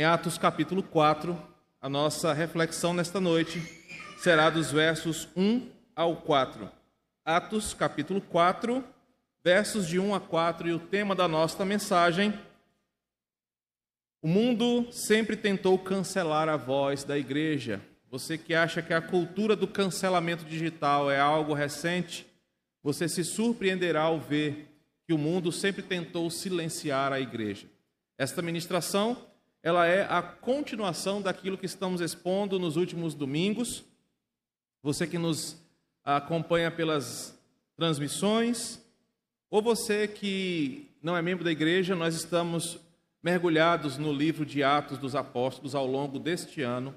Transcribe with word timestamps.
Em 0.00 0.04
Atos 0.04 0.38
capítulo 0.38 0.80
4, 0.80 1.36
a 1.80 1.88
nossa 1.88 2.32
reflexão 2.32 2.94
nesta 2.94 3.20
noite 3.20 3.60
será 4.18 4.48
dos 4.48 4.70
versos 4.70 5.28
1 5.36 5.72
ao 5.96 6.18
4. 6.18 6.70
Atos 7.24 7.74
capítulo 7.74 8.20
4, 8.20 8.84
versos 9.42 9.88
de 9.88 9.98
1 9.98 10.14
a 10.14 10.20
4, 10.20 10.68
e 10.68 10.72
o 10.72 10.78
tema 10.78 11.16
da 11.16 11.26
nossa 11.26 11.64
mensagem: 11.64 12.32
O 14.22 14.28
mundo 14.28 14.86
sempre 14.92 15.36
tentou 15.36 15.76
cancelar 15.76 16.48
a 16.48 16.56
voz 16.56 17.02
da 17.02 17.18
igreja. 17.18 17.80
Você 18.08 18.38
que 18.38 18.54
acha 18.54 18.80
que 18.80 18.94
a 18.94 19.02
cultura 19.02 19.56
do 19.56 19.66
cancelamento 19.66 20.44
digital 20.44 21.10
é 21.10 21.18
algo 21.18 21.54
recente, 21.54 22.24
você 22.84 23.08
se 23.08 23.24
surpreenderá 23.24 24.02
ao 24.02 24.20
ver 24.20 24.80
que 25.04 25.12
o 25.12 25.18
mundo 25.18 25.50
sempre 25.50 25.82
tentou 25.82 26.30
silenciar 26.30 27.12
a 27.12 27.18
igreja. 27.18 27.66
Esta 28.16 28.40
ministração, 28.40 29.27
ela 29.62 29.86
é 29.86 30.06
a 30.08 30.22
continuação 30.22 31.20
daquilo 31.20 31.58
que 31.58 31.66
estamos 31.66 32.00
expondo 32.00 32.58
nos 32.58 32.76
últimos 32.76 33.14
domingos. 33.14 33.84
Você 34.82 35.06
que 35.06 35.18
nos 35.18 35.60
acompanha 36.04 36.70
pelas 36.70 37.38
transmissões, 37.76 38.80
ou 39.50 39.60
você 39.60 40.06
que 40.06 40.88
não 41.02 41.16
é 41.16 41.22
membro 41.22 41.44
da 41.44 41.52
igreja, 41.52 41.94
nós 41.94 42.14
estamos 42.14 42.78
mergulhados 43.22 43.98
no 43.98 44.12
livro 44.12 44.46
de 44.46 44.62
Atos 44.62 44.98
dos 44.98 45.14
Apóstolos 45.14 45.74
ao 45.74 45.86
longo 45.86 46.18
deste 46.18 46.62
ano, 46.62 46.94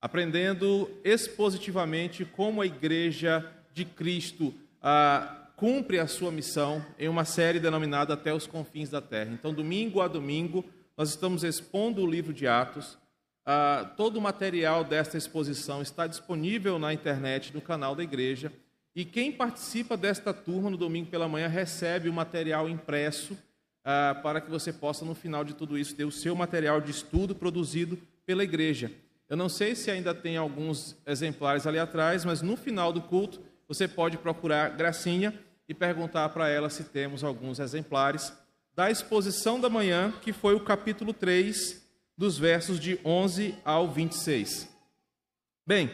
aprendendo 0.00 0.90
expositivamente 1.04 2.24
como 2.24 2.62
a 2.62 2.66
igreja 2.66 3.44
de 3.72 3.84
Cristo 3.84 4.54
ah, 4.82 5.50
cumpre 5.56 5.98
a 5.98 6.06
sua 6.06 6.30
missão 6.30 6.84
em 6.98 7.08
uma 7.08 7.24
série 7.24 7.60
denominada 7.60 8.14
Até 8.14 8.32
os 8.32 8.46
Confins 8.46 8.88
da 8.88 9.00
Terra. 9.00 9.30
Então, 9.32 9.52
domingo 9.52 10.00
a 10.00 10.08
domingo, 10.08 10.64
nós 10.98 11.10
estamos 11.10 11.44
expondo 11.44 12.02
o 12.02 12.06
livro 12.10 12.34
de 12.34 12.48
Atos. 12.48 12.98
Ah, 13.46 13.88
todo 13.96 14.16
o 14.16 14.20
material 14.20 14.82
desta 14.82 15.16
exposição 15.16 15.80
está 15.80 16.08
disponível 16.08 16.76
na 16.76 16.92
internet, 16.92 17.54
no 17.54 17.60
canal 17.60 17.94
da 17.94 18.02
igreja. 18.02 18.52
E 18.96 19.04
quem 19.04 19.30
participa 19.30 19.96
desta 19.96 20.34
turma 20.34 20.68
no 20.68 20.76
domingo 20.76 21.08
pela 21.08 21.28
manhã 21.28 21.46
recebe 21.46 22.08
o 22.08 22.12
material 22.12 22.68
impresso 22.68 23.38
ah, 23.84 24.18
para 24.24 24.40
que 24.40 24.50
você 24.50 24.72
possa, 24.72 25.04
no 25.04 25.14
final 25.14 25.44
de 25.44 25.54
tudo 25.54 25.78
isso, 25.78 25.94
ter 25.94 26.04
o 26.04 26.10
seu 26.10 26.34
material 26.34 26.80
de 26.80 26.90
estudo 26.90 27.32
produzido 27.32 27.96
pela 28.26 28.42
igreja. 28.42 28.90
Eu 29.28 29.36
não 29.36 29.48
sei 29.48 29.76
se 29.76 29.92
ainda 29.92 30.12
tem 30.12 30.36
alguns 30.36 30.96
exemplares 31.06 31.64
ali 31.64 31.78
atrás, 31.78 32.24
mas 32.24 32.42
no 32.42 32.56
final 32.56 32.92
do 32.92 33.02
culto 33.02 33.40
você 33.68 33.86
pode 33.86 34.18
procurar 34.18 34.70
Gracinha 34.70 35.32
e 35.68 35.72
perguntar 35.72 36.28
para 36.30 36.48
ela 36.48 36.68
se 36.68 36.82
temos 36.82 37.22
alguns 37.22 37.60
exemplares 37.60 38.32
da 38.78 38.92
exposição 38.92 39.58
da 39.58 39.68
manhã, 39.68 40.14
que 40.22 40.32
foi 40.32 40.54
o 40.54 40.60
capítulo 40.60 41.12
3, 41.12 41.84
dos 42.16 42.38
versos 42.38 42.78
de 42.78 42.96
11 43.04 43.56
ao 43.64 43.88
26. 43.88 44.68
Bem, 45.66 45.90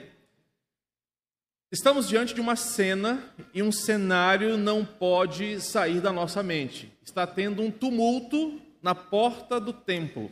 estamos 1.73 2.07
diante 2.07 2.35
de 2.35 2.43
uma 2.43 2.57
cena 2.57 3.25
e 3.55 3.63
um 3.63 3.73
cenário 3.73 4.59
não 4.59 4.85
pode 4.85 5.63
sair 5.63 5.99
da 6.03 6.13
nossa 6.13 6.43
mente. 6.43 6.93
Está 7.03 7.27
tendo 7.27 7.63
um 7.63 7.71
tumulto 7.71 8.61
na 8.83 8.95
porta 8.95 9.59
do 9.59 9.73
templo. 9.73 10.31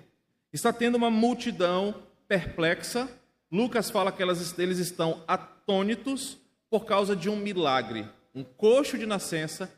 Está 0.52 0.74
tendo 0.74 0.96
uma 0.96 1.10
multidão 1.10 1.94
perplexa. 2.28 3.08
Lucas 3.50 3.88
fala 3.88 4.12
que 4.12 4.22
elas, 4.22 4.58
eles 4.58 4.76
estão 4.76 5.24
atônitos 5.26 6.36
por 6.68 6.84
causa 6.84 7.16
de 7.16 7.30
um 7.30 7.36
milagre 7.36 8.06
um 8.34 8.42
coxo 8.42 8.96
de 8.96 9.06
nascença, 9.06 9.70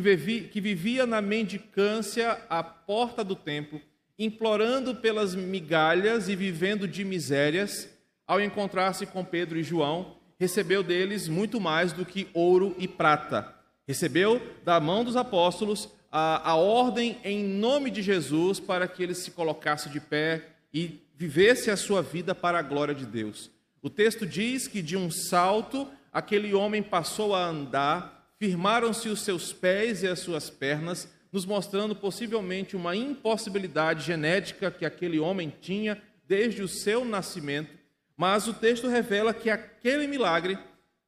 que 0.00 0.60
vivia, 0.60 1.06
na 1.06 1.20
mendicância 1.20 2.40
à 2.48 2.62
porta 2.62 3.22
do 3.24 3.34
templo, 3.34 3.80
implorando 4.18 4.94
pelas 4.94 5.34
migalhas 5.34 6.28
e 6.28 6.34
vivendo 6.34 6.88
de 6.88 7.04
misérias, 7.04 7.88
ao 8.26 8.40
encontrar-se 8.40 9.06
com 9.06 9.24
Pedro 9.24 9.58
e 9.58 9.62
João, 9.62 10.16
recebeu 10.38 10.82
deles 10.82 11.28
muito 11.28 11.60
mais 11.60 11.92
do 11.92 12.04
que 12.04 12.28
ouro 12.34 12.74
e 12.78 12.86
prata. 12.86 13.54
Recebeu 13.86 14.40
da 14.64 14.78
mão 14.78 15.02
dos 15.02 15.16
apóstolos 15.16 15.88
a, 16.12 16.50
a 16.50 16.54
ordem 16.54 17.18
em 17.24 17.44
nome 17.44 17.90
de 17.90 18.02
Jesus 18.02 18.60
para 18.60 18.86
que 18.86 19.02
ele 19.02 19.14
se 19.14 19.30
colocasse 19.30 19.88
de 19.88 20.00
pé 20.00 20.46
e 20.72 21.00
vivesse 21.16 21.70
a 21.70 21.76
sua 21.76 22.02
vida 22.02 22.34
para 22.34 22.58
a 22.58 22.62
glória 22.62 22.94
de 22.94 23.06
Deus. 23.06 23.50
O 23.82 23.90
texto 23.90 24.26
diz 24.26 24.68
que 24.68 24.82
de 24.82 24.96
um 24.96 25.10
salto 25.10 25.88
aquele 26.12 26.54
homem 26.54 26.82
passou 26.82 27.34
a 27.34 27.44
andar, 27.44 28.17
firmaram-se 28.38 29.08
os 29.08 29.22
seus 29.22 29.52
pés 29.52 30.02
e 30.02 30.06
as 30.06 30.20
suas 30.20 30.48
pernas, 30.48 31.08
nos 31.32 31.44
mostrando 31.44 31.94
possivelmente 31.94 32.76
uma 32.76 32.96
impossibilidade 32.96 34.04
genética 34.04 34.70
que 34.70 34.86
aquele 34.86 35.18
homem 35.18 35.52
tinha 35.60 36.00
desde 36.26 36.62
o 36.62 36.68
seu 36.68 37.04
nascimento, 37.04 37.76
mas 38.16 38.46
o 38.48 38.54
texto 38.54 38.88
revela 38.88 39.34
que 39.34 39.50
aquele 39.50 40.06
milagre 40.06 40.58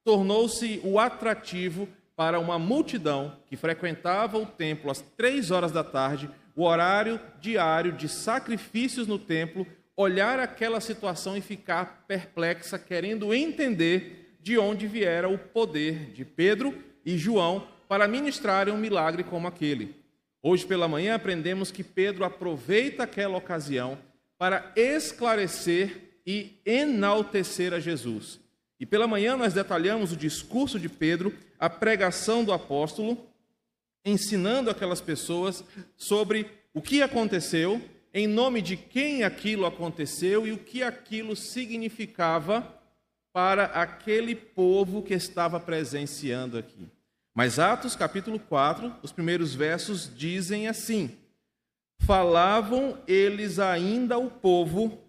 tornou-se 0.03 0.79
o 0.83 0.99
atrativo 0.99 1.87
para 2.15 2.39
uma 2.39 2.59
multidão 2.59 3.37
que 3.47 3.55
frequentava 3.55 4.37
o 4.37 4.45
templo 4.45 4.91
às 4.91 5.01
três 5.01 5.51
horas 5.51 5.71
da 5.71 5.83
tarde, 5.83 6.29
o 6.55 6.63
horário 6.63 7.19
diário 7.39 7.93
de 7.93 8.07
sacrifícios 8.07 9.07
no 9.07 9.17
templo, 9.17 9.65
olhar 9.95 10.39
aquela 10.39 10.79
situação 10.79 11.37
e 11.37 11.41
ficar 11.41 12.05
perplexa, 12.07 12.77
querendo 12.77 13.33
entender 13.33 14.37
de 14.41 14.57
onde 14.57 14.87
viera 14.87 15.29
o 15.29 15.37
poder 15.37 16.11
de 16.11 16.25
Pedro 16.25 16.90
e 17.05 17.17
João 17.17 17.67
para 17.87 18.07
ministrarem 18.07 18.73
um 18.73 18.77
milagre 18.77 19.23
como 19.23 19.47
aquele. 19.47 19.95
Hoje 20.41 20.65
pela 20.65 20.87
manhã 20.87 21.15
aprendemos 21.15 21.71
que 21.71 21.83
Pedro 21.83 22.23
aproveita 22.23 23.03
aquela 23.03 23.37
ocasião 23.37 23.97
para 24.37 24.71
esclarecer 24.75 26.19
e 26.25 26.59
enaltecer 26.65 27.73
a 27.73 27.79
Jesus. 27.79 28.39
E 28.79 28.85
pela 28.85 29.07
manhã 29.07 29.37
nós 29.37 29.53
detalhamos 29.53 30.11
o 30.11 30.17
discurso 30.17 30.79
de 30.79 30.89
Pedro, 30.89 31.31
a 31.59 31.69
pregação 31.69 32.43
do 32.43 32.51
apóstolo, 32.51 33.27
ensinando 34.03 34.71
aquelas 34.71 34.99
pessoas 34.99 35.63
sobre 35.95 36.47
o 36.73 36.81
que 36.81 37.03
aconteceu, 37.03 37.79
em 38.13 38.25
nome 38.25 38.61
de 38.61 38.75
quem 38.75 39.23
aquilo 39.23 39.65
aconteceu 39.65 40.47
e 40.47 40.51
o 40.51 40.57
que 40.57 40.81
aquilo 40.81 41.35
significava 41.35 42.80
para 43.33 43.65
aquele 43.65 44.35
povo 44.35 45.01
que 45.01 45.13
estava 45.13 45.59
presenciando 45.59 46.57
aqui. 46.57 46.87
Mas 47.33 47.59
Atos 47.59 47.95
capítulo 47.95 48.39
4, 48.39 48.93
os 49.01 49.11
primeiros 49.11 49.55
versos 49.55 50.11
dizem 50.13 50.67
assim: 50.67 51.17
Falavam 51.99 52.97
eles 53.07 53.57
ainda 53.57 54.15
ao 54.15 54.29
povo 54.29 54.99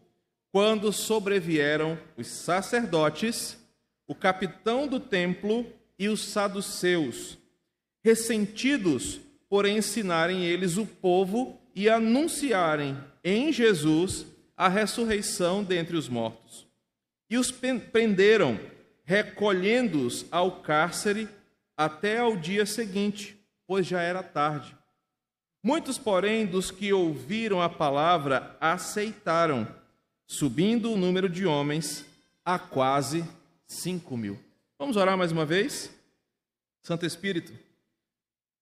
quando 0.52 0.92
sobrevieram 0.92 1.98
os 2.16 2.28
sacerdotes, 2.28 3.58
o 4.06 4.14
capitão 4.14 4.86
do 4.86 5.00
templo 5.00 5.66
e 5.98 6.08
os 6.08 6.24
saduceus, 6.26 7.38
ressentidos 8.04 9.20
por 9.48 9.66
ensinarem 9.66 10.44
eles 10.44 10.76
o 10.76 10.86
povo 10.86 11.58
e 11.74 11.88
anunciarem 11.88 12.96
em 13.24 13.52
Jesus 13.52 14.26
a 14.56 14.68
ressurreição 14.68 15.64
dentre 15.64 15.96
os 15.96 16.08
mortos 16.08 16.71
e 17.32 17.38
os 17.38 17.50
prenderam, 17.50 18.60
recolhendo-os 19.04 20.26
ao 20.30 20.60
cárcere 20.60 21.26
até 21.74 22.18
ao 22.18 22.36
dia 22.36 22.66
seguinte, 22.66 23.42
pois 23.66 23.86
já 23.86 24.02
era 24.02 24.22
tarde. 24.22 24.76
Muitos, 25.62 25.96
porém, 25.96 26.44
dos 26.44 26.70
que 26.70 26.92
ouviram 26.92 27.62
a 27.62 27.70
palavra 27.70 28.54
aceitaram, 28.60 29.66
subindo 30.26 30.92
o 30.92 30.96
número 30.98 31.26
de 31.26 31.46
homens 31.46 32.04
a 32.44 32.58
quase 32.58 33.24
cinco 33.66 34.14
mil. 34.14 34.38
Vamos 34.78 34.98
orar 34.98 35.16
mais 35.16 35.32
uma 35.32 35.46
vez? 35.46 35.90
Santo 36.82 37.06
Espírito, 37.06 37.58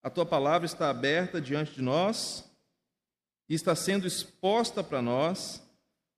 a 0.00 0.08
tua 0.08 0.24
palavra 0.24 0.64
está 0.64 0.88
aberta 0.90 1.40
diante 1.40 1.74
de 1.74 1.82
nós 1.82 2.48
e 3.48 3.54
está 3.56 3.74
sendo 3.74 4.06
exposta 4.06 4.84
para 4.84 5.02
nós, 5.02 5.60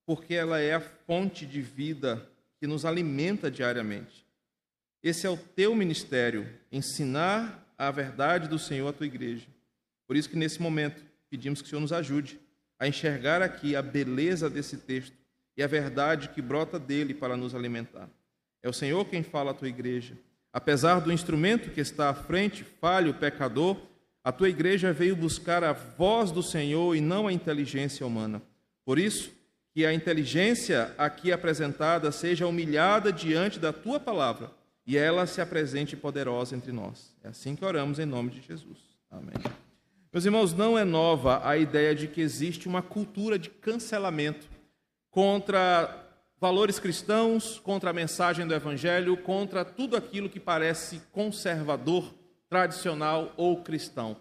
porque 0.04 0.34
ela 0.34 0.60
é 0.60 0.74
a 0.74 0.80
fonte 0.82 1.46
de 1.46 1.62
vida 1.62 2.28
que 2.62 2.66
nos 2.68 2.84
alimenta 2.84 3.50
diariamente. 3.50 4.24
Esse 5.02 5.26
é 5.26 5.28
o 5.28 5.36
teu 5.36 5.74
ministério, 5.74 6.48
ensinar 6.70 7.74
a 7.76 7.90
verdade 7.90 8.46
do 8.46 8.56
Senhor 8.56 8.86
à 8.86 8.92
tua 8.92 9.04
igreja. 9.04 9.48
Por 10.06 10.16
isso 10.16 10.30
que 10.30 10.36
nesse 10.36 10.62
momento 10.62 11.02
pedimos 11.28 11.60
que 11.60 11.66
o 11.66 11.68
Senhor 11.68 11.80
nos 11.80 11.92
ajude 11.92 12.38
a 12.78 12.86
enxergar 12.86 13.42
aqui 13.42 13.74
a 13.74 13.82
beleza 13.82 14.48
desse 14.48 14.76
texto 14.76 15.12
e 15.56 15.62
a 15.64 15.66
verdade 15.66 16.28
que 16.28 16.40
brota 16.40 16.78
dele 16.78 17.14
para 17.14 17.36
nos 17.36 17.52
alimentar. 17.52 18.08
É 18.62 18.68
o 18.68 18.72
Senhor 18.72 19.04
quem 19.06 19.24
fala 19.24 19.50
à 19.50 19.54
tua 19.54 19.68
igreja. 19.68 20.16
Apesar 20.52 21.00
do 21.00 21.10
instrumento 21.10 21.68
que 21.68 21.80
está 21.80 22.10
à 22.10 22.14
frente, 22.14 22.62
falho, 22.62 23.14
pecador, 23.14 23.76
a 24.22 24.30
tua 24.30 24.48
igreja 24.48 24.92
veio 24.92 25.16
buscar 25.16 25.64
a 25.64 25.72
voz 25.72 26.30
do 26.30 26.44
Senhor 26.44 26.94
e 26.94 27.00
não 27.00 27.26
a 27.26 27.32
inteligência 27.32 28.06
humana. 28.06 28.40
Por 28.84 29.00
isso, 29.00 29.32
que 29.74 29.86
a 29.86 29.92
inteligência 29.92 30.94
aqui 30.98 31.32
apresentada 31.32 32.12
seja 32.12 32.46
humilhada 32.46 33.12
diante 33.12 33.58
da 33.58 33.72
tua 33.72 33.98
palavra 33.98 34.50
e 34.86 34.98
ela 34.98 35.26
se 35.26 35.40
apresente 35.40 35.96
poderosa 35.96 36.54
entre 36.54 36.72
nós. 36.72 37.14
É 37.22 37.28
assim 37.28 37.56
que 37.56 37.64
oramos 37.64 37.98
em 37.98 38.04
nome 38.04 38.30
de 38.30 38.40
Jesus. 38.42 38.78
Amém. 39.10 39.34
Meus 40.12 40.26
irmãos, 40.26 40.52
não 40.52 40.78
é 40.78 40.84
nova 40.84 41.40
a 41.46 41.56
ideia 41.56 41.94
de 41.94 42.06
que 42.06 42.20
existe 42.20 42.68
uma 42.68 42.82
cultura 42.82 43.38
de 43.38 43.48
cancelamento 43.48 44.46
contra 45.10 45.98
valores 46.38 46.78
cristãos, 46.78 47.58
contra 47.60 47.90
a 47.90 47.94
mensagem 47.94 48.46
do 48.46 48.54
Evangelho, 48.54 49.16
contra 49.16 49.64
tudo 49.64 49.96
aquilo 49.96 50.28
que 50.28 50.40
parece 50.40 51.00
conservador, 51.12 52.12
tradicional 52.48 53.32
ou 53.36 53.62
cristão. 53.62 54.16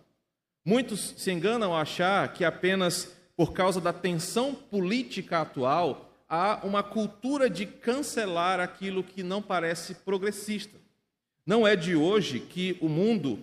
Muitos 0.63 1.15
se 1.17 1.31
enganam 1.31 1.75
a 1.75 1.81
achar 1.81 2.31
que 2.31 2.45
apenas 2.45 3.11
por 3.41 3.53
causa 3.53 3.81
da 3.81 3.91
tensão 3.91 4.53
política 4.53 5.41
atual 5.41 6.13
há 6.29 6.59
uma 6.63 6.83
cultura 6.83 7.49
de 7.49 7.65
cancelar 7.65 8.59
aquilo 8.59 9.03
que 9.03 9.23
não 9.23 9.41
parece 9.41 9.95
progressista. 9.95 10.77
Não 11.43 11.65
é 11.65 11.75
de 11.75 11.95
hoje 11.95 12.39
que 12.39 12.77
o 12.79 12.87
mundo 12.87 13.39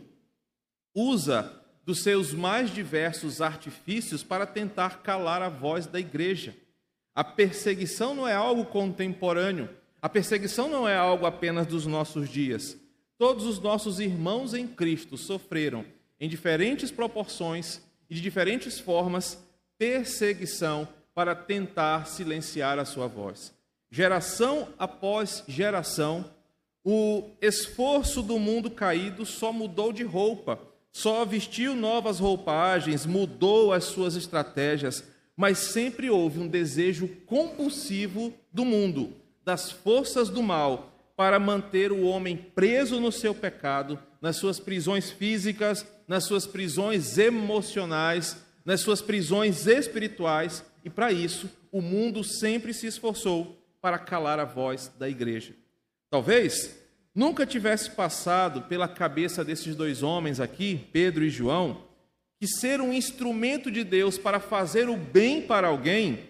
usa 0.95 1.53
dos 1.85 2.05
seus 2.05 2.33
mais 2.33 2.73
diversos 2.73 3.41
artifícios 3.41 4.23
para 4.23 4.47
tentar 4.47 5.03
calar 5.03 5.43
a 5.43 5.49
voz 5.49 5.85
da 5.85 5.99
igreja. 5.99 6.55
A 7.13 7.25
perseguição 7.25 8.15
não 8.15 8.29
é 8.29 8.35
algo 8.35 8.67
contemporâneo, 8.67 9.69
a 10.01 10.09
perseguição 10.09 10.71
não 10.71 10.87
é 10.87 10.95
algo 10.95 11.27
apenas 11.27 11.67
dos 11.67 11.87
nossos 11.87 12.29
dias. 12.29 12.79
Todos 13.19 13.45
os 13.45 13.59
nossos 13.59 13.99
irmãos 13.99 14.55
em 14.55 14.69
Cristo 14.69 15.17
sofreram, 15.17 15.85
em 16.21 16.29
diferentes 16.29 16.93
proporções 16.93 17.83
e 18.09 18.15
de 18.15 18.21
diferentes 18.21 18.79
formas, 18.79 19.48
perseguição 19.79 20.89
para 21.15 21.35
tentar 21.35 22.07
silenciar 22.07 22.79
a 22.79 22.85
sua 22.85 23.07
voz. 23.07 23.53
Geração 23.91 24.69
após 24.79 25.45
geração, 25.49 26.25
o 26.85 27.31
esforço 27.41 28.23
do 28.23 28.39
mundo 28.39 28.71
caído 28.71 29.25
só 29.25 29.53
mudou 29.53 29.93
de 29.93 30.03
roupa, 30.03 30.59
só 30.93 31.25
vestiu 31.25 31.75
novas 31.75 32.19
roupagens, 32.19 33.07
mudou 33.07 33.73
as 33.73 33.85
suas 33.85 34.17
estratégias, 34.17 35.05
mas 35.37 35.59
sempre 35.59 36.11
houve 36.11 36.41
um 36.41 36.49
desejo 36.49 37.09
compulsivo 37.27 38.35
do 38.53 38.65
mundo, 38.65 39.13
das 39.45 39.71
forças 39.71 40.29
do 40.29 40.43
mal, 40.43 40.93
para 41.17 41.39
manter 41.39 41.93
o 41.93 42.03
homem 42.03 42.37
preso 42.37 43.01
no 43.01 43.11
seu 43.11 43.35
pecado, 43.35 43.99
nas 44.21 44.37
suas 44.37 44.61
prisões 44.61 45.11
físicas, 45.11 45.87
nas 46.07 46.25
suas 46.25 46.47
prisões 46.47 47.19
emocionais, 47.19 48.37
nas 48.69 48.83
suas 48.83 49.01
prisões 49.01 49.67
espirituais, 49.67 50.63
e 50.85 50.91
para 50.91 51.11
isso 51.11 51.49
o 51.73 51.81
mundo 51.81 52.23
sempre 52.23 52.75
se 52.75 52.87
esforçou 52.87 53.57
para 53.81 53.99
calar 53.99 54.39
a 54.39 54.45
voz 54.45 54.93
da 54.99 55.09
igreja. 55.09 55.55
Talvez 56.11 56.79
nunca 57.15 57.47
tivesse 57.47 57.93
passado 57.93 58.61
pela 58.61 58.87
cabeça 58.87 59.43
desses 59.43 59.75
dois 59.75 60.03
homens 60.03 60.39
aqui, 60.39 60.87
Pedro 60.93 61.25
e 61.25 61.31
João, 61.31 61.83
que 62.39 62.47
ser 62.47 62.83
um 62.83 62.93
instrumento 62.93 63.71
de 63.71 63.83
Deus 63.83 64.19
para 64.19 64.39
fazer 64.39 64.91
o 64.91 64.99
bem 64.99 65.41
para 65.41 65.69
alguém 65.69 66.29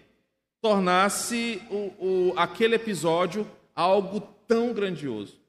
tornasse 0.61 1.61
o, 1.69 1.75
o, 1.99 2.35
aquele 2.37 2.76
episódio 2.76 3.50
algo 3.75 4.20
tão 4.46 4.73
grandioso. 4.73 5.40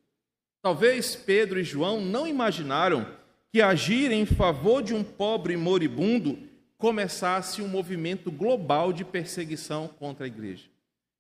Talvez 0.59 1.15
Pedro 1.15 1.59
e 1.59 1.63
João 1.63 2.01
não 2.01 2.25
imaginaram 2.25 3.05
que 3.51 3.61
agir 3.61 4.11
em 4.11 4.25
favor 4.25 4.81
de 4.81 4.95
um 4.95 5.03
pobre 5.03 5.55
moribundo 5.55 6.48
começasse 6.79 7.61
um 7.61 7.67
movimento 7.67 8.31
global 8.31 8.93
de 8.93 9.03
perseguição 9.03 9.87
contra 9.87 10.23
a 10.23 10.27
igreja. 10.27 10.63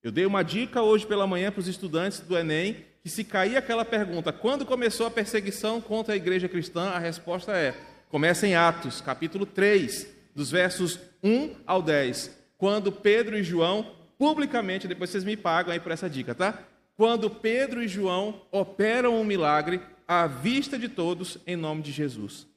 Eu 0.01 0.09
dei 0.09 0.25
uma 0.25 0.41
dica 0.41 0.81
hoje 0.81 1.05
pela 1.05 1.27
manhã 1.27 1.51
para 1.51 1.59
os 1.59 1.67
estudantes 1.67 2.21
do 2.21 2.37
Enem 2.37 2.85
que 3.03 3.09
se 3.09 3.25
cair 3.25 3.57
aquela 3.57 3.83
pergunta, 3.83 4.31
quando 4.31 4.65
começou 4.65 5.05
a 5.05 5.11
perseguição 5.11 5.81
contra 5.81 6.13
a 6.13 6.17
igreja 6.17 6.47
cristã, 6.47 6.89
a 6.89 6.99
resposta 6.99 7.51
é: 7.51 7.75
começa 8.09 8.47
em 8.47 8.55
Atos, 8.55 9.01
capítulo 9.01 9.45
3, 9.45 10.07
dos 10.33 10.49
versos 10.49 10.97
1 11.21 11.55
ao 11.67 11.81
10, 11.81 12.31
quando 12.57 12.91
Pedro 12.91 13.37
e 13.37 13.43
João, 13.43 13.95
publicamente, 14.17 14.87
depois 14.87 15.09
vocês 15.09 15.25
me 15.25 15.35
pagam 15.35 15.73
aí 15.73 15.79
por 15.79 15.91
essa 15.91 16.09
dica, 16.09 16.33
tá? 16.33 16.57
Quando 16.95 17.29
Pedro 17.29 17.83
e 17.83 17.87
João 17.87 18.41
operam 18.51 19.19
um 19.19 19.25
milagre 19.25 19.81
à 20.07 20.25
vista 20.25 20.79
de 20.79 20.87
todos 20.87 21.37
em 21.45 21.57
nome 21.57 21.81
de 21.81 21.91
Jesus. 21.91 22.47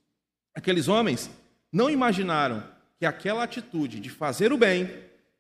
Aqueles 0.55 0.87
homens 0.87 1.31
não 1.73 1.91
imaginaram 1.91 2.63
que 3.03 3.07
aquela 3.07 3.43
atitude 3.43 3.99
de 3.99 4.09
fazer 4.09 4.53
o 4.53 4.57
bem 4.57 4.89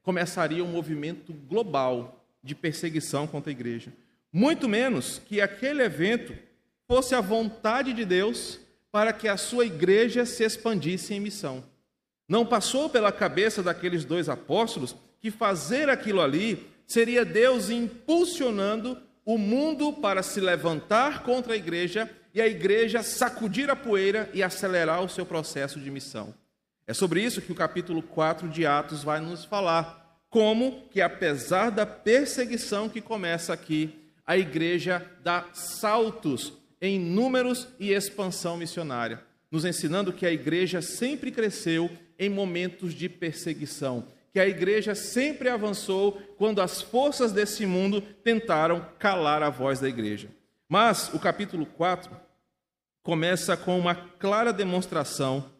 começaria 0.02 0.64
um 0.64 0.72
movimento 0.72 1.32
global 1.32 2.26
de 2.42 2.56
perseguição 2.56 3.24
contra 3.24 3.50
a 3.50 3.52
igreja 3.52 3.92
muito 4.32 4.68
menos 4.68 5.20
que 5.26 5.40
aquele 5.40 5.82
evento 5.82 6.34
fosse 6.88 7.14
a 7.14 7.20
vontade 7.20 7.92
de 7.92 8.04
Deus 8.04 8.58
para 8.90 9.12
que 9.12 9.28
a 9.28 9.36
sua 9.36 9.66
igreja 9.66 10.24
se 10.24 10.42
expandisse 10.42 11.12
em 11.12 11.20
missão. 11.20 11.62
Não 12.26 12.46
passou 12.46 12.88
pela 12.88 13.12
cabeça 13.12 13.62
daqueles 13.62 14.04
dois 14.04 14.28
apóstolos 14.28 14.96
que 15.20 15.30
fazer 15.30 15.90
aquilo 15.90 16.22
ali 16.22 16.66
seria 16.86 17.24
Deus 17.24 17.68
impulsionando 17.68 18.98
o 19.24 19.36
mundo 19.36 19.92
para 19.92 20.22
se 20.22 20.40
levantar 20.40 21.22
contra 21.22 21.52
a 21.52 21.56
igreja 21.56 22.10
e 22.34 22.40
a 22.40 22.46
igreja 22.46 23.02
sacudir 23.02 23.68
a 23.70 23.76
poeira 23.76 24.30
e 24.32 24.42
acelerar 24.42 25.02
o 25.02 25.08
seu 25.08 25.26
processo 25.26 25.78
de 25.78 25.90
missão. 25.90 26.34
É 26.86 26.92
sobre 26.92 27.22
isso 27.22 27.40
que 27.40 27.52
o 27.52 27.54
capítulo 27.54 28.02
4 28.02 28.48
de 28.48 28.66
Atos 28.66 29.04
vai 29.04 29.20
nos 29.20 29.44
falar. 29.44 30.20
Como 30.28 30.88
que, 30.90 31.00
apesar 31.00 31.70
da 31.70 31.86
perseguição 31.86 32.88
que 32.88 33.00
começa 33.00 33.52
aqui, 33.52 34.10
a 34.26 34.36
igreja 34.36 35.06
dá 35.22 35.46
saltos 35.52 36.52
em 36.80 36.98
números 36.98 37.68
e 37.78 37.92
expansão 37.92 38.56
missionária, 38.56 39.22
nos 39.50 39.64
ensinando 39.64 40.12
que 40.12 40.26
a 40.26 40.32
igreja 40.32 40.82
sempre 40.82 41.30
cresceu 41.30 41.90
em 42.18 42.28
momentos 42.28 42.94
de 42.94 43.08
perseguição, 43.08 44.08
que 44.32 44.40
a 44.40 44.48
igreja 44.48 44.94
sempre 44.94 45.48
avançou 45.48 46.20
quando 46.36 46.60
as 46.60 46.80
forças 46.80 47.30
desse 47.30 47.66
mundo 47.66 48.00
tentaram 48.00 48.84
calar 48.98 49.42
a 49.42 49.50
voz 49.50 49.78
da 49.78 49.88
igreja. 49.88 50.28
Mas 50.68 51.12
o 51.12 51.18
capítulo 51.18 51.66
4 51.66 52.10
começa 53.02 53.56
com 53.56 53.78
uma 53.78 53.94
clara 53.94 54.52
demonstração 54.52 55.52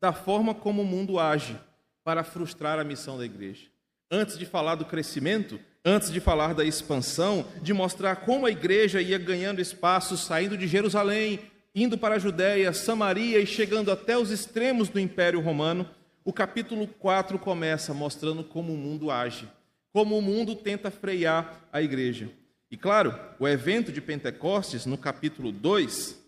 da 0.00 0.12
forma 0.12 0.54
como 0.54 0.82
o 0.82 0.86
mundo 0.86 1.18
age 1.18 1.58
para 2.04 2.24
frustrar 2.24 2.78
a 2.78 2.84
missão 2.84 3.18
da 3.18 3.24
igreja. 3.24 3.66
Antes 4.10 4.38
de 4.38 4.46
falar 4.46 4.76
do 4.76 4.84
crescimento, 4.84 5.60
antes 5.84 6.10
de 6.10 6.20
falar 6.20 6.54
da 6.54 6.64
expansão, 6.64 7.46
de 7.60 7.72
mostrar 7.72 8.16
como 8.16 8.46
a 8.46 8.50
igreja 8.50 9.00
ia 9.00 9.18
ganhando 9.18 9.60
espaço, 9.60 10.16
saindo 10.16 10.56
de 10.56 10.66
Jerusalém, 10.66 11.40
indo 11.74 11.98
para 11.98 12.16
a 12.16 12.18
Judéia, 12.18 12.72
Samaria 12.72 13.38
e 13.38 13.46
chegando 13.46 13.92
até 13.92 14.16
os 14.16 14.30
extremos 14.30 14.88
do 14.88 14.98
Império 14.98 15.40
Romano, 15.40 15.88
o 16.24 16.32
capítulo 16.32 16.86
4 16.86 17.38
começa 17.38 17.94
mostrando 17.94 18.44
como 18.44 18.72
o 18.72 18.76
mundo 18.76 19.10
age, 19.10 19.48
como 19.92 20.18
o 20.18 20.22
mundo 20.22 20.54
tenta 20.54 20.90
frear 20.90 21.68
a 21.72 21.80
igreja. 21.80 22.30
E 22.70 22.76
claro, 22.76 23.18
o 23.38 23.48
evento 23.48 23.90
de 23.90 24.00
Pentecostes, 24.00 24.84
no 24.84 24.98
capítulo 24.98 25.50
2, 25.50 26.18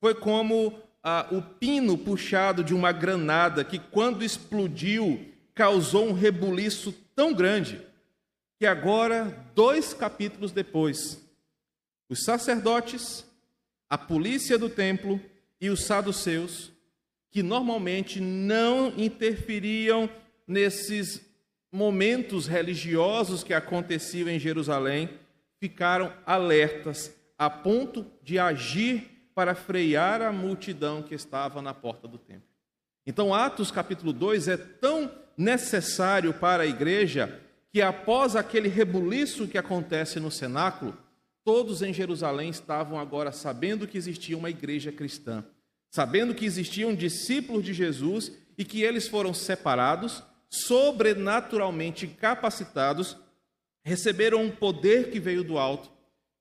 foi 0.00 0.14
como 0.14 0.78
ah, 1.02 1.26
o 1.30 1.42
pino 1.42 1.98
puxado 1.98 2.62
de 2.62 2.74
uma 2.74 2.92
granada 2.92 3.64
que, 3.64 3.78
quando 3.78 4.24
explodiu, 4.24 5.20
causou 5.54 6.08
um 6.08 6.12
rebuliço 6.12 6.92
tão 7.14 7.34
grande 7.34 7.80
que 8.58 8.66
agora, 8.66 9.44
dois 9.54 9.92
capítulos 9.92 10.52
depois, 10.52 11.20
os 12.08 12.24
sacerdotes, 12.24 13.26
a 13.90 13.98
polícia 13.98 14.56
do 14.56 14.68
templo 14.68 15.20
e 15.60 15.68
os 15.68 15.84
saduceus, 15.84 16.70
que 17.30 17.42
normalmente 17.42 18.20
não 18.20 18.92
interferiam 18.96 20.08
nesses 20.46 21.20
momentos 21.72 22.46
religiosos 22.46 23.42
que 23.42 23.54
aconteciam 23.54 24.28
em 24.28 24.38
Jerusalém, 24.38 25.10
ficaram 25.58 26.12
alertas 26.24 27.12
a 27.38 27.48
ponto 27.48 28.06
de 28.22 28.38
agir 28.38 29.11
para 29.34 29.54
frear 29.54 30.22
a 30.22 30.32
multidão 30.32 31.02
que 31.02 31.14
estava 31.14 31.60
na 31.62 31.72
porta 31.72 32.06
do 32.06 32.18
templo. 32.18 32.48
Então, 33.06 33.34
Atos 33.34 33.70
capítulo 33.70 34.12
2 34.12 34.48
é 34.48 34.56
tão 34.56 35.10
necessário 35.36 36.32
para 36.34 36.62
a 36.62 36.66
igreja 36.66 37.40
que 37.72 37.80
após 37.80 38.36
aquele 38.36 38.68
rebuliço 38.68 39.48
que 39.48 39.58
acontece 39.58 40.20
no 40.20 40.30
cenáculo, 40.30 40.96
todos 41.44 41.82
em 41.82 41.92
Jerusalém 41.92 42.50
estavam 42.50 42.98
agora 42.98 43.32
sabendo 43.32 43.88
que 43.88 43.98
existia 43.98 44.36
uma 44.36 44.50
igreja 44.50 44.92
cristã, 44.92 45.44
sabendo 45.90 46.34
que 46.34 46.44
existiam 46.44 46.94
discípulos 46.94 47.64
de 47.64 47.72
Jesus 47.72 48.32
e 48.56 48.64
que 48.64 48.82
eles 48.82 49.08
foram 49.08 49.32
separados, 49.32 50.22
sobrenaturalmente 50.48 52.06
capacitados, 52.06 53.16
receberam 53.82 54.42
um 54.42 54.50
poder 54.50 55.10
que 55.10 55.18
veio 55.18 55.42
do 55.42 55.58
alto. 55.58 55.90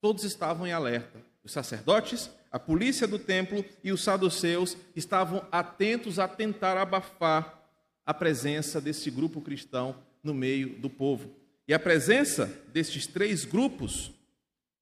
Todos 0.01 0.23
estavam 0.23 0.67
em 0.67 0.73
alerta. 0.73 1.19
Os 1.43 1.53
sacerdotes, 1.53 2.29
a 2.51 2.59
polícia 2.59 3.07
do 3.07 3.17
templo 3.17 3.63
e 3.81 3.93
os 3.93 4.03
saduceus 4.03 4.75
estavam 4.93 5.47
atentos 5.51 6.19
a 6.19 6.27
tentar 6.27 6.77
abafar 6.77 7.63
a 8.05 8.13
presença 8.13 8.81
desse 8.81 9.09
grupo 9.09 9.39
cristão 9.39 9.95
no 10.21 10.33
meio 10.33 10.77
do 10.77 10.89
povo. 10.89 11.33
E 11.65 11.73
a 11.73 11.79
presença 11.79 12.47
destes 12.73 13.07
três 13.07 13.45
grupos, 13.45 14.11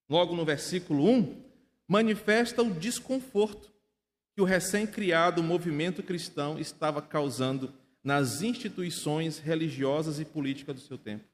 logo 0.10 0.36
no 0.36 0.44
versículo 0.44 1.08
1, 1.08 1.44
manifesta 1.88 2.64
o 2.64 2.74
desconforto 2.74 3.72
que 4.34 4.42
o 4.42 4.46
recém-criado 4.46 5.44
movimento 5.44 6.02
cristão 6.02 6.58
estava 6.58 7.02
causando 7.04 7.72
nas 8.04 8.42
instituições 8.42 9.38
religiosas 9.38 10.20
e 10.20 10.26
políticas 10.26 10.76
do 10.76 10.82
seu 10.82 10.98
tempo. 10.98 11.26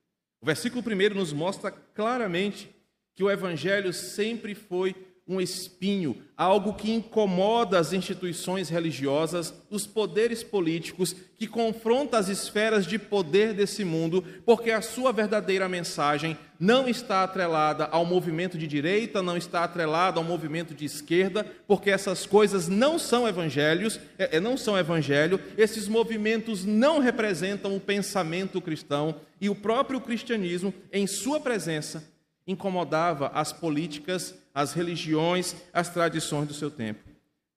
O 0.41 0.45
versículo 0.45 0.83
1 0.83 1.15
nos 1.15 1.31
mostra 1.31 1.71
claramente 1.71 2.69
que 3.13 3.23
o 3.23 3.31
evangelho 3.31 3.93
sempre 3.93 4.53
foi 4.53 4.93
um 5.27 5.41
espinho, 5.41 6.21
algo 6.37 6.73
que 6.73 6.91
incomoda 6.91 7.79
as 7.79 7.93
instituições 7.93 8.69
religiosas, 8.69 9.51
os 9.71 9.87
poderes 9.87 10.43
políticos, 10.43 11.15
que 11.35 11.47
confronta 11.47 12.19
as 12.19 12.29
esferas 12.29 12.85
de 12.85 12.99
poder 12.99 13.53
desse 13.55 13.83
mundo, 13.83 14.23
porque 14.45 14.69
a 14.69 14.83
sua 14.83 15.11
verdadeira 15.11 15.67
mensagem 15.67 16.37
não 16.59 16.87
está 16.87 17.23
atrelada 17.23 17.85
ao 17.85 18.05
movimento 18.05 18.55
de 18.55 18.67
direita, 18.67 19.23
não 19.23 19.35
está 19.35 19.63
atrelada 19.63 20.19
ao 20.19 20.23
movimento 20.23 20.75
de 20.75 20.85
esquerda, 20.85 21.43
porque 21.67 21.89
essas 21.89 22.27
coisas 22.27 22.67
não 22.67 22.99
são 22.99 23.27
evangelhos, 23.27 23.99
é, 24.19 24.37
é 24.37 24.39
não 24.39 24.55
são 24.55 24.77
evangelho, 24.77 25.39
esses 25.57 25.87
movimentos 25.87 26.63
não 26.63 26.99
representam 26.99 27.75
o 27.75 27.81
pensamento 27.81 28.61
cristão 28.61 29.15
e 29.41 29.49
o 29.49 29.55
próprio 29.55 29.99
cristianismo, 29.99 30.71
em 30.93 31.07
sua 31.07 31.39
presença, 31.39 32.07
incomodava 32.47 33.31
as 33.33 33.51
políticas, 33.51 34.35
as 34.55 34.71
religiões, 34.71 35.53
as 35.73 35.89
tradições 35.89 36.47
do 36.47 36.53
seu 36.53 36.71
tempo. 36.71 37.03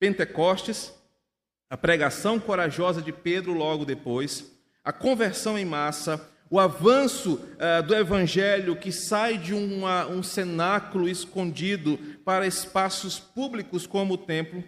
Pentecostes, 0.01 0.93
a 1.71 1.77
pregação 1.77 2.41
corajosa 2.41 3.01
de 3.01 3.13
Pedro 3.13 3.53
logo 3.53 3.85
depois, 3.85 4.51
a 4.83 4.93
conversão 4.93 5.57
em 5.57 5.65
massa, 5.65 6.29
o 6.51 6.59
avanço 6.59 7.35
uh, 7.35 7.83
do 7.87 7.95
evangelho 7.95 8.75
que 8.75 8.91
sai 8.91 9.39
de 9.39 9.55
uma, 9.55 10.07
um 10.07 10.25
cenáculo 10.25 11.09
escondido 11.09 11.99
para 12.25 12.47
espaços 12.47 13.21
públicos 13.21 13.87
como 13.87 14.15
o 14.15 14.19
templo, 14.19 14.65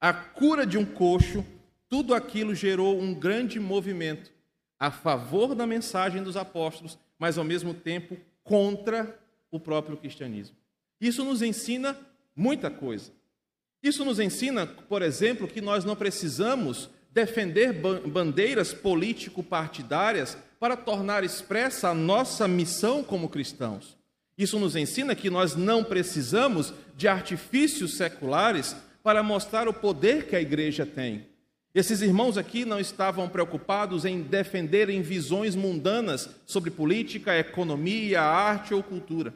a 0.00 0.12
cura 0.12 0.64
de 0.64 0.78
um 0.78 0.86
coxo, 0.86 1.44
tudo 1.88 2.14
aquilo 2.14 2.54
gerou 2.54 2.98
um 2.98 3.12
grande 3.12 3.60
movimento 3.60 4.32
a 4.78 4.90
favor 4.90 5.54
da 5.54 5.66
mensagem 5.66 6.22
dos 6.22 6.36
apóstolos, 6.36 6.98
mas 7.18 7.36
ao 7.36 7.44
mesmo 7.44 7.74
tempo 7.74 8.16
contra 8.42 9.18
o 9.50 9.60
próprio 9.60 9.96
cristianismo. 9.96 10.63
Isso 11.00 11.24
nos 11.24 11.42
ensina 11.42 11.96
muita 12.34 12.70
coisa. 12.70 13.12
Isso 13.82 14.04
nos 14.04 14.18
ensina, 14.18 14.66
por 14.66 15.02
exemplo, 15.02 15.46
que 15.46 15.60
nós 15.60 15.84
não 15.84 15.94
precisamos 15.94 16.88
defender 17.12 17.72
bandeiras 17.72 18.72
político-partidárias 18.72 20.36
para 20.58 20.76
tornar 20.76 21.22
expressa 21.22 21.90
a 21.90 21.94
nossa 21.94 22.48
missão 22.48 23.04
como 23.04 23.28
cristãos. 23.28 23.96
Isso 24.36 24.58
nos 24.58 24.74
ensina 24.74 25.14
que 25.14 25.30
nós 25.30 25.54
não 25.54 25.84
precisamos 25.84 26.74
de 26.96 27.06
artifícios 27.06 27.96
seculares 27.96 28.74
para 29.02 29.22
mostrar 29.22 29.68
o 29.68 29.74
poder 29.74 30.26
que 30.26 30.34
a 30.34 30.40
igreja 30.40 30.86
tem. 30.86 31.26
Esses 31.74 32.00
irmãos 32.00 32.38
aqui 32.38 32.64
não 32.64 32.80
estavam 32.80 33.28
preocupados 33.28 34.04
em 34.04 34.22
defenderem 34.22 35.02
visões 35.02 35.54
mundanas 35.54 36.30
sobre 36.46 36.70
política, 36.70 37.36
economia, 37.36 38.22
arte 38.22 38.72
ou 38.72 38.82
cultura. 38.82 39.34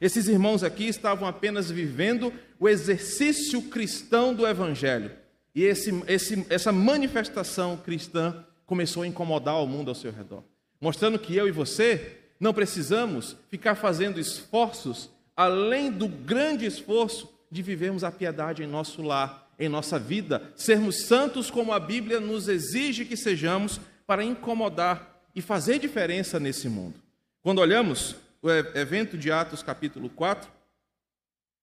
Esses 0.00 0.28
irmãos 0.28 0.64
aqui 0.64 0.88
estavam 0.88 1.28
apenas 1.28 1.70
vivendo 1.70 2.32
o 2.58 2.68
exercício 2.68 3.60
cristão 3.62 4.32
do 4.32 4.46
Evangelho. 4.46 5.10
E 5.54 5.64
esse, 5.64 5.92
esse, 6.06 6.46
essa 6.48 6.72
manifestação 6.72 7.76
cristã 7.76 8.44
começou 8.64 9.02
a 9.02 9.06
incomodar 9.06 9.62
o 9.62 9.66
mundo 9.66 9.88
ao 9.88 9.94
seu 9.94 10.12
redor, 10.12 10.44
mostrando 10.80 11.18
que 11.18 11.36
eu 11.36 11.46
e 11.46 11.50
você 11.50 12.16
não 12.38 12.54
precisamos 12.54 13.36
ficar 13.50 13.74
fazendo 13.74 14.18
esforços 14.18 15.10
além 15.36 15.90
do 15.90 16.06
grande 16.06 16.66
esforço 16.66 17.28
de 17.50 17.62
vivermos 17.62 18.04
a 18.04 18.12
piedade 18.12 18.62
em 18.62 18.66
nosso 18.66 19.02
lar, 19.02 19.50
em 19.58 19.68
nossa 19.68 19.98
vida, 19.98 20.42
sermos 20.54 21.02
santos 21.02 21.50
como 21.50 21.72
a 21.72 21.80
Bíblia 21.80 22.20
nos 22.20 22.48
exige 22.48 23.04
que 23.04 23.16
sejamos 23.16 23.80
para 24.06 24.24
incomodar 24.24 25.20
e 25.34 25.42
fazer 25.42 25.78
diferença 25.78 26.38
nesse 26.38 26.68
mundo. 26.68 26.94
Quando 27.42 27.58
olhamos 27.58 28.16
o 28.42 28.50
evento 28.50 29.18
de 29.18 29.30
Atos, 29.30 29.62
capítulo 29.62 30.08
4, 30.08 30.50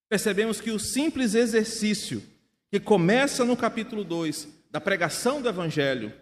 percebemos 0.09 0.61
que 0.61 0.71
o 0.71 0.79
simples 0.79 1.33
exercício 1.33 2.23
que 2.69 2.79
começa 2.79 3.43
no 3.43 3.57
capítulo 3.57 4.03
2, 4.03 4.47
da 4.69 4.79
pregação 4.79 5.41
do 5.41 5.49
Evangelho, 5.49 6.13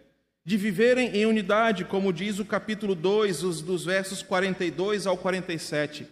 de 0.45 0.57
viverem 0.57 1.15
em 1.15 1.25
unidade, 1.25 1.83
como 1.83 2.13
diz 2.13 2.39
o 2.39 2.45
capítulo 2.45 2.93
2, 2.93 3.43
os, 3.43 3.61
dos 3.61 3.83
versos 3.83 4.21
42 4.21 5.07
ao 5.07 5.17
47, 5.17 6.07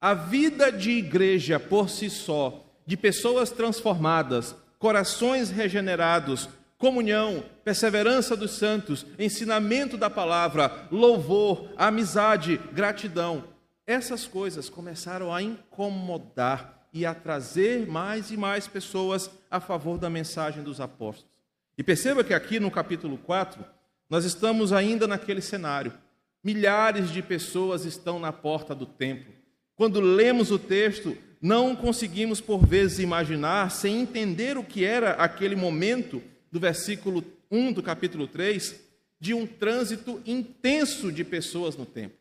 a 0.00 0.14
vida 0.14 0.70
de 0.70 0.90
igreja 0.90 1.58
por 1.58 1.88
si 1.88 2.08
só, 2.08 2.64
de 2.86 2.96
pessoas 2.96 3.50
transformadas, 3.50 4.54
corações 4.78 5.50
regenerados, 5.50 6.48
comunhão, 6.76 7.42
perseverança 7.64 8.36
dos 8.36 8.52
santos, 8.52 9.04
ensinamento 9.18 9.96
da 9.96 10.08
palavra, 10.08 10.86
louvor, 10.92 11.70
amizade, 11.76 12.60
gratidão, 12.72 13.42
essas 13.88 14.26
coisas 14.26 14.68
começaram 14.68 15.32
a 15.32 15.40
incomodar 15.40 16.86
e 16.92 17.06
a 17.06 17.14
trazer 17.14 17.86
mais 17.86 18.30
e 18.30 18.36
mais 18.36 18.68
pessoas 18.68 19.30
a 19.50 19.60
favor 19.60 19.96
da 19.96 20.10
mensagem 20.10 20.62
dos 20.62 20.78
apóstolos. 20.78 21.32
E 21.76 21.82
perceba 21.82 22.22
que 22.22 22.34
aqui 22.34 22.60
no 22.60 22.70
capítulo 22.70 23.16
4, 23.16 23.64
nós 24.10 24.26
estamos 24.26 24.74
ainda 24.74 25.06
naquele 25.06 25.40
cenário. 25.40 25.94
Milhares 26.44 27.10
de 27.10 27.22
pessoas 27.22 27.86
estão 27.86 28.18
na 28.18 28.30
porta 28.30 28.74
do 28.74 28.84
templo. 28.84 29.32
Quando 29.74 30.02
lemos 30.02 30.50
o 30.50 30.58
texto, 30.58 31.16
não 31.40 31.74
conseguimos 31.74 32.42
por 32.42 32.66
vezes 32.66 32.98
imaginar, 32.98 33.70
sem 33.70 34.02
entender 34.02 34.58
o 34.58 34.64
que 34.64 34.84
era 34.84 35.12
aquele 35.12 35.56
momento 35.56 36.22
do 36.52 36.60
versículo 36.60 37.24
1 37.50 37.72
do 37.72 37.82
capítulo 37.82 38.26
3, 38.26 38.78
de 39.18 39.32
um 39.32 39.46
trânsito 39.46 40.20
intenso 40.26 41.10
de 41.10 41.24
pessoas 41.24 41.74
no 41.74 41.86
templo. 41.86 42.17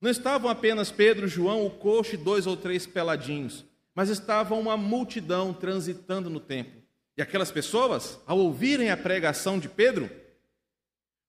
Não 0.00 0.10
estavam 0.10 0.50
apenas 0.50 0.90
Pedro, 0.90 1.28
João, 1.28 1.66
o 1.66 1.70
coxo 1.70 2.14
e 2.14 2.18
dois 2.18 2.46
ou 2.46 2.56
três 2.56 2.86
peladinhos, 2.86 3.66
mas 3.94 4.08
estava 4.08 4.54
uma 4.54 4.76
multidão 4.76 5.52
transitando 5.52 6.30
no 6.30 6.40
templo. 6.40 6.80
E 7.18 7.22
aquelas 7.22 7.50
pessoas, 7.50 8.18
ao 8.26 8.38
ouvirem 8.38 8.90
a 8.90 8.96
pregação 8.96 9.58
de 9.58 9.68
Pedro, 9.68 10.08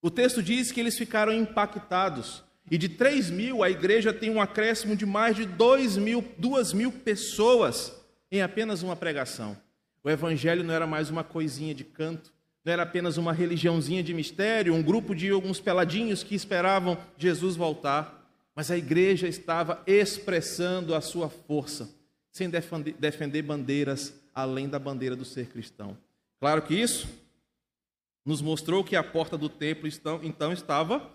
o 0.02 0.10
texto 0.10 0.42
diz 0.42 0.72
que 0.72 0.80
eles 0.80 0.98
ficaram 0.98 1.34
impactados. 1.34 2.44
E 2.70 2.78
de 2.78 2.88
3 2.88 3.30
mil, 3.30 3.62
a 3.62 3.70
igreja 3.70 4.14
tem 4.14 4.30
um 4.30 4.40
acréscimo 4.40 4.96
de 4.96 5.06
mais 5.06 5.36
de 5.36 5.46
2 5.46 5.98
mil, 5.98 6.24
2 6.38 6.72
mil 6.72 6.92
pessoas 6.94 7.94
em 8.32 8.42
apenas 8.42 8.82
uma 8.82 8.96
pregação. 8.96 9.58
O 10.02 10.10
evangelho 10.10 10.64
não 10.64 10.74
era 10.74 10.88
mais 10.88 11.10
uma 11.10 11.26
coisinha 11.26 11.76
de 11.76 11.84
canto, 11.84 12.32
não 12.64 12.72
era 12.72 12.84
apenas 12.84 13.18
uma 13.18 13.34
religiãozinha 13.34 14.02
de 14.02 14.14
mistério, 14.14 14.74
um 14.74 14.82
grupo 14.82 15.14
de 15.14 15.30
alguns 15.30 15.60
peladinhos 15.60 16.24
que 16.24 16.36
esperavam 16.36 16.98
Jesus 17.18 17.58
voltar 17.58 18.21
mas 18.56 18.70
a 18.70 18.78
igreja 18.78 19.28
estava 19.28 19.82
expressando 19.88 20.94
a 20.94 21.02
sua 21.02 21.30
força, 21.30 21.90
sem 22.32 22.50
defender 22.50 23.42
bandeiras 23.42 24.14
além 24.34 24.68
da 24.70 24.80
bandeira 24.80 25.16
do 25.16 25.26
ser 25.26 25.48
cristão. 25.48 25.98
Claro 26.40 26.62
que 26.62 26.74
isso 26.74 27.08
nos 28.26 28.42
mostrou 28.42 28.84
que 28.84 28.96
a 28.96 29.04
porta 29.04 29.38
do 29.38 29.50
templo 29.50 29.90
então 30.24 30.54
estava 30.54 31.10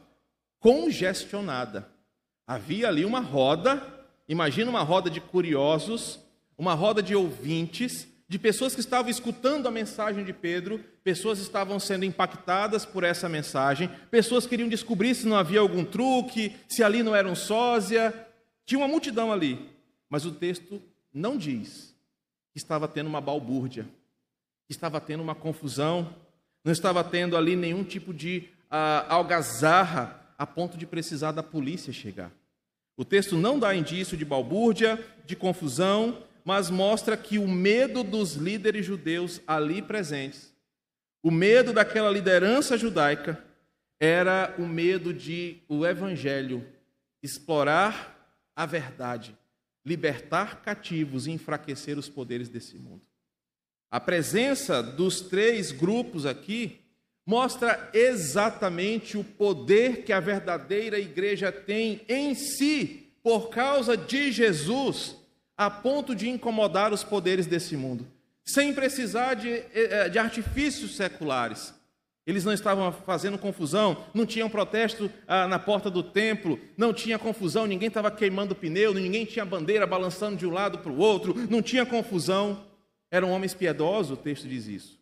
congestionada. 0.59 1.89
Havia 2.47 2.89
ali 2.89 3.05
uma 3.05 3.21
roda, 3.21 3.83
imagina 4.29 4.71
uma 4.71 4.83
roda 4.83 5.09
de 5.11 5.21
curiosos, 5.21 6.21
uma 6.57 6.75
roda 6.75 7.03
de 7.03 7.15
ouvintes 7.15 8.09
de 8.29 8.39
pessoas 8.39 8.75
que 8.75 8.81
estavam 8.81 9.11
escutando 9.11 9.69
a 9.69 9.71
mensagem 9.71 10.25
de 10.25 10.33
Pedro, 10.33 10.81
pessoas 11.05 11.39
estavam 11.39 11.79
sendo 11.79 12.05
impactadas 12.05 12.85
por 12.85 13.05
essa 13.05 13.29
mensagem, 13.29 13.89
pessoas 14.11 14.47
queriam 14.47 14.69
descobrir 14.69 15.15
se 15.15 15.27
não 15.27 15.37
havia 15.37 15.61
algum 15.61 15.85
truque, 15.85 16.57
se 16.69 16.83
ali 16.83 17.03
não 17.03 17.15
era 17.15 17.29
um 17.29 17.37
sósia. 17.37 18.13
Tinha 18.65 18.79
uma 18.81 18.89
multidão 18.89 19.33
ali, 19.33 19.71
mas 20.09 20.25
o 20.25 20.33
texto 20.33 20.83
não 21.15 21.39
diz 21.39 21.95
que 22.53 22.59
estava 22.59 22.89
tendo 22.89 23.07
uma 23.07 23.21
balbúrdia, 23.21 23.87
que 24.67 24.73
estava 24.73 25.01
tendo 25.01 25.23
uma 25.23 25.35
confusão, 25.35 26.13
não 26.65 26.73
estava 26.73 27.05
tendo 27.05 27.37
ali 27.37 27.55
nenhum 27.55 27.85
tipo 27.85 28.13
de 28.13 28.49
uh, 28.65 29.07
algazarra 29.09 30.21
a 30.37 30.45
ponto 30.45 30.77
de 30.77 30.85
precisar 30.85 31.31
da 31.31 31.45
polícia 31.45 31.93
chegar. 31.93 32.33
O 32.97 33.05
texto 33.05 33.37
não 33.37 33.59
dá 33.59 33.75
indício 33.75 34.17
de 34.17 34.25
balbúrdia, 34.25 34.99
de 35.25 35.37
confusão, 35.37 36.23
mas 36.47 36.71
mostra 36.71 37.17
que 37.17 37.41
o 37.41 37.49
medo 37.49 38.05
dos 38.05 38.35
líderes 38.35 38.87
judeus 38.87 39.41
ali 39.49 39.83
presentes, 39.83 40.55
o 41.21 41.29
medo 41.29 41.73
daquela 41.73 42.09
liderança 42.09 42.79
judaica, 42.79 43.45
era 43.99 44.55
o 44.57 44.63
medo 44.63 45.13
de 45.13 45.57
o 45.69 45.85
evangelho 45.85 46.65
explorar 47.21 48.17
a 48.55 48.65
verdade, 48.65 49.37
libertar 49.85 50.63
cativos 50.63 51.27
e 51.27 51.33
enfraquecer 51.33 51.99
os 51.99 52.09
poderes 52.09 52.49
desse 52.49 52.79
mundo. 52.79 53.03
A 53.91 53.99
presença 53.99 54.81
dos 54.81 55.23
três 55.23 55.73
grupos 55.73 56.25
aqui 56.25 56.79
mostra 57.27 57.91
exatamente 57.93 59.19
o 59.19 59.25
poder 59.25 60.05
que 60.05 60.13
a 60.13 60.21
verdadeira 60.21 60.97
igreja 60.97 61.51
tem 61.51 62.03
em 62.09 62.37
si 62.37 63.11
por 63.21 63.51
causa 63.51 63.97
de 63.97 64.31
Jesus 64.31 65.26
a 65.57 65.71
ponto 65.71 66.15
de 66.15 66.29
incomodar 66.29 66.93
os 66.93 67.03
poderes 67.03 67.47
desse 67.47 67.77
mundo, 67.77 68.07
sem 68.45 68.75
precisar 68.75 69.35
de, 69.35 69.51
eh, 69.51 70.09
de 70.09 70.19
artifícios 70.19 70.97
seculares. 70.97 71.75
Eles 72.27 72.45
não 72.45 72.53
estavam 72.53 72.91
fazendo 72.93 73.39
confusão, 73.39 74.05
não 74.13 74.27
tinha 74.27 74.45
um 74.45 74.51
protesto 74.51 75.09
ah, 75.29 75.47
na 75.47 75.61
porta 75.61 75.89
do 75.89 76.03
templo, 76.03 76.59
não 76.77 76.93
tinha 76.93 77.21
confusão, 77.21 77.67
ninguém 77.67 77.87
estava 77.87 78.11
queimando 78.11 78.55
pneu, 78.55 78.93
ninguém 78.93 79.25
tinha 79.25 79.45
bandeira 79.45 79.87
balançando 79.87 80.37
de 80.37 80.45
um 80.45 80.51
lado 80.51 80.79
para 80.79 80.91
o 80.91 80.99
outro, 80.99 81.35
não 81.49 81.63
tinha 81.63 81.87
confusão. 81.87 82.67
Eram 83.13 83.31
homens 83.31 83.55
piedosos, 83.55 84.19
o 84.19 84.21
texto 84.21 84.49
diz 84.49 84.67
isso. 84.67 84.99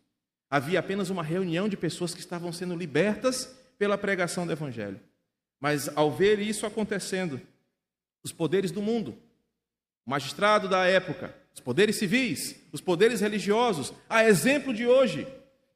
Havia 0.47 0.79
apenas 0.79 1.09
uma 1.09 1.23
reunião 1.23 1.67
de 1.67 1.75
pessoas 1.75 2.13
que 2.13 2.19
estavam 2.19 2.53
sendo 2.53 2.75
libertas 2.75 3.57
pela 3.79 3.97
pregação 3.97 4.45
do 4.45 4.51
Evangelho. 4.51 4.99
Mas 5.59 5.89
ao 5.97 6.11
ver 6.11 6.39
isso 6.39 6.67
acontecendo, 6.67 7.41
os 8.23 8.31
poderes 8.31 8.69
do 8.69 8.83
mundo, 8.83 9.17
o 10.05 10.09
magistrado 10.09 10.69
da 10.69 10.85
época, 10.85 11.33
os 11.53 11.59
poderes 11.59 11.95
civis, 11.95 12.55
os 12.71 12.81
poderes 12.81 13.21
religiosos, 13.21 13.93
a 14.09 14.23
exemplo 14.23 14.73
de 14.73 14.85
hoje, 14.85 15.27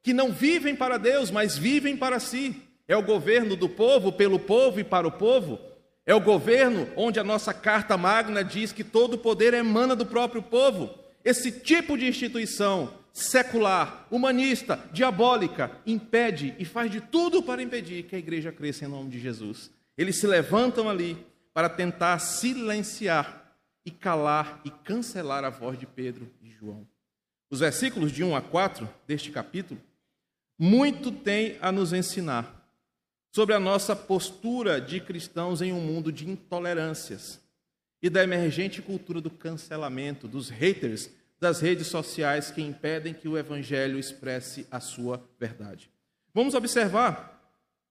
que 0.02 0.12
não 0.12 0.30
vivem 0.32 0.76
para 0.76 0.98
Deus, 0.98 1.30
mas 1.30 1.58
vivem 1.58 1.96
para 1.96 2.20
si. 2.20 2.62
É 2.86 2.96
o 2.96 3.02
governo 3.02 3.56
do 3.56 3.68
povo, 3.68 4.12
pelo 4.12 4.38
povo 4.38 4.80
e 4.80 4.84
para 4.84 5.06
o 5.06 5.12
povo. 5.12 5.58
É 6.06 6.14
o 6.14 6.20
governo 6.20 6.88
onde 6.96 7.20
a 7.20 7.24
nossa 7.24 7.52
carta 7.52 7.96
magna 7.96 8.42
diz 8.42 8.72
que 8.72 8.82
todo 8.82 9.14
o 9.14 9.18
poder 9.18 9.54
emana 9.54 9.94
do 9.94 10.06
próprio 10.06 10.42
povo. 10.42 10.90
Esse 11.24 11.52
tipo 11.52 11.96
de 11.96 12.06
instituição 12.06 12.94
secular, 13.12 14.06
humanista, 14.10 14.80
diabólica, 14.92 15.70
impede 15.86 16.54
e 16.58 16.64
faz 16.64 16.90
de 16.90 17.00
tudo 17.00 17.42
para 17.42 17.62
impedir 17.62 18.04
que 18.04 18.16
a 18.16 18.18
igreja 18.18 18.52
cresça 18.52 18.84
em 18.84 18.88
nome 18.88 19.10
de 19.10 19.20
Jesus. 19.20 19.70
Eles 19.96 20.16
se 20.16 20.26
levantam 20.26 20.88
ali 20.88 21.16
para 21.52 21.68
tentar 21.68 22.18
silenciar 22.18 23.39
e 23.84 23.90
calar 23.90 24.60
e 24.64 24.70
cancelar 24.70 25.44
a 25.44 25.50
voz 25.50 25.78
de 25.78 25.86
Pedro 25.86 26.30
e 26.42 26.50
João. 26.50 26.86
Os 27.50 27.60
versículos 27.60 28.12
de 28.12 28.22
1 28.22 28.36
a 28.36 28.40
4 28.40 28.88
deste 29.06 29.30
capítulo 29.30 29.80
muito 30.58 31.10
tem 31.10 31.56
a 31.60 31.72
nos 31.72 31.92
ensinar 31.92 32.60
sobre 33.32 33.54
a 33.54 33.60
nossa 33.60 33.96
postura 33.96 34.80
de 34.80 35.00
cristãos 35.00 35.62
em 35.62 35.72
um 35.72 35.80
mundo 35.80 36.12
de 36.12 36.28
intolerâncias 36.28 37.40
e 38.02 38.10
da 38.10 38.22
emergente 38.22 38.82
cultura 38.82 39.20
do 39.20 39.30
cancelamento, 39.30 40.26
dos 40.26 40.48
haters 40.50 41.10
das 41.38 41.60
redes 41.60 41.86
sociais 41.86 42.50
que 42.50 42.60
impedem 42.60 43.14
que 43.14 43.26
o 43.26 43.38
evangelho 43.38 43.98
expresse 43.98 44.66
a 44.70 44.78
sua 44.78 45.22
verdade. 45.38 45.90
Vamos 46.34 46.54
observar 46.54 47.40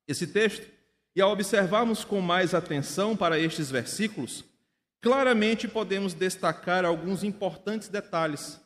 esse 0.08 0.28
texto 0.28 0.68
e 1.16 1.22
ao 1.22 1.32
observarmos 1.32 2.04
com 2.04 2.22
mais 2.22 2.54
atenção 2.54 3.18
para 3.18 3.40
estes 3.40 3.72
versículos, 3.72 4.46
claramente 5.02 5.68
podemos 5.68 6.14
destacar 6.14 6.86
alguns 6.86 7.24
importantes 7.24 7.88
detalhes 7.88 8.60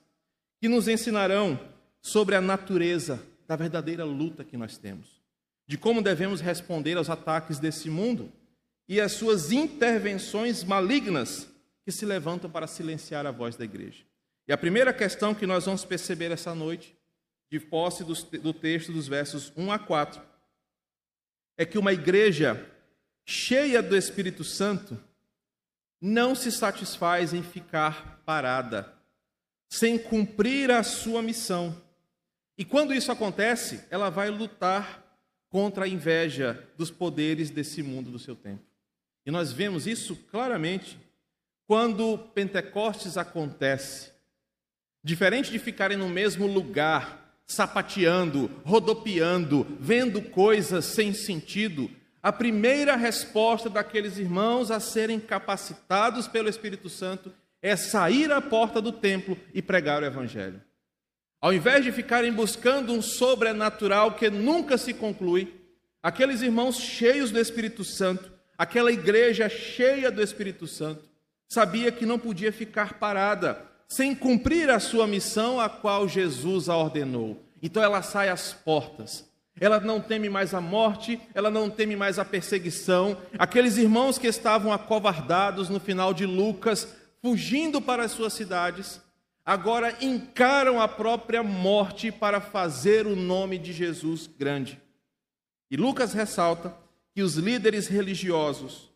que 0.60 0.68
nos 0.68 0.88
ensinarão 0.88 1.60
sobre 2.02 2.36
a 2.36 2.42
natureza 2.42 3.22
da 3.48 3.56
verdadeira 3.56 4.04
luta 4.04 4.44
que 4.44 4.58
nós 4.58 4.78
temos, 4.78 5.22
de 5.68 5.78
como 5.78 6.02
devemos 6.02 6.42
responder 6.42 6.98
aos 6.98 7.10
ataques 7.10 7.60
desse 7.60 7.90
mundo 7.90 8.32
e 8.88 9.00
às 9.00 9.14
suas 9.14 9.52
intervenções 9.52 10.64
malignas 10.64 11.48
que 11.86 11.92
se 11.92 12.06
levantam 12.06 12.50
para 12.50 12.68
silenciar 12.68 13.26
a 13.26 13.32
voz 13.32 13.56
da 13.56 13.66
igreja. 13.66 14.04
E 14.48 14.54
a 14.54 14.58
primeira 14.58 14.94
questão 14.94 15.34
que 15.34 15.48
nós 15.48 15.66
vamos 15.66 15.86
perceber 15.86 16.32
essa 16.32 16.54
noite, 16.54 16.98
de 17.50 17.60
posse 17.60 18.04
do, 18.04 18.54
texto 18.54 18.92
dos 18.92 19.08
versos 19.08 19.54
1 19.56 19.72
a 19.72 19.80
4, 19.80 20.22
é 21.58 21.66
que 21.66 21.78
uma 21.78 21.94
igreja 21.94 22.68
cheia 23.26 23.82
do 23.82 23.96
Espírito 23.96 24.44
Santo 24.44 25.00
não 26.06 26.36
se 26.36 26.52
satisfaz 26.52 27.34
em 27.34 27.42
ficar 27.42 28.22
parada, 28.26 28.94
sem 29.70 29.98
cumprir 29.98 30.70
a 30.70 30.84
sua 30.84 31.22
missão. 31.22 31.82
E 32.58 32.66
quando 32.66 32.94
isso 32.94 33.10
acontece, 33.10 33.86
ela 33.90 34.10
vai 34.10 34.30
lutar 34.30 35.02
contra 35.48 35.86
a 35.86 35.88
inveja 35.88 36.68
dos 36.78 36.92
poderes 36.92 37.50
desse 37.50 37.82
mundo 37.82 38.12
do 38.12 38.20
seu 38.20 38.36
tempo. 38.36 38.66
E 39.26 39.32
nós 39.32 39.54
vemos 39.54 39.88
isso 39.88 40.14
claramente 40.30 41.00
quando 41.66 42.18
Pentecostes 42.18 43.16
acontece. 43.16 44.12
Diferente 45.02 45.52
de 45.52 45.58
ficarem 45.58 45.96
no 45.96 46.10
mesmo 46.10 46.48
lugar, 46.48 47.34
sapateando, 47.48 48.52
rodopiando, 48.66 49.66
vendo 49.80 50.22
coisas 50.22 50.84
sem 50.84 51.14
sentido, 51.14 51.90
a 52.24 52.32
primeira 52.32 52.96
resposta 52.96 53.70
daqueles 53.70 54.18
irmãos 54.18 54.72
a 54.72 54.80
serem 54.80 55.20
capacitados 55.20 56.26
pelo 56.26 56.48
Espírito 56.48 56.88
Santo 56.88 57.34
é 57.62 57.76
sair 57.76 58.32
à 58.32 58.40
porta 58.40 58.82
do 58.82 58.94
templo 58.94 59.38
e 59.54 59.62
pregar 59.62 60.02
o 60.02 60.06
Evangelho. 60.06 60.62
Ao 61.42 61.54
invés 61.54 61.84
de 61.84 61.92
ficarem 61.92 62.32
buscando 62.32 62.94
um 62.94 63.02
sobrenatural 63.02 64.14
que 64.14 64.30
nunca 64.30 64.78
se 64.78 64.94
conclui, 64.94 65.54
aqueles 66.02 66.42
irmãos 66.42 66.78
cheios 66.78 67.30
do 67.30 67.40
Espírito 67.40 67.84
Santo, 67.84 68.32
aquela 68.58 68.90
igreja 68.90 69.50
cheia 69.50 70.10
do 70.10 70.22
Espírito 70.22 70.66
Santo, 70.66 71.04
sabia 71.50 71.92
que 71.92 72.06
não 72.06 72.18
podia 72.18 72.54
ficar 72.54 72.94
parada 72.94 73.62
sem 73.90 74.16
cumprir 74.16 74.70
a 74.70 74.80
sua 74.80 75.06
missão 75.06 75.60
a 75.60 75.68
qual 75.68 76.08
Jesus 76.08 76.70
a 76.70 76.78
ordenou. 76.78 77.44
Então 77.62 77.84
ela 77.84 78.02
sai 78.02 78.30
às 78.30 78.54
portas 78.54 79.26
ela 79.60 79.80
não 79.80 80.02
teme 80.02 80.30
mais 80.30 80.54
a 80.54 80.62
morte, 80.62 81.20
ela 81.34 81.52
não 81.52 81.70
teme 81.70 81.96
mais 81.96 82.18
a 82.18 82.26
perseguição. 82.26 83.18
Aqueles 83.38 83.78
irmãos 83.78 84.18
que 84.18 84.28
estavam 84.28 84.74
acovardados 84.74 85.70
no 85.70 85.80
final 85.80 86.14
de 86.14 86.26
Lucas, 86.26 86.88
fugindo 87.22 87.82
para 87.82 88.04
as 88.04 88.12
suas 88.12 88.34
cidades, 88.34 89.00
agora 89.46 89.96
encaram 90.02 90.82
a 90.82 90.88
própria 90.88 91.44
morte 91.44 92.12
para 92.12 92.42
fazer 92.42 93.06
o 93.06 93.16
nome 93.16 93.60
de 93.60 93.72
Jesus 93.72 94.28
grande. 94.28 94.82
E 95.70 95.78
Lucas 95.78 96.14
ressalta 96.14 96.76
que 97.14 97.22
os 97.22 97.36
líderes 97.36 97.88
religiosos 97.88 98.92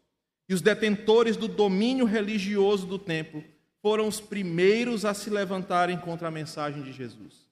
e 0.50 0.54
os 0.54 0.62
detentores 0.62 1.38
do 1.38 1.48
domínio 1.48 2.06
religioso 2.06 2.88
do 2.88 2.98
templo 2.98 3.44
foram 3.82 4.08
os 4.08 4.20
primeiros 4.20 5.06
a 5.06 5.14
se 5.14 5.30
levantarem 5.30 5.98
contra 5.98 6.30
a 6.30 6.32
mensagem 6.32 6.82
de 6.82 6.92
Jesus 6.92 7.47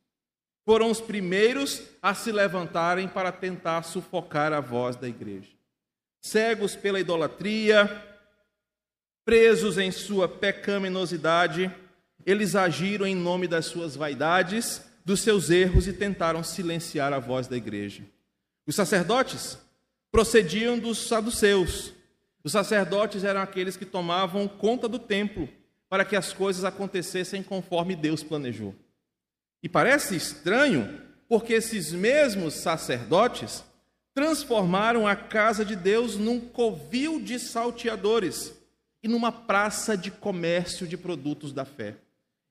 foram 0.65 0.89
os 0.89 0.99
primeiros 0.99 1.84
a 2.01 2.15
se 2.15 2.32
levantarem 2.32 3.08
para 3.08 3.32
tentar 3.32 3.84
sufocar 3.84 4.51
a 4.51 4.60
voz 4.60 4.95
da 4.95 5.08
igreja. 5.08 5.51
Cegos 6.19 6.75
pela 6.75 6.99
idolatria, 6.99 8.04
presos 9.23 9.78
em 9.78 9.91
sua 9.91 10.28
pecaminosidade, 10.28 11.71
eles 12.25 12.56
agiram 12.56 13.06
em 13.06 13.15
nome 13.15 13.47
das 13.47 13.67
suas 13.67 13.95
vaidades, 13.95 14.82
dos 15.06 15.19
seus 15.19 15.51
erros 15.51 15.88
e 15.88 15.93
tentaram 15.93 16.43
silenciar 16.43 17.13
a 17.13 17.19
voz 17.19 17.47
da 17.47 17.56
igreja. 17.56 18.04
Os 18.65 18.75
sacerdotes 18.75 19.60
procediam 20.12 20.80
dos 20.80 21.08
saduceus. 21.08 21.93
Os 22.43 22.51
sacerdotes 22.51 23.23
eram 23.23 23.41
aqueles 23.41 23.78
que 23.78 23.86
tomavam 23.86 24.47
conta 24.47 24.88
do 24.88 24.97
templo 24.97 25.47
para 25.88 26.04
que 26.04 26.15
as 26.15 26.34
coisas 26.34 26.63
acontecessem 26.63 27.43
conforme 27.43 27.95
Deus 27.95 28.23
planejou. 28.23 28.73
E 29.65 29.67
parece 29.67 30.15
estranho, 30.15 31.01
porque 31.28 31.54
esses 31.54 31.91
mesmos 31.91 32.54
sacerdotes 32.54 33.63
transformaram 34.13 35.08
a 35.08 35.15
casa 35.15 35.65
de 35.65 35.75
Deus 35.75 36.17
num 36.17 36.39
covil 36.39 37.19
de 37.19 37.39
salteadores 37.39 38.54
e 39.01 39.08
numa 39.08 39.32
praça 39.32 39.97
de 39.97 40.12
comércio 40.12 40.86
de 40.86 40.95
produtos 40.95 41.51
da 41.51 41.65
fé. 41.65 41.95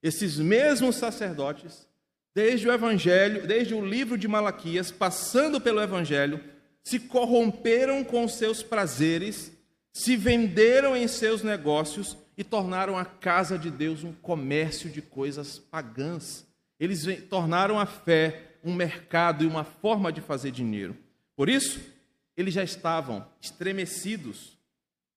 Esses 0.03 0.37
mesmos 0.37 0.97
sacerdotes, 0.97 1.87
desde 2.33 2.67
o 2.67 2.73
evangelho, 2.73 3.47
desde 3.47 3.73
o 3.73 3.85
livro 3.85 4.17
de 4.17 4.27
Malaquias, 4.27 4.91
passando 4.91 5.61
pelo 5.61 5.81
evangelho, 5.81 6.43
se 6.83 6.99
corromperam 6.99 8.03
com 8.03 8.27
seus 8.27 8.61
prazeres, 8.61 9.53
se 9.93 10.17
venderam 10.17 10.97
em 10.97 11.07
seus 11.07 11.43
negócios 11.43 12.17
e 12.37 12.43
tornaram 12.43 12.97
a 12.97 13.05
casa 13.05 13.57
de 13.57 13.71
Deus 13.71 14.03
um 14.03 14.11
comércio 14.11 14.89
de 14.89 15.01
coisas 15.01 15.57
pagãs. 15.57 16.44
Eles 16.79 17.05
tornaram 17.29 17.79
a 17.79 17.85
fé 17.85 18.57
um 18.63 18.73
mercado 18.73 19.43
e 19.43 19.47
uma 19.47 19.63
forma 19.63 20.11
de 20.11 20.21
fazer 20.21 20.51
dinheiro. 20.51 20.97
Por 21.35 21.49
isso, 21.49 21.79
eles 22.35 22.53
já 22.53 22.63
estavam 22.63 23.25
estremecidos 23.41 24.57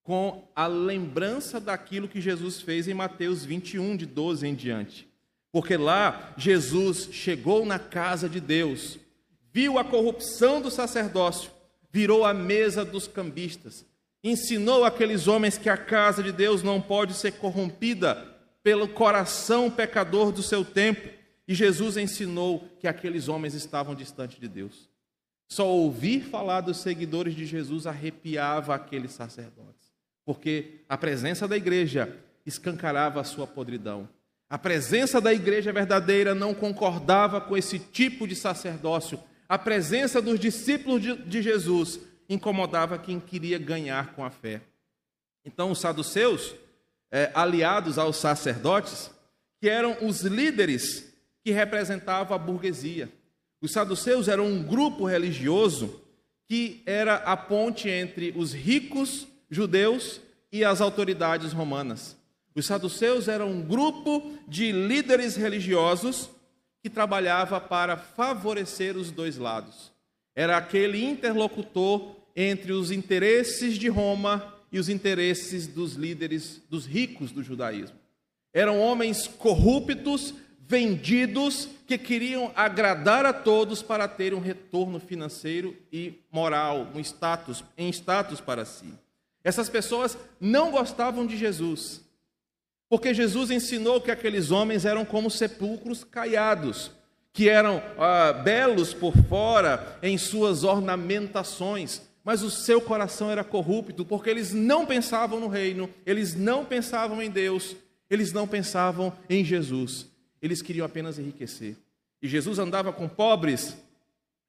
com 0.02 0.48
a 0.54 0.66
lembrança 0.66 1.60
daquilo 1.60 2.08
que 2.08 2.20
Jesus 2.20 2.60
fez 2.60 2.88
em 2.88 2.94
Mateus 2.94 3.44
21, 3.44 3.96
de 3.96 4.06
12 4.06 4.46
em 4.46 4.54
diante. 4.54 5.08
Porque 5.50 5.76
lá 5.76 6.32
Jesus 6.36 7.08
chegou 7.12 7.64
na 7.64 7.78
casa 7.78 8.28
de 8.28 8.40
Deus, 8.40 8.98
viu 9.52 9.78
a 9.78 9.84
corrupção 9.84 10.60
do 10.60 10.70
sacerdócio, 10.70 11.50
virou 11.90 12.24
a 12.24 12.34
mesa 12.34 12.84
dos 12.84 13.06
cambistas, 13.06 13.84
ensinou 14.22 14.84
aqueles 14.84 15.26
homens 15.26 15.56
que 15.56 15.68
a 15.68 15.76
casa 15.76 16.22
de 16.22 16.32
Deus 16.32 16.62
não 16.62 16.80
pode 16.80 17.14
ser 17.14 17.32
corrompida 17.32 18.14
pelo 18.62 18.88
coração 18.88 19.70
pecador 19.70 20.32
do 20.32 20.42
seu 20.42 20.64
tempo 20.64 21.08
e 21.48 21.54
Jesus 21.54 21.96
ensinou 21.96 22.68
que 22.78 22.86
aqueles 22.86 23.26
homens 23.26 23.54
estavam 23.54 23.94
distantes 23.94 24.38
de 24.38 24.46
Deus. 24.46 24.86
Só 25.48 25.66
ouvir 25.66 26.20
falar 26.20 26.60
dos 26.60 26.76
seguidores 26.76 27.34
de 27.34 27.46
Jesus 27.46 27.86
arrepiava 27.86 28.74
aqueles 28.74 29.12
sacerdotes, 29.12 29.90
porque 30.26 30.82
a 30.86 30.98
presença 30.98 31.48
da 31.48 31.56
igreja 31.56 32.14
escancarava 32.44 33.22
a 33.22 33.24
sua 33.24 33.46
podridão. 33.46 34.06
A 34.50 34.58
presença 34.58 35.22
da 35.22 35.32
igreja 35.32 35.72
verdadeira 35.72 36.34
não 36.34 36.52
concordava 36.52 37.40
com 37.40 37.56
esse 37.56 37.78
tipo 37.78 38.28
de 38.28 38.36
sacerdócio. 38.36 39.18
a 39.48 39.56
presença 39.56 40.20
dos 40.20 40.38
discípulos 40.38 41.00
de 41.02 41.40
Jesus 41.40 41.98
incomodava 42.28 42.98
quem 42.98 43.18
queria 43.18 43.58
ganhar 43.58 44.12
com 44.12 44.22
a 44.22 44.28
fé. 44.28 44.60
Então, 45.42 45.70
os 45.70 45.80
saduceus, 45.80 46.54
é, 47.10 47.30
aliados 47.34 47.96
aos 47.96 48.16
sacerdotes, 48.16 49.10
que 49.58 49.66
eram 49.66 49.96
os 50.02 50.20
líderes 50.20 51.07
que 51.48 51.52
representavam 51.52 52.36
a 52.36 52.38
burguesia. 52.38 53.08
Os 53.58 53.72
saduceus 53.72 54.28
eram 54.28 54.44
um 54.44 54.62
grupo 54.62 55.06
religioso 55.06 55.98
que 56.46 56.82
era 56.84 57.14
a 57.14 57.38
ponte 57.38 57.88
entre 57.88 58.34
os 58.36 58.52
ricos 58.52 59.26
judeus 59.48 60.20
e 60.52 60.62
as 60.62 60.82
autoridades 60.82 61.54
romanas. 61.54 62.18
Os 62.54 62.66
saduceus 62.66 63.28
eram 63.28 63.50
um 63.50 63.62
grupo 63.62 64.30
de 64.46 64.70
líderes 64.72 65.36
religiosos 65.36 66.28
que 66.82 66.90
trabalhava 66.90 67.58
para 67.58 67.96
favorecer 67.96 68.94
os 68.94 69.10
dois 69.10 69.38
lados. 69.38 69.90
Era 70.36 70.58
aquele 70.58 71.02
interlocutor 71.02 72.14
entre 72.36 72.72
os 72.72 72.90
interesses 72.90 73.78
de 73.78 73.88
Roma 73.88 74.54
e 74.70 74.78
os 74.78 74.90
interesses 74.90 75.66
dos 75.66 75.94
líderes, 75.94 76.60
dos 76.68 76.84
ricos 76.84 77.32
do 77.32 77.42
judaísmo. 77.42 77.96
Eram 78.52 78.78
homens 78.78 79.26
corruptos, 79.26 80.34
vendidos, 80.68 81.66
que 81.86 81.96
queriam 81.96 82.52
agradar 82.54 83.24
a 83.24 83.32
todos 83.32 83.82
para 83.82 84.06
ter 84.06 84.34
um 84.34 84.38
retorno 84.38 85.00
financeiro 85.00 85.74
e 85.90 86.20
moral, 86.30 86.88
um 86.94 87.00
status, 87.00 87.64
em 87.76 87.88
status 87.88 88.38
para 88.38 88.66
si. 88.66 88.92
Essas 89.42 89.70
pessoas 89.70 90.18
não 90.38 90.70
gostavam 90.70 91.26
de 91.26 91.38
Jesus, 91.38 92.02
porque 92.86 93.14
Jesus 93.14 93.50
ensinou 93.50 93.98
que 93.98 94.10
aqueles 94.10 94.50
homens 94.50 94.84
eram 94.84 95.06
como 95.06 95.30
sepulcros 95.30 96.04
caiados, 96.04 96.90
que 97.32 97.48
eram 97.48 97.82
ah, 97.98 98.34
belos 98.34 98.92
por 98.92 99.16
fora 99.26 99.98
em 100.02 100.18
suas 100.18 100.64
ornamentações, 100.64 102.02
mas 102.22 102.42
o 102.42 102.50
seu 102.50 102.78
coração 102.78 103.30
era 103.30 103.42
corrupto, 103.42 104.04
porque 104.04 104.28
eles 104.28 104.52
não 104.52 104.84
pensavam 104.84 105.40
no 105.40 105.48
reino, 105.48 105.88
eles 106.04 106.34
não 106.34 106.62
pensavam 106.62 107.22
em 107.22 107.30
Deus, 107.30 107.74
eles 108.10 108.34
não 108.34 108.46
pensavam 108.46 109.14
em 109.30 109.42
Jesus, 109.42 110.07
eles 110.40 110.62
queriam 110.62 110.86
apenas 110.86 111.18
enriquecer. 111.18 111.76
E 112.20 112.28
Jesus 112.28 112.58
andava 112.58 112.92
com 112.92 113.08
pobres, 113.08 113.76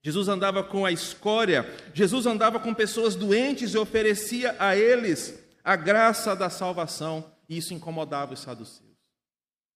Jesus 0.02 0.28
andava 0.28 0.63
com 0.63 0.86
a 0.86 0.91
escória, 0.91 1.69
Jesus 1.93 2.25
andava 2.25 2.60
com 2.60 2.73
pessoas 2.73 3.15
doentes 3.15 3.73
e 3.73 3.78
oferecia 3.78 4.56
a 4.60 4.75
eles 4.75 5.38
a 5.63 5.75
graça 5.75 6.36
da 6.36 6.49
salvação, 6.49 7.32
e 7.47 7.58
isso 7.58 7.73
incomodava 7.73 8.34
os 8.34 8.39
saduceus. 8.39 8.89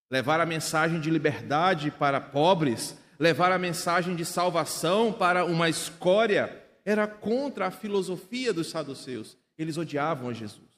Levar 0.09 0.39
a 0.39 0.45
mensagem 0.45 0.99
de 0.99 1.09
liberdade 1.09 1.91
para 1.91 2.21
pobres, 2.21 2.97
levar 3.19 3.51
a 3.51 3.59
mensagem 3.59 4.15
de 4.15 4.25
salvação 4.25 5.11
para 5.11 5.45
uma 5.45 5.69
escória, 5.69 6.61
era 6.85 7.05
contra 7.07 7.67
a 7.67 7.71
filosofia 7.71 8.53
dos 8.53 8.69
saduceus. 8.69 9.37
Eles 9.57 9.77
odiavam 9.77 10.29
a 10.29 10.33
Jesus. 10.33 10.73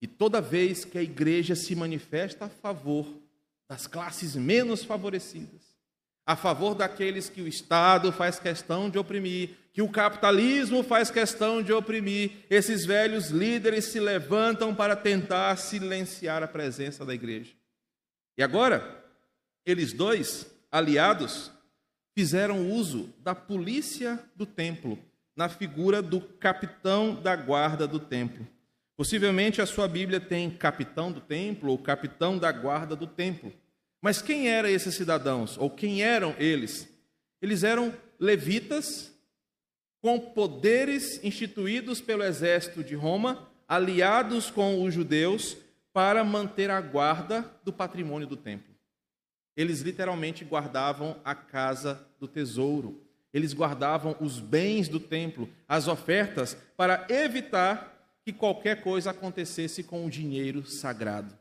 E 0.00 0.06
toda 0.06 0.40
vez 0.40 0.84
que 0.84 0.98
a 0.98 1.02
igreja 1.02 1.54
se 1.54 1.74
manifesta 1.74 2.44
a 2.44 2.48
favor 2.48 3.06
das 3.68 3.86
classes 3.86 4.36
menos 4.36 4.84
favorecidas, 4.84 5.74
a 6.26 6.36
favor 6.36 6.74
daqueles 6.74 7.28
que 7.28 7.42
o 7.42 7.48
Estado 7.48 8.10
faz 8.12 8.38
questão 8.38 8.88
de 8.88 8.98
oprimir, 8.98 9.50
que 9.72 9.82
o 9.82 9.88
capitalismo 9.88 10.82
faz 10.82 11.10
questão 11.10 11.62
de 11.62 11.72
oprimir, 11.72 12.44
esses 12.48 12.86
velhos 12.86 13.30
líderes 13.30 13.86
se 13.86 14.00
levantam 14.00 14.74
para 14.74 14.94
tentar 14.94 15.56
silenciar 15.56 16.42
a 16.42 16.48
presença 16.48 17.04
da 17.04 17.14
igreja. 17.14 17.52
E 18.38 18.42
agora, 18.42 19.04
eles 19.66 19.92
dois, 19.92 20.46
aliados, 20.70 21.50
fizeram 22.14 22.70
uso 22.70 23.12
da 23.18 23.34
polícia 23.34 24.18
do 24.36 24.46
templo, 24.46 24.98
na 25.36 25.48
figura 25.48 26.00
do 26.00 26.20
capitão 26.20 27.14
da 27.20 27.34
guarda 27.34 27.86
do 27.86 27.98
templo. 27.98 28.46
Possivelmente 28.96 29.60
a 29.60 29.66
sua 29.66 29.88
Bíblia 29.88 30.20
tem 30.20 30.50
capitão 30.50 31.10
do 31.10 31.20
templo 31.20 31.70
ou 31.70 31.78
capitão 31.78 32.38
da 32.38 32.52
guarda 32.52 32.94
do 32.94 33.06
templo. 33.06 33.52
Mas 34.00 34.22
quem 34.22 34.48
eram 34.48 34.68
esses 34.68 34.94
cidadãos? 34.94 35.58
Ou 35.58 35.68
quem 35.68 36.02
eram 36.02 36.34
eles? 36.38 36.88
Eles 37.42 37.64
eram 37.64 37.92
levitas 38.20 39.12
com 40.00 40.20
poderes 40.20 41.22
instituídos 41.24 42.00
pelo 42.00 42.22
exército 42.22 42.84
de 42.84 42.94
Roma, 42.94 43.48
aliados 43.66 44.50
com 44.50 44.84
os 44.84 44.92
judeus 44.92 45.56
para 45.92 46.22
manter 46.22 46.70
a 46.70 46.80
guarda 46.80 47.50
do 47.64 47.72
patrimônio 47.72 48.26
do 48.26 48.36
templo. 48.36 48.74
Eles 49.56 49.80
literalmente 49.80 50.44
guardavam 50.44 51.16
a 51.24 51.34
casa 51.34 52.06
do 52.20 52.28
tesouro. 52.28 53.00
Eles 53.32 53.54
guardavam 53.54 54.14
os 54.20 54.38
bens 54.38 54.88
do 54.88 55.00
templo, 55.00 55.48
as 55.66 55.88
ofertas, 55.88 56.56
para 56.76 57.06
evitar 57.08 57.93
que 58.24 58.32
qualquer 58.32 58.82
coisa 58.82 59.10
acontecesse 59.10 59.82
com 59.82 60.06
o 60.06 60.10
dinheiro 60.10 60.64
sagrado. 60.66 61.36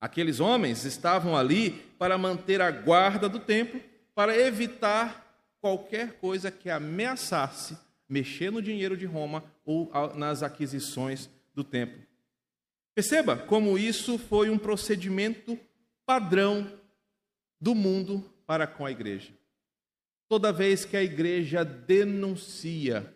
Aqueles 0.00 0.38
homens 0.38 0.84
estavam 0.84 1.36
ali 1.36 1.70
para 1.98 2.18
manter 2.18 2.60
a 2.60 2.70
guarda 2.70 3.28
do 3.28 3.40
templo, 3.40 3.80
para 4.14 4.36
evitar 4.36 5.26
qualquer 5.60 6.12
coisa 6.18 6.50
que 6.50 6.68
ameaçasse 6.68 7.76
mexer 8.08 8.52
no 8.52 8.62
dinheiro 8.62 8.96
de 8.96 9.06
Roma 9.06 9.42
ou 9.64 9.90
nas 10.14 10.42
aquisições 10.42 11.28
do 11.54 11.64
templo. 11.64 12.00
Perceba 12.94 13.36
como 13.36 13.76
isso 13.76 14.18
foi 14.18 14.48
um 14.50 14.58
procedimento 14.58 15.58
padrão 16.04 16.70
do 17.60 17.74
mundo 17.74 18.24
para 18.46 18.66
com 18.66 18.86
a 18.86 18.90
igreja. 18.90 19.32
Toda 20.28 20.52
vez 20.52 20.84
que 20.84 20.96
a 20.96 21.02
igreja 21.02 21.64
denuncia 21.64 23.15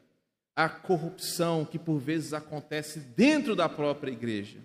a 0.64 0.68
corrupção 0.68 1.64
que 1.64 1.78
por 1.78 1.98
vezes 1.98 2.34
acontece 2.34 3.00
dentro 3.00 3.56
da 3.56 3.66
própria 3.66 4.10
igreja, 4.10 4.58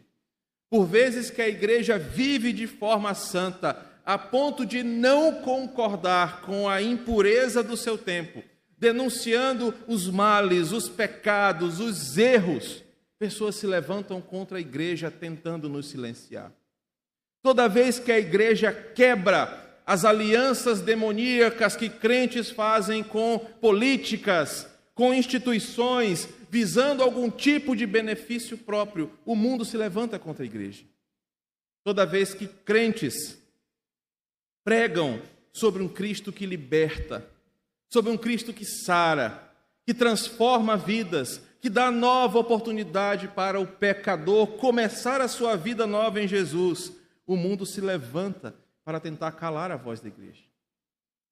por 0.69 0.85
vezes 0.85 1.29
que 1.29 1.41
a 1.41 1.47
igreja 1.47 1.97
vive 1.97 2.51
de 2.51 2.67
forma 2.67 3.13
santa, 3.13 3.81
a 4.05 4.17
ponto 4.17 4.65
de 4.65 4.83
não 4.83 5.35
concordar 5.41 6.41
com 6.41 6.67
a 6.67 6.81
impureza 6.81 7.63
do 7.63 7.77
seu 7.77 7.97
tempo, 7.97 8.43
denunciando 8.77 9.73
os 9.87 10.09
males, 10.09 10.73
os 10.73 10.89
pecados, 10.89 11.79
os 11.79 12.17
erros, 12.17 12.83
pessoas 13.17 13.55
se 13.55 13.65
levantam 13.65 14.19
contra 14.19 14.57
a 14.57 14.61
igreja 14.61 15.09
tentando 15.09 15.69
nos 15.69 15.87
silenciar. 15.87 16.51
Toda 17.41 17.69
vez 17.69 17.99
que 17.99 18.11
a 18.11 18.19
igreja 18.19 18.73
quebra 18.73 19.79
as 19.85 20.03
alianças 20.03 20.81
demoníacas 20.81 21.77
que 21.77 21.87
crentes 21.87 22.49
fazem 22.49 23.01
com 23.01 23.39
políticas, 23.39 24.74
com 24.95 25.13
instituições, 25.13 26.27
visando 26.49 27.03
algum 27.03 27.29
tipo 27.29 27.75
de 27.75 27.85
benefício 27.85 28.57
próprio, 28.57 29.11
o 29.25 29.35
mundo 29.35 29.65
se 29.65 29.75
levanta 29.75 30.17
contra 30.17 30.43
a 30.43 30.45
igreja. 30.47 30.85
Toda 31.83 32.05
vez 32.05 32.33
que 32.33 32.47
crentes 32.47 33.37
pregam 34.63 35.21
sobre 35.51 35.83
um 35.83 35.87
Cristo 35.89 36.31
que 36.31 36.45
liberta, 36.45 37.29
sobre 37.89 38.09
um 38.09 38.17
Cristo 38.17 38.53
que 38.53 38.65
sara, 38.65 39.53
que 39.85 39.93
transforma 39.93 40.77
vidas, 40.77 41.41
que 41.61 41.69
dá 41.69 41.91
nova 41.91 42.39
oportunidade 42.39 43.27
para 43.27 43.59
o 43.59 43.67
pecador 43.67 44.47
começar 44.57 45.19
a 45.19 45.27
sua 45.27 45.57
vida 45.57 45.85
nova 45.85 46.21
em 46.21 46.27
Jesus, 46.27 46.93
o 47.27 47.35
mundo 47.35 47.65
se 47.65 47.81
levanta 47.81 48.55
para 48.83 48.99
tentar 48.99 49.33
calar 49.33 49.71
a 49.71 49.77
voz 49.77 49.99
da 49.99 50.07
igreja. 50.07 50.43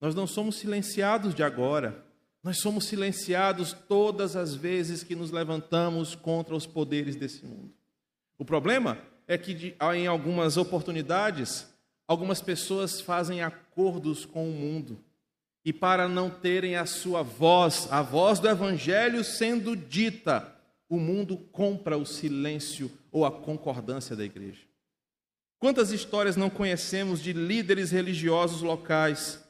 Nós 0.01 0.13
não 0.13 0.27
somos 0.27 0.57
silenciados 0.57 1.33
de 1.33 1.43
agora, 1.43 2.05
nós 2.43 2.57
somos 2.57 2.85
silenciados 2.85 3.71
todas 3.71 4.35
as 4.35 4.53
vezes 4.53 5.01
que 5.01 5.15
nos 5.15 5.31
levantamos 5.31 6.13
contra 6.13 6.53
os 6.53 6.67
poderes 6.67 7.15
desse 7.15 7.45
mundo. 7.45 7.73
O 8.37 8.43
problema 8.43 8.97
é 9.25 9.37
que, 9.37 9.75
em 9.95 10.07
algumas 10.07 10.57
oportunidades, 10.57 11.65
algumas 12.05 12.41
pessoas 12.41 12.99
fazem 12.99 13.41
acordos 13.41 14.25
com 14.25 14.49
o 14.49 14.51
mundo 14.51 14.99
e, 15.63 15.71
para 15.71 16.09
não 16.09 16.29
terem 16.29 16.75
a 16.75 16.85
sua 16.85 17.23
voz, 17.23 17.87
a 17.89 18.01
voz 18.01 18.39
do 18.39 18.49
Evangelho 18.49 19.23
sendo 19.23 19.75
dita, 19.75 20.53
o 20.89 20.99
mundo 20.99 21.37
compra 21.37 21.97
o 21.97 22.05
silêncio 22.05 22.91
ou 23.09 23.25
a 23.25 23.31
concordância 23.31 24.15
da 24.15 24.25
igreja. 24.25 24.61
Quantas 25.57 25.91
histórias 25.91 26.35
não 26.35 26.49
conhecemos 26.49 27.21
de 27.21 27.31
líderes 27.31 27.89
religiosos 27.89 28.61
locais, 28.61 29.42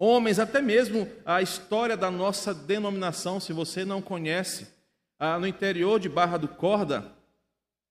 homens, 0.00 0.38
até 0.38 0.62
mesmo 0.62 1.06
a 1.26 1.42
história 1.42 1.94
da 1.94 2.10
nossa 2.10 2.54
denominação, 2.54 3.38
se 3.38 3.52
você 3.52 3.84
não 3.84 4.00
conhece, 4.00 4.66
no 5.38 5.46
interior 5.46 6.00
de 6.00 6.08
Barra 6.08 6.38
do 6.38 6.48
Corda, 6.48 7.12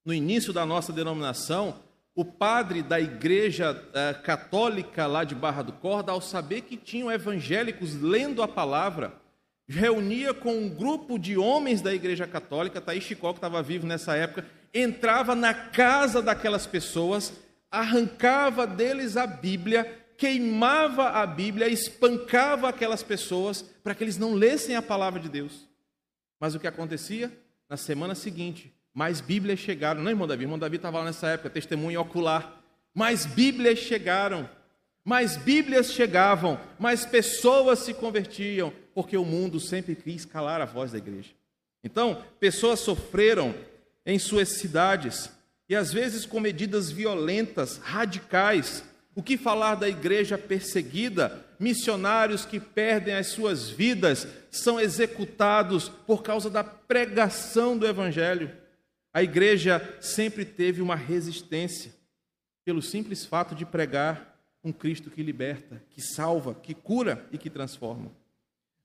no 0.04 0.12
início 0.12 0.52
da 0.52 0.66
nossa 0.66 0.92
denominação, 0.92 1.76
o 2.16 2.26
padre 2.26 2.82
da 2.82 3.00
igreja 3.00 3.80
eh, 3.94 4.14
católica 4.24 5.06
lá 5.06 5.24
de 5.24 5.36
Barra 5.36 5.62
do 5.62 5.72
Corda, 5.72 6.12
ao 6.12 6.20
saber 6.20 6.62
que 6.62 6.76
tinham 6.76 7.12
evangélicos 7.12 7.94
lendo 8.02 8.42
a 8.42 8.48
palavra, 8.48 9.14
reunia 9.68 10.34
com 10.34 10.52
um 10.52 10.68
grupo 10.68 11.20
de 11.20 11.38
homens 11.38 11.80
da 11.80 11.94
igreja 11.94 12.26
católica, 12.26 12.82
Thaís 12.82 13.04
Chicó, 13.04 13.32
que 13.32 13.38
estava 13.38 13.62
vivo 13.62 13.86
nessa 13.86 14.16
época, 14.16 14.46
entrava 14.74 15.36
na 15.36 15.54
casa 15.54 16.22
daquelas 16.22 16.66
pessoas 16.66 17.32
arrancava 17.72 18.66
deles 18.66 19.16
a 19.16 19.28
Bíblia, 19.28 19.99
queimava 20.20 21.10
a 21.12 21.26
Bíblia, 21.26 21.70
espancava 21.70 22.68
aquelas 22.68 23.02
pessoas 23.02 23.62
para 23.82 23.96
que 23.96 24.04
eles 24.04 24.18
não 24.18 24.34
lessem 24.34 24.76
a 24.76 24.82
palavra 24.82 25.20
de 25.20 25.30
Deus. 25.30 25.68
Mas 26.40 26.54
o 26.54 26.60
que 26.60 26.68
acontecia? 26.68 27.32
Na 27.70 27.78
semana 27.78 28.14
seguinte, 28.14 28.74
mais 28.94 29.22
Bíblias 29.22 29.60
chegaram. 29.60 30.04
Não, 30.04 30.12
irmão 30.12 30.28
Davi, 30.28 30.44
irmão 30.44 30.60
Davi 30.60 30.76
estava 30.76 31.00
lá 31.00 31.06
nessa 31.06 31.30
época, 31.30 31.50
testemunho 31.50 32.02
ocular. 32.02 32.62
Mais 32.94 33.26
Bíblias 33.26 33.80
chegaram. 33.80 34.50
Mais 35.06 35.38
Bíblias 35.38 35.94
chegavam, 35.94 36.60
mais 36.78 37.06
pessoas 37.06 37.80
se 37.80 37.94
convertiam, 37.94 38.72
porque 38.94 39.18
o 39.18 39.26
mundo 39.26 39.60
sempre 39.60 39.96
quis 39.96 40.26
calar 40.26 40.62
a 40.62 40.66
voz 40.66 40.92
da 40.92 40.98
igreja. 40.98 41.32
Então, 41.84 42.24
pessoas 42.40 42.82
sofreram 42.82 43.56
em 44.06 44.20
suas 44.20 44.50
cidades, 44.50 45.32
e 45.70 45.76
às 45.76 45.94
vezes 45.94 46.26
com 46.26 46.40
medidas 46.40 46.92
violentas, 46.92 47.78
radicais. 47.78 48.84
O 49.20 49.22
que 49.22 49.36
falar 49.36 49.76
da 49.76 49.90
igreja 49.90 50.38
perseguida? 50.38 51.46
Missionários 51.60 52.46
que 52.46 52.58
perdem 52.58 53.14
as 53.14 53.28
suas 53.28 53.70
vidas 53.70 54.26
são 54.50 54.80
executados 54.80 55.90
por 55.90 56.24
causa 56.24 56.50
da 56.50 56.64
pregação 56.64 57.78
do 57.78 57.86
evangelho. 57.86 58.50
A 59.14 59.22
igreja 59.22 59.98
sempre 60.00 60.46
teve 60.46 60.82
uma 60.82 60.96
resistência 60.96 61.94
pelo 62.64 62.82
simples 62.82 63.26
fato 63.26 63.54
de 63.54 63.66
pregar 63.66 64.40
um 64.64 64.72
Cristo 64.72 65.12
que 65.12 65.22
liberta, 65.22 65.84
que 65.90 66.02
salva, 66.02 66.56
que 66.56 66.74
cura 66.74 67.28
e 67.30 67.38
que 67.38 67.50
transforma. 67.50 68.14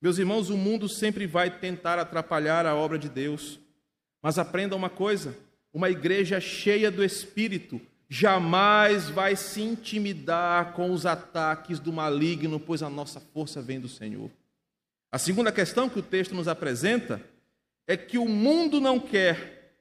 Meus 0.03 0.19
irmãos, 0.19 0.51
o 0.51 0.57
mundo 0.57 0.89
sempre 0.89 1.29
vai 1.29 1.61
tentar 1.61 1.97
atrapalhar 1.97 2.67
a 2.67 2.75
obra 2.75 2.99
de 2.99 3.09
Deus, 3.09 3.61
mas 4.21 4.37
aprenda 4.37 4.75
uma 4.75 4.91
coisa: 4.91 5.39
uma 5.73 5.91
igreja 5.91 6.41
cheia 6.41 6.91
do 6.91 7.05
Espírito 7.05 7.81
jamais 8.09 9.09
vai 9.09 9.37
se 9.37 9.63
intimidar 9.63 10.73
com 10.73 10.93
os 10.93 11.07
ataques 11.07 11.79
do 11.79 11.93
maligno, 11.93 12.61
pois 12.61 12.83
a 12.83 12.91
nossa 12.91 13.21
força 13.21 13.63
vem 13.63 13.81
do 13.81 13.89
Senhor. 13.89 14.31
A 15.11 15.19
segunda 15.19 15.53
questão 15.53 15.89
que 15.89 15.99
o 15.99 16.03
texto 16.03 16.35
nos 16.35 16.49
apresenta 16.49 17.21
é 17.87 17.97
que 17.97 18.19
o 18.19 18.29
mundo 18.29 18.81
não 18.81 18.99
quer 18.99 19.77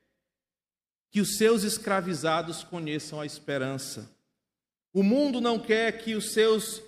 que 1.10 1.22
os 1.22 1.38
seus 1.38 1.64
escravizados 1.64 2.64
conheçam 2.64 3.22
a 3.22 3.26
esperança. 3.26 4.10
O 4.94 5.04
mundo 5.04 5.40
não 5.40 5.60
quer 5.60 5.92
que 6.00 6.16
os 6.16 6.34
seus 6.34 6.82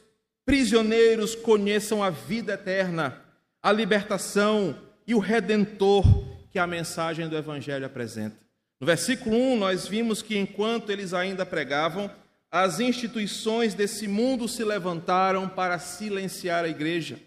prisioneiros 0.45 1.35
conheçam 1.35 2.03
a 2.03 2.09
vida 2.09 2.53
eterna, 2.53 3.21
a 3.61 3.71
libertação 3.71 4.79
e 5.07 5.15
o 5.15 5.19
redentor 5.19 6.03
que 6.51 6.59
a 6.59 6.67
mensagem 6.67 7.27
do 7.27 7.35
Evangelho 7.35 7.85
apresenta. 7.85 8.44
No 8.79 8.85
versículo 8.85 9.35
1, 9.35 9.57
nós 9.57 9.87
vimos 9.87 10.21
que 10.21 10.37
enquanto 10.37 10.91
eles 10.91 11.13
ainda 11.13 11.45
pregavam, 11.45 12.11
as 12.51 12.79
instituições 12.79 13.73
desse 13.73 14.07
mundo 14.07 14.47
se 14.47 14.63
levantaram 14.63 15.47
para 15.47 15.79
silenciar 15.79 16.63
a 16.65 16.69
igreja. 16.69 17.19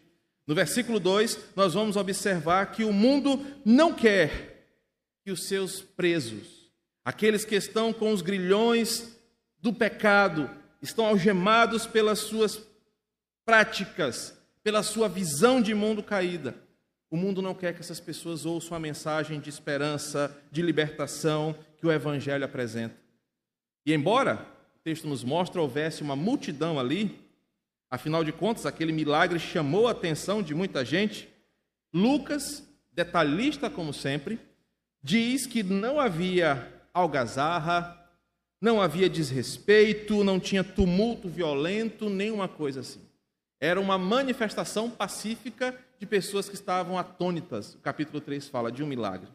No 0.46 0.54
versículo 0.54 0.98
2, 0.98 1.38
nós 1.54 1.74
vamos 1.74 1.96
observar 1.96 2.72
que 2.72 2.84
o 2.84 2.92
mundo 2.92 3.44
não 3.64 3.92
quer 3.92 4.66
que 5.22 5.30
os 5.30 5.46
seus 5.46 5.82
presos, 5.82 6.70
aqueles 7.04 7.44
que 7.44 7.54
estão 7.54 7.92
com 7.92 8.12
os 8.12 8.22
grilhões 8.22 9.14
do 9.60 9.72
pecado, 9.72 10.50
estão 10.80 11.04
algemados 11.04 11.86
pelas 11.86 12.20
suas 12.20 12.62
práticas, 13.44 14.34
pela 14.62 14.82
sua 14.82 15.08
visão 15.08 15.60
de 15.60 15.74
mundo 15.74 16.02
caída. 16.02 16.54
O 17.10 17.16
mundo 17.16 17.40
não 17.40 17.54
quer 17.54 17.72
que 17.74 17.80
essas 17.80 18.00
pessoas 18.00 18.44
ouçam 18.44 18.76
a 18.76 18.80
mensagem 18.80 19.40
de 19.40 19.48
esperança, 19.48 20.36
de 20.50 20.60
libertação 20.60 21.54
que 21.78 21.86
o 21.86 21.92
Evangelho 21.92 22.44
apresenta. 22.44 22.96
E 23.86 23.94
embora 23.94 24.46
o 24.76 24.78
texto 24.84 25.08
nos 25.08 25.24
mostre 25.24 25.58
houvesse 25.58 26.02
uma 26.02 26.14
multidão 26.14 26.78
ali, 26.78 27.18
afinal 27.90 28.22
de 28.22 28.32
contas, 28.32 28.66
aquele 28.66 28.92
milagre 28.92 29.38
chamou 29.38 29.88
a 29.88 29.92
atenção 29.92 30.42
de 30.42 30.54
muita 30.54 30.84
gente, 30.84 31.28
Lucas, 31.92 32.62
detalhista 32.92 33.70
como 33.70 33.94
sempre, 33.94 34.38
diz 35.02 35.46
que 35.46 35.62
não 35.62 35.98
havia 35.98 36.70
algazarra, 36.92 37.96
não 38.60 38.82
havia 38.82 39.08
desrespeito, 39.08 40.22
não 40.22 40.38
tinha 40.38 40.62
tumulto 40.62 41.28
violento, 41.28 42.10
nenhuma 42.10 42.48
coisa 42.48 42.80
assim. 42.80 43.07
Era 43.60 43.80
uma 43.80 43.98
manifestação 43.98 44.88
pacífica 44.88 45.74
de 45.98 46.06
pessoas 46.06 46.48
que 46.48 46.54
estavam 46.54 46.98
atônitas. 46.98 47.74
O 47.74 47.78
capítulo 47.78 48.20
3 48.20 48.48
fala 48.48 48.70
de 48.70 48.82
um 48.82 48.86
milagre. 48.86 49.28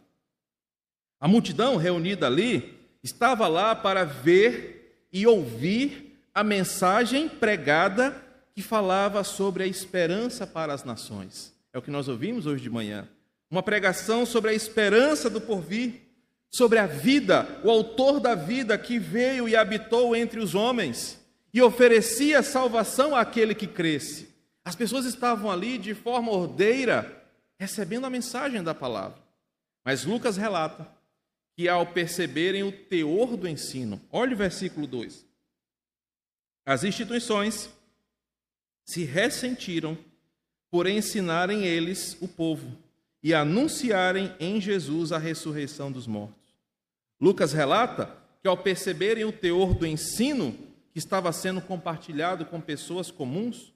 A 1.19 1.27
multidão 1.27 1.75
reunida 1.75 2.27
ali 2.27 2.77
estava 3.03 3.47
lá 3.47 3.75
para 3.75 4.03
ver 4.03 5.07
e 5.11 5.27
ouvir 5.27 6.19
a 6.33 6.43
mensagem 6.43 7.27
pregada 7.27 8.15
que 8.55 8.61
falava 8.61 9.23
sobre 9.23 9.63
a 9.63 9.67
esperança 9.67 10.47
para 10.47 10.73
as 10.73 10.83
nações. 10.83 11.53
É 11.73 11.77
o 11.77 11.81
que 11.81 11.91
nós 11.91 12.07
ouvimos 12.07 12.45
hoje 12.45 12.63
de 12.63 12.69
manhã. 12.69 13.07
Uma 13.49 13.63
pregação 13.63 14.25
sobre 14.25 14.51
a 14.51 14.53
esperança 14.53 15.29
do 15.29 15.41
porvir 15.41 16.01
sobre 16.53 16.77
a 16.77 16.85
vida, 16.85 17.47
o 17.63 17.69
autor 17.71 18.19
da 18.19 18.35
vida 18.35 18.77
que 18.77 18.99
veio 18.99 19.49
e 19.49 19.55
habitou 19.55 20.15
entre 20.15 20.39
os 20.39 20.53
homens 20.53 21.19
e 21.53 21.61
oferecia 21.61 22.41
salvação 22.41 23.15
àquele 23.15 23.53
que 23.53 23.67
cresce. 23.67 24.29
As 24.65 24.75
pessoas 24.75 25.05
estavam 25.05 25.51
ali 25.51 25.77
de 25.77 25.93
forma 25.93 26.31
ordeira, 26.31 27.23
recebendo 27.59 28.05
a 28.05 28.09
mensagem 28.09 28.63
da 28.63 28.73
palavra. 28.73 29.21
Mas 29.85 30.03
Lucas 30.03 30.35
relata 30.35 30.87
que 31.55 31.69
ao 31.69 31.85
perceberem 31.85 32.63
o 32.63 32.71
teor 32.71 33.37
do 33.37 33.47
ensino, 33.47 34.01
olhe 34.11 34.33
o 34.33 34.37
versículo 34.37 34.87
2. 34.87 35.25
As 36.65 36.83
instituições 36.83 37.69
se 38.85 39.03
ressentiram 39.03 39.97
por 40.71 40.87
ensinarem 40.87 41.65
eles 41.65 42.17
o 42.19 42.27
povo 42.27 42.75
e 43.21 43.33
anunciarem 43.33 44.33
em 44.39 44.59
Jesus 44.59 45.11
a 45.11 45.19
ressurreição 45.19 45.91
dos 45.91 46.07
mortos. 46.07 46.55
Lucas 47.21 47.53
relata 47.53 48.17
que, 48.41 48.47
ao 48.47 48.57
perceberem 48.57 49.23
o 49.23 49.31
teor 49.31 49.73
do 49.73 49.85
ensino 49.85 50.57
que 50.93 50.99
estava 50.99 51.33
sendo 51.33 51.59
compartilhado 51.59 52.45
com 52.45 52.61
pessoas 52.61 53.09
comuns, 53.09 53.73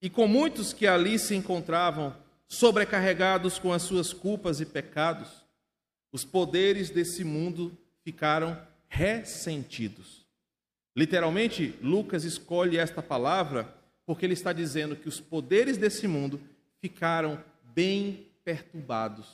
e 0.00 0.08
com 0.08 0.28
muitos 0.28 0.72
que 0.72 0.86
ali 0.86 1.18
se 1.18 1.34
encontravam 1.34 2.14
sobrecarregados 2.46 3.58
com 3.58 3.72
as 3.72 3.82
suas 3.82 4.12
culpas 4.12 4.60
e 4.60 4.66
pecados, 4.66 5.44
os 6.12 6.24
poderes 6.24 6.90
desse 6.90 7.24
mundo 7.24 7.76
ficaram 8.04 8.60
ressentidos. 8.86 10.24
Literalmente, 10.94 11.76
Lucas 11.82 12.24
escolhe 12.24 12.76
esta 12.76 13.02
palavra 13.02 13.74
porque 14.06 14.24
ele 14.24 14.34
está 14.34 14.52
dizendo 14.52 14.96
que 14.96 15.08
os 15.08 15.20
poderes 15.20 15.76
desse 15.76 16.06
mundo 16.06 16.40
ficaram 16.80 17.42
bem 17.62 18.26
perturbados. 18.44 19.26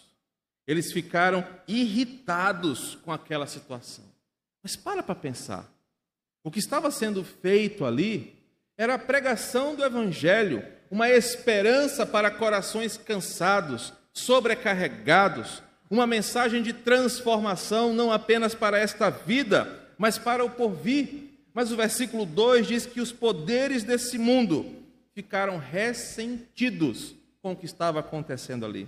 Eles 0.66 0.92
ficaram 0.92 1.46
irritados 1.68 2.96
com 2.96 3.12
aquela 3.12 3.46
situação. 3.46 4.04
Mas 4.62 4.76
para 4.76 5.02
para 5.02 5.14
pensar. 5.14 5.73
O 6.44 6.50
que 6.50 6.58
estava 6.58 6.90
sendo 6.90 7.24
feito 7.24 7.86
ali 7.86 8.36
era 8.76 8.94
a 8.94 8.98
pregação 8.98 9.74
do 9.74 9.82
Evangelho, 9.82 10.62
uma 10.90 11.08
esperança 11.08 12.04
para 12.04 12.30
corações 12.30 12.98
cansados, 12.98 13.94
sobrecarregados, 14.12 15.62
uma 15.90 16.06
mensagem 16.06 16.62
de 16.62 16.74
transformação 16.74 17.94
não 17.94 18.12
apenas 18.12 18.54
para 18.54 18.78
esta 18.78 19.08
vida, 19.08 19.88
mas 19.96 20.18
para 20.18 20.44
o 20.44 20.50
porvir. 20.50 21.30
Mas 21.54 21.72
o 21.72 21.76
versículo 21.76 22.26
2 22.26 22.66
diz 22.66 22.84
que 22.84 23.00
os 23.00 23.10
poderes 23.10 23.82
desse 23.82 24.18
mundo 24.18 24.66
ficaram 25.14 25.56
ressentidos 25.56 27.14
com 27.40 27.52
o 27.52 27.56
que 27.56 27.64
estava 27.64 28.00
acontecendo 28.00 28.66
ali. 28.66 28.86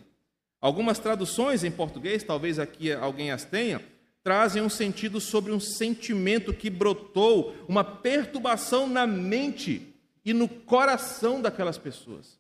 Algumas 0.61 0.99
traduções 0.99 1.65
em 1.65 1.71
português, 1.71 2.23
talvez 2.23 2.59
aqui 2.59 2.93
alguém 2.93 3.31
as 3.31 3.45
tenha, 3.45 3.81
trazem 4.27 4.61
um 4.61 4.69
sentido 4.69 5.21
sobre 5.21 5.53
um 5.53 5.61
sentimento 5.61 6.53
que 6.53 6.69
brotou, 6.69 7.55
uma 7.69 7.85
perturbação 7.85 8.89
na 8.89 9.07
mente 9.07 9.95
e 10.25 10.35
no 10.35 10.49
coração 10.49 11.41
daquelas 11.41 11.79
pessoas. 11.79 12.37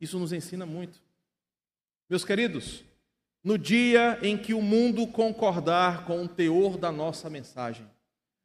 Isso 0.00 0.16
nos 0.16 0.32
ensina 0.32 0.64
muito. 0.64 1.02
Meus 2.08 2.24
queridos, 2.24 2.84
no 3.42 3.58
dia 3.58 4.16
em 4.22 4.38
que 4.38 4.54
o 4.54 4.62
mundo 4.62 5.08
concordar 5.08 6.04
com 6.04 6.22
o 6.22 6.28
teor 6.28 6.78
da 6.78 6.92
nossa 6.92 7.28
mensagem, 7.28 7.84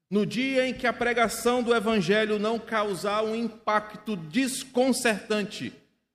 no 0.10 0.25
dia 0.25 0.67
em 0.67 0.73
que 0.73 0.88
a 0.88 0.93
pregação 0.93 1.62
do 1.62 1.75
Evangelho 1.75 2.39
não 2.39 2.58
causar 2.58 3.23
um 3.23 3.36
impacto 3.36 4.15
desconcertante 4.15 5.71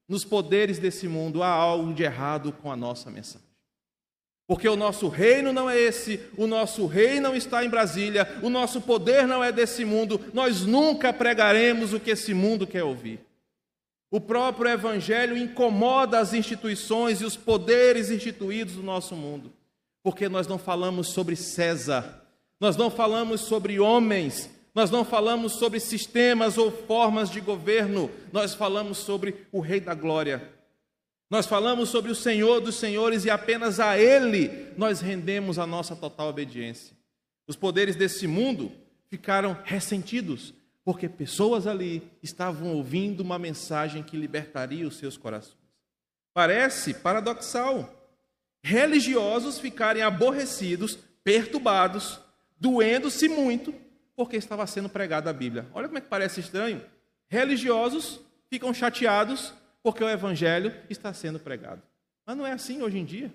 nos 0.08 0.24
poderes 0.24 0.80
desse 0.80 1.06
mundo, 1.06 1.40
há 1.40 1.50
algo 1.50 1.94
de 1.94 2.02
errado 2.02 2.50
com 2.50 2.72
a 2.72 2.76
nossa 2.76 3.12
mensagem. 3.12 3.43
Porque 4.46 4.68
o 4.68 4.76
nosso 4.76 5.08
reino 5.08 5.52
não 5.52 5.70
é 5.70 5.80
esse, 5.80 6.20
o 6.36 6.46
nosso 6.46 6.86
rei 6.86 7.18
não 7.18 7.34
está 7.34 7.64
em 7.64 7.68
Brasília, 7.68 8.28
o 8.42 8.50
nosso 8.50 8.80
poder 8.80 9.26
não 9.26 9.42
é 9.42 9.50
desse 9.50 9.84
mundo, 9.84 10.20
nós 10.34 10.62
nunca 10.62 11.12
pregaremos 11.12 11.94
o 11.94 12.00
que 12.00 12.10
esse 12.10 12.34
mundo 12.34 12.66
quer 12.66 12.84
ouvir. 12.84 13.20
O 14.10 14.20
próprio 14.20 14.70
Evangelho 14.70 15.36
incomoda 15.36 16.18
as 16.18 16.34
instituições 16.34 17.20
e 17.20 17.24
os 17.24 17.36
poderes 17.36 18.10
instituídos 18.10 18.74
do 18.74 18.82
nosso 18.82 19.16
mundo, 19.16 19.50
porque 20.02 20.28
nós 20.28 20.46
não 20.46 20.58
falamos 20.58 21.08
sobre 21.08 21.36
César, 21.36 22.22
nós 22.60 22.76
não 22.76 22.90
falamos 22.90 23.40
sobre 23.40 23.80
homens, 23.80 24.50
Nós 24.74 24.90
não 24.90 25.04
falamos 25.04 25.52
sobre 25.52 25.78
sistemas 25.78 26.58
ou 26.58 26.70
formas 26.70 27.30
de 27.30 27.40
governo, 27.40 28.10
nós 28.32 28.54
falamos 28.54 28.98
sobre 28.98 29.46
o 29.52 29.60
Rei 29.60 29.78
da 29.78 29.94
Glória. 29.94 30.50
Nós 31.34 31.46
falamos 31.46 31.88
sobre 31.88 32.12
o 32.12 32.14
Senhor 32.14 32.60
dos 32.60 32.76
Senhores 32.76 33.24
e 33.24 33.30
apenas 33.30 33.80
a 33.80 33.98
Ele 33.98 34.68
nós 34.76 35.00
rendemos 35.00 35.58
a 35.58 35.66
nossa 35.66 35.96
total 35.96 36.28
obediência. 36.28 36.96
Os 37.48 37.56
poderes 37.56 37.96
desse 37.96 38.28
mundo 38.28 38.70
ficaram 39.10 39.58
ressentidos, 39.64 40.54
porque 40.84 41.08
pessoas 41.08 41.66
ali 41.66 42.08
estavam 42.22 42.68
ouvindo 42.76 43.18
uma 43.18 43.36
mensagem 43.36 44.00
que 44.00 44.16
libertaria 44.16 44.86
os 44.86 44.96
seus 44.96 45.16
corações. 45.16 45.58
Parece 46.32 46.94
paradoxal. 46.94 47.92
Religiosos 48.62 49.58
ficarem 49.58 50.04
aborrecidos, 50.04 50.96
perturbados, 51.24 52.20
doendo-se 52.60 53.28
muito, 53.28 53.74
porque 54.14 54.36
estava 54.36 54.64
sendo 54.68 54.88
pregada 54.88 55.30
a 55.30 55.32
Bíblia. 55.32 55.66
Olha 55.74 55.88
como 55.88 55.98
é 55.98 56.00
que 56.00 56.06
parece 56.06 56.38
estranho. 56.38 56.80
Religiosos 57.26 58.20
ficam 58.48 58.72
chateados 58.72 59.52
porque 59.84 60.02
o 60.02 60.08
Evangelho 60.08 60.74
está 60.88 61.12
sendo 61.12 61.38
pregado. 61.38 61.82
Mas 62.26 62.36
não 62.38 62.46
é 62.46 62.52
assim 62.52 62.80
hoje 62.80 62.98
em 62.98 63.04
dia. 63.04 63.30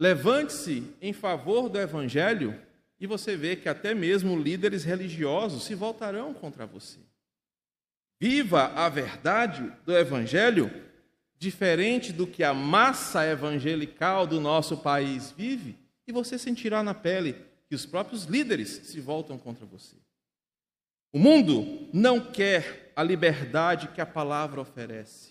Levante-se 0.00 0.90
em 1.02 1.12
favor 1.12 1.68
do 1.68 1.78
Evangelho 1.78 2.58
e 2.98 3.06
você 3.06 3.36
vê 3.36 3.56
que 3.56 3.68
até 3.68 3.94
mesmo 3.94 4.40
líderes 4.40 4.82
religiosos 4.82 5.64
se 5.64 5.74
voltarão 5.74 6.32
contra 6.32 6.64
você. 6.64 6.98
Viva 8.18 8.72
a 8.74 8.88
verdade 8.88 9.70
do 9.84 9.94
Evangelho, 9.94 10.70
diferente 11.38 12.10
do 12.10 12.26
que 12.26 12.42
a 12.42 12.54
massa 12.54 13.26
evangelical 13.26 14.26
do 14.26 14.40
nosso 14.40 14.78
país 14.78 15.30
vive, 15.30 15.78
e 16.06 16.12
você 16.12 16.38
sentirá 16.38 16.82
na 16.82 16.94
pele 16.94 17.36
que 17.68 17.74
os 17.74 17.84
próprios 17.84 18.24
líderes 18.24 18.68
se 18.68 18.98
voltam 18.98 19.36
contra 19.36 19.66
você. 19.66 19.96
O 21.12 21.18
mundo 21.18 21.88
não 21.92 22.20
quer 22.32 22.89
a 23.00 23.02
liberdade 23.02 23.88
que 23.88 24.00
a 24.00 24.04
palavra 24.04 24.60
oferece. 24.60 25.30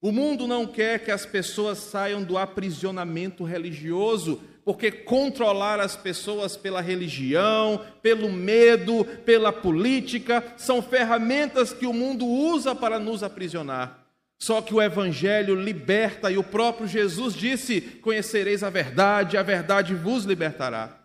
O 0.00 0.12
mundo 0.12 0.46
não 0.46 0.68
quer 0.68 1.00
que 1.04 1.10
as 1.10 1.26
pessoas 1.26 1.78
saiam 1.78 2.22
do 2.22 2.38
aprisionamento 2.38 3.42
religioso, 3.42 4.40
porque 4.64 4.92
controlar 4.92 5.80
as 5.80 5.96
pessoas 5.96 6.56
pela 6.56 6.80
religião, 6.80 7.84
pelo 8.00 8.30
medo, 8.30 9.04
pela 9.24 9.52
política, 9.52 10.54
são 10.56 10.80
ferramentas 10.80 11.72
que 11.72 11.86
o 11.86 11.92
mundo 11.92 12.24
usa 12.24 12.72
para 12.72 13.00
nos 13.00 13.24
aprisionar. 13.24 14.06
Só 14.40 14.62
que 14.62 14.72
o 14.72 14.80
Evangelho 14.80 15.56
liberta, 15.56 16.30
e 16.30 16.38
o 16.38 16.44
próprio 16.44 16.86
Jesus 16.86 17.34
disse: 17.34 17.80
Conhecereis 17.80 18.62
a 18.62 18.70
verdade, 18.70 19.36
a 19.36 19.42
verdade 19.42 19.92
vos 19.92 20.24
libertará. 20.24 21.00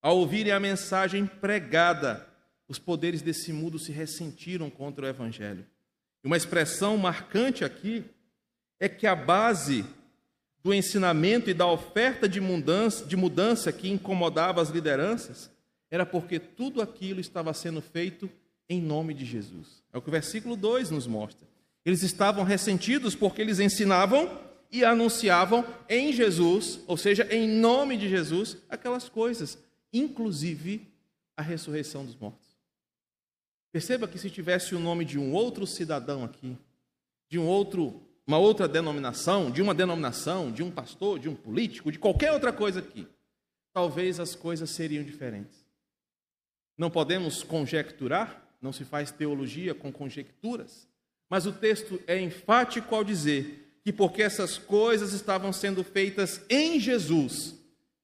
Ao 0.00 0.16
ouvirem 0.18 0.52
a 0.52 0.60
mensagem 0.60 1.26
pregada, 1.26 2.27
os 2.68 2.78
poderes 2.78 3.22
desse 3.22 3.52
mundo 3.52 3.78
se 3.78 3.90
ressentiram 3.90 4.68
contra 4.68 5.06
o 5.06 5.08
Evangelho. 5.08 5.66
E 6.22 6.26
uma 6.26 6.36
expressão 6.36 6.96
marcante 6.96 7.64
aqui 7.64 8.04
é 8.78 8.88
que 8.88 9.06
a 9.06 9.16
base 9.16 9.84
do 10.62 10.74
ensinamento 10.74 11.48
e 11.48 11.54
da 11.54 11.66
oferta 11.66 12.28
de 12.28 12.40
mudança, 12.40 13.04
de 13.04 13.16
mudança 13.16 13.72
que 13.72 13.88
incomodava 13.88 14.60
as 14.60 14.68
lideranças 14.68 15.50
era 15.90 16.04
porque 16.04 16.38
tudo 16.38 16.82
aquilo 16.82 17.20
estava 17.20 17.54
sendo 17.54 17.80
feito 17.80 18.30
em 18.68 18.82
nome 18.82 19.14
de 19.14 19.24
Jesus. 19.24 19.82
É 19.92 19.96
o 19.96 20.02
que 20.02 20.08
o 20.08 20.12
versículo 20.12 20.54
2 20.54 20.90
nos 20.90 21.06
mostra. 21.06 21.48
Eles 21.84 22.02
estavam 22.02 22.44
ressentidos 22.44 23.14
porque 23.14 23.40
eles 23.40 23.60
ensinavam 23.60 24.38
e 24.70 24.84
anunciavam 24.84 25.64
em 25.88 26.12
Jesus, 26.12 26.80
ou 26.86 26.98
seja, 26.98 27.26
em 27.30 27.48
nome 27.48 27.96
de 27.96 28.08
Jesus, 28.08 28.58
aquelas 28.68 29.08
coisas 29.08 29.56
inclusive 29.92 30.86
a 31.36 31.42
ressurreição 31.42 32.04
dos 32.04 32.16
mortos. 32.16 32.47
Perceba 33.70 34.08
que 34.08 34.18
se 34.18 34.30
tivesse 34.30 34.74
o 34.74 34.80
nome 34.80 35.04
de 35.04 35.18
um 35.18 35.32
outro 35.32 35.66
cidadão 35.66 36.24
aqui, 36.24 36.56
de 37.28 37.38
um 37.38 37.46
outro, 37.46 38.00
uma 38.26 38.38
outra 38.38 38.66
denominação, 38.66 39.50
de 39.50 39.60
uma 39.60 39.74
denominação, 39.74 40.50
de 40.50 40.62
um 40.62 40.70
pastor, 40.70 41.18
de 41.18 41.28
um 41.28 41.34
político, 41.34 41.92
de 41.92 41.98
qualquer 41.98 42.32
outra 42.32 42.52
coisa 42.52 42.80
aqui, 42.80 43.06
talvez 43.72 44.18
as 44.18 44.34
coisas 44.34 44.70
seriam 44.70 45.04
diferentes. 45.04 45.66
Não 46.76 46.90
podemos 46.90 47.42
conjecturar, 47.42 48.42
não 48.60 48.72
se 48.72 48.84
faz 48.84 49.10
teologia 49.10 49.74
com 49.74 49.92
conjecturas, 49.92 50.88
mas 51.28 51.44
o 51.44 51.52
texto 51.52 52.00
é 52.06 52.18
enfático 52.18 52.94
ao 52.94 53.04
dizer 53.04 53.80
que 53.84 53.92
porque 53.92 54.22
essas 54.22 54.56
coisas 54.56 55.12
estavam 55.12 55.52
sendo 55.52 55.84
feitas 55.84 56.40
em 56.48 56.80
Jesus, 56.80 57.54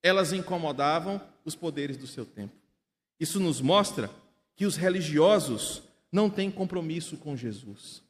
elas 0.03 0.33
incomodavam 0.33 1.21
os 1.45 1.55
poderes 1.55 1.97
do 1.97 2.07
seu 2.07 2.27
tempo. 2.27 2.55
Isso 3.19 3.41
nos 3.41 3.61
mostra 3.61 4.11
que 4.57 4.67
os 4.67 4.77
religiosos 4.77 5.83
não 6.11 6.31
têm 6.31 6.51
compromisso 6.51 7.17
com 7.17 7.37
Jesus. 7.37 8.03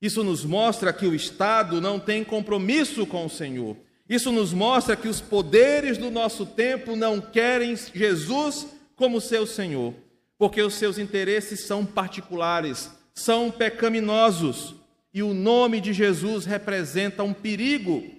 Isso 0.00 0.22
nos 0.22 0.44
mostra 0.44 0.92
que 0.92 1.06
o 1.06 1.14
Estado 1.14 1.80
não 1.80 1.98
tem 1.98 2.24
compromisso 2.24 3.06
com 3.06 3.26
o 3.26 3.30
Senhor. 3.30 3.76
Isso 4.08 4.30
nos 4.30 4.52
mostra 4.52 4.96
que 4.96 5.08
os 5.08 5.20
poderes 5.20 5.96
do 5.96 6.10
nosso 6.10 6.44
tempo 6.44 6.94
não 6.94 7.20
querem 7.20 7.74
Jesus 7.76 8.66
como 8.96 9.20
seu 9.20 9.46
Senhor, 9.46 9.94
porque 10.38 10.60
os 10.62 10.74
seus 10.74 10.98
interesses 10.98 11.60
são 11.60 11.86
particulares, 11.86 12.90
são 13.14 13.50
pecaminosos, 13.50 14.74
e 15.12 15.22
o 15.22 15.32
nome 15.32 15.80
de 15.80 15.92
Jesus 15.92 16.44
representa 16.44 17.22
um 17.22 17.32
perigo 17.32 18.14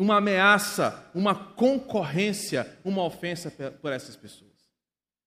uma 0.00 0.16
ameaça, 0.16 1.10
uma 1.14 1.34
concorrência, 1.34 2.78
uma 2.82 3.04
ofensa 3.04 3.50
por 3.50 3.92
essas 3.92 4.16
pessoas. 4.16 4.49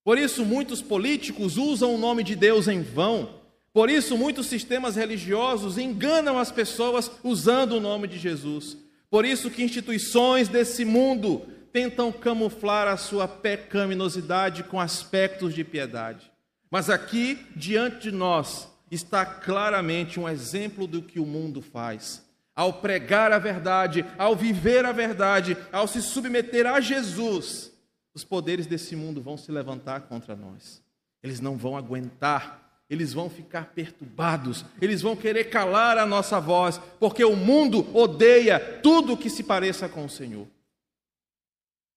Por 0.04 0.18
isso, 0.18 0.46
muitos 0.46 0.82
políticos 0.82 1.58
usam 1.58 1.96
o 1.96 1.98
nome 1.98 2.24
de 2.24 2.36
Deus 2.36 2.68
em 2.68 2.82
vão. 2.82 3.42
Por 3.72 3.90
isso, 3.90 4.18
muitos 4.18 4.48
sistemas 4.48 4.96
religiosos 4.96 5.78
enganam 5.78 6.38
as 6.38 6.52
pessoas 6.52 7.10
usando 7.24 7.74
o 7.74 7.80
nome 7.80 8.08
de 8.08 8.20
Jesus. 8.20 8.78
Por 9.10 9.26
isso 9.26 9.50
que 9.50 9.64
instituições 9.64 10.48
desse 10.48 10.84
mundo 10.84 11.44
tentam 11.72 12.12
camuflar 12.12 12.88
a 12.88 12.98
sua 12.98 13.28
pecaminosidade 13.28 14.64
com 14.64 14.80
aspectos 14.80 15.54
de 15.54 15.64
piedade. 15.64 16.32
Mas 16.70 16.90
aqui, 16.90 17.40
diante 17.56 18.10
de 18.10 18.12
nós, 18.12 18.68
está 18.92 19.26
claramente 19.26 20.20
um 20.20 20.28
exemplo 20.28 20.86
do 20.86 21.02
que 21.02 21.20
o 21.20 21.26
mundo 21.26 21.62
faz 21.62 22.24
ao 22.56 22.74
pregar 22.74 23.32
a 23.32 23.40
verdade, 23.40 24.06
ao 24.18 24.36
viver 24.36 24.86
a 24.86 24.92
verdade, 24.92 25.58
ao 25.72 25.88
se 25.88 26.02
submeter 26.02 26.68
a 26.68 26.80
Jesus, 26.80 27.72
os 28.14 28.24
poderes 28.24 28.68
desse 28.68 28.96
mundo 28.96 29.22
vão 29.22 29.38
se 29.38 29.52
levantar 29.52 30.02
contra 30.02 30.36
nós. 30.36 30.82
Eles 31.22 31.40
não 31.40 31.58
vão 31.58 31.76
aguentar, 31.76 32.84
eles 32.90 33.14
vão 33.14 33.30
ficar 33.30 33.74
perturbados, 33.74 34.66
eles 34.82 35.02
vão 35.02 35.16
querer 35.16 35.46
calar 35.46 35.98
a 35.98 36.06
nossa 36.06 36.40
voz, 36.40 36.78
porque 37.00 37.24
o 37.24 37.36
mundo 37.36 37.96
odeia 37.96 38.60
tudo 38.82 39.18
que 39.18 39.30
se 39.30 39.44
pareça 39.44 39.90
com 39.90 40.06
o 40.06 40.10
Senhor. 40.10 40.48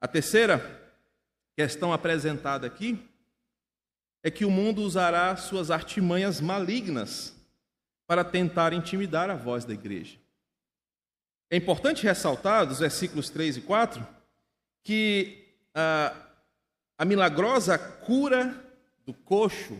A 0.00 0.08
terceira 0.08 0.82
questão 1.56 1.92
apresentada 1.92 2.66
aqui 2.66 2.98
é 4.22 4.30
que 4.30 4.44
o 4.44 4.50
mundo 4.50 4.82
usará 4.82 5.36
suas 5.36 5.70
artimanhas 5.70 6.40
malignas 6.40 7.34
para 8.06 8.24
tentar 8.24 8.72
intimidar 8.72 9.30
a 9.30 9.36
voz 9.36 9.64
da 9.64 9.74
igreja. 9.74 10.18
É 11.50 11.56
importante 11.56 12.04
ressaltar, 12.04 12.66
dos 12.66 12.80
versículos 12.80 13.30
3 13.30 13.58
e 13.58 13.60
4, 13.60 14.06
que 14.84 15.45
a, 15.76 16.16
a 16.96 17.04
milagrosa 17.04 17.78
cura 17.78 18.64
do 19.04 19.12
coxo 19.12 19.78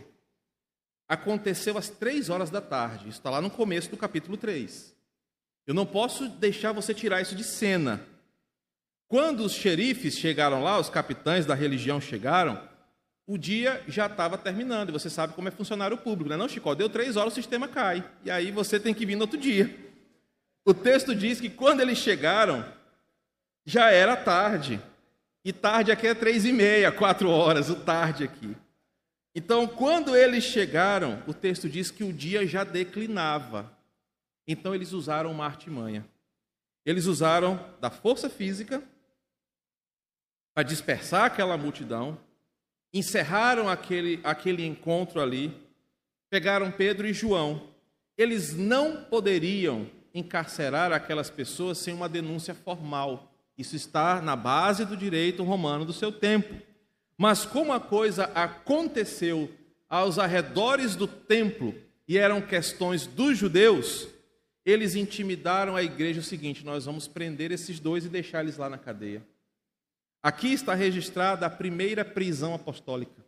aconteceu 1.09 1.79
às 1.79 1.89
três 1.89 2.29
horas 2.29 2.51
da 2.51 2.61
tarde. 2.61 3.09
Isso 3.09 3.19
está 3.19 3.31
lá 3.31 3.41
no 3.41 3.51
começo 3.51 3.91
do 3.91 3.97
capítulo 3.97 4.37
3. 4.37 4.95
Eu 5.67 5.73
não 5.73 5.87
posso 5.87 6.29
deixar 6.29 6.73
você 6.73 6.93
tirar 6.93 7.23
isso 7.23 7.35
de 7.35 7.43
cena. 7.43 8.07
Quando 9.09 9.41
os 9.41 9.53
xerifes 9.53 10.19
chegaram 10.19 10.63
lá, 10.63 10.79
os 10.79 10.91
capitães 10.91 11.47
da 11.47 11.55
religião 11.55 11.99
chegaram, 11.99 12.61
o 13.27 13.39
dia 13.39 13.83
já 13.89 14.07
estava 14.07 14.37
terminando. 14.37 14.91
E 14.91 14.93
você 14.93 15.09
sabe 15.09 15.33
como 15.33 15.49
é 15.49 15.51
funcionário 15.51 15.97
público, 15.97 16.29
né? 16.29 16.37
Não, 16.37 16.49
Chico, 16.49 16.75
deu 16.75 16.91
três 16.91 17.17
horas, 17.17 17.33
o 17.33 17.37
sistema 17.37 17.67
cai. 17.67 18.05
E 18.23 18.31
aí 18.31 18.51
você 18.51 18.79
tem 18.79 18.93
que 18.93 19.07
vir 19.07 19.17
no 19.17 19.23
outro 19.23 19.39
dia. 19.39 19.75
O 20.65 20.75
texto 20.75 21.15
diz 21.15 21.41
que 21.41 21.49
quando 21.49 21.81
eles 21.81 21.99
chegaram, 21.99 22.65
já 23.65 23.91
era 23.91 24.15
tarde. 24.15 24.81
E 25.47 25.53
tarde 25.53 25.93
aqui 25.93 26.09
é 26.09 26.13
três 26.13 26.45
e 26.45 26.53
meia, 26.53 26.91
quatro 26.91 27.31
horas, 27.31 27.71
o 27.71 27.77
tarde 27.77 28.25
aqui. 28.25 28.57
Então, 29.33 29.69
quando 29.69 30.17
eles 30.17 30.43
chegaram, 30.43 31.23
o 31.25 31.33
texto 31.33 31.69
diz 31.69 31.89
que 31.89 32.03
o 32.03 32.13
dia 32.13 32.45
já 32.45 32.65
declinava. 32.65 33.73
Então, 34.45 34.75
eles 34.75 34.93
usaram 34.93 35.31
uma 35.31 35.45
artimanha. 35.45 36.05
Eles 36.85 37.07
usaram 37.07 37.65
da 37.81 37.91
força 37.91 38.29
física 38.29 38.83
para 40.53 40.65
dispersar 40.65 41.27
aquela 41.27 41.57
multidão, 41.57 42.19
encerraram 42.93 43.69
aquele, 43.69 44.19
aquele 44.25 44.67
encontro 44.67 45.21
ali, 45.21 45.57
pegaram 46.29 46.73
Pedro 46.73 47.07
e 47.07 47.13
João. 47.13 47.69
Eles 48.19 48.53
não 48.53 49.05
poderiam 49.05 49.89
encarcerar 50.13 50.91
aquelas 50.91 51.31
pessoas 51.31 51.79
sem 51.79 51.95
uma 51.95 52.09
denúncia 52.09 52.53
formal. 52.53 53.33
Isso 53.57 53.75
está 53.75 54.21
na 54.21 54.37
base 54.37 54.85
do 54.85 54.97
direito 54.97 55.43
romano 55.43 55.85
do 55.85 55.93
seu 55.93 56.13
tempo. 56.13 56.55
Mas 57.17 57.45
como 57.45 57.73
a 57.73 57.81
coisa 57.81 58.25
aconteceu 58.35 59.51
aos 59.89 60.19
arredores 60.19 60.95
do 60.95 61.07
templo 61.07 61.75
e 62.07 62.19
eram 62.19 62.41
questões 62.41 63.07
dos 63.07 63.39
judeus, 63.39 64.09
eles 64.65 64.95
intimidaram 64.95 65.77
a 65.77 65.83
igreja 65.83 66.21
o 66.21 66.25
seguinte: 66.25 66.65
nós 66.65 66.85
vamos 66.85 67.09
prender 67.09 67.51
esses 67.51 67.81
dois 67.81 68.05
e 68.05 68.09
deixar 68.09 68.43
eles 68.43 68.57
lá 68.57 68.69
na 68.69 68.77
cadeia. 68.77 69.27
Aqui 70.23 70.53
está 70.53 70.75
registrada 70.75 71.47
a 71.47 71.51
primeira 71.51 72.05
prisão 72.05 72.53
apostólica. 72.53 73.25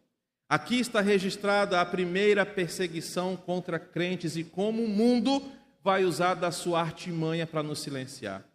Aqui 0.49 0.81
está 0.81 1.01
registrada 1.01 1.81
a 1.81 1.87
primeira 1.87 2.45
perseguição 2.45 3.37
contra 3.37 3.79
crentes 3.79 4.37
e 4.37 4.43
como 4.43 4.83
o 4.83 4.89
mundo 4.89 5.43
vai 5.85 6.05
usar 6.05 6.35
da 6.35 6.51
sua 6.51 6.81
artimanha 6.81 7.47
para 7.47 7.63
nos 7.63 7.81
silenciar. 7.81 8.48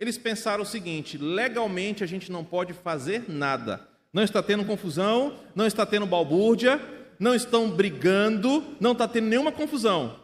Eles 0.00 0.16
pensaram 0.16 0.62
o 0.62 0.66
seguinte: 0.66 1.18
legalmente 1.18 2.04
a 2.04 2.06
gente 2.06 2.30
não 2.30 2.44
pode 2.44 2.72
fazer 2.72 3.24
nada. 3.28 3.86
Não 4.12 4.22
está 4.22 4.42
tendo 4.42 4.64
confusão, 4.64 5.38
não 5.54 5.66
está 5.66 5.84
tendo 5.84 6.06
balbúrdia, 6.06 6.80
não 7.18 7.34
estão 7.34 7.70
brigando, 7.70 8.64
não 8.80 8.92
está 8.92 9.06
tendo 9.06 9.26
nenhuma 9.26 9.52
confusão. 9.52 10.18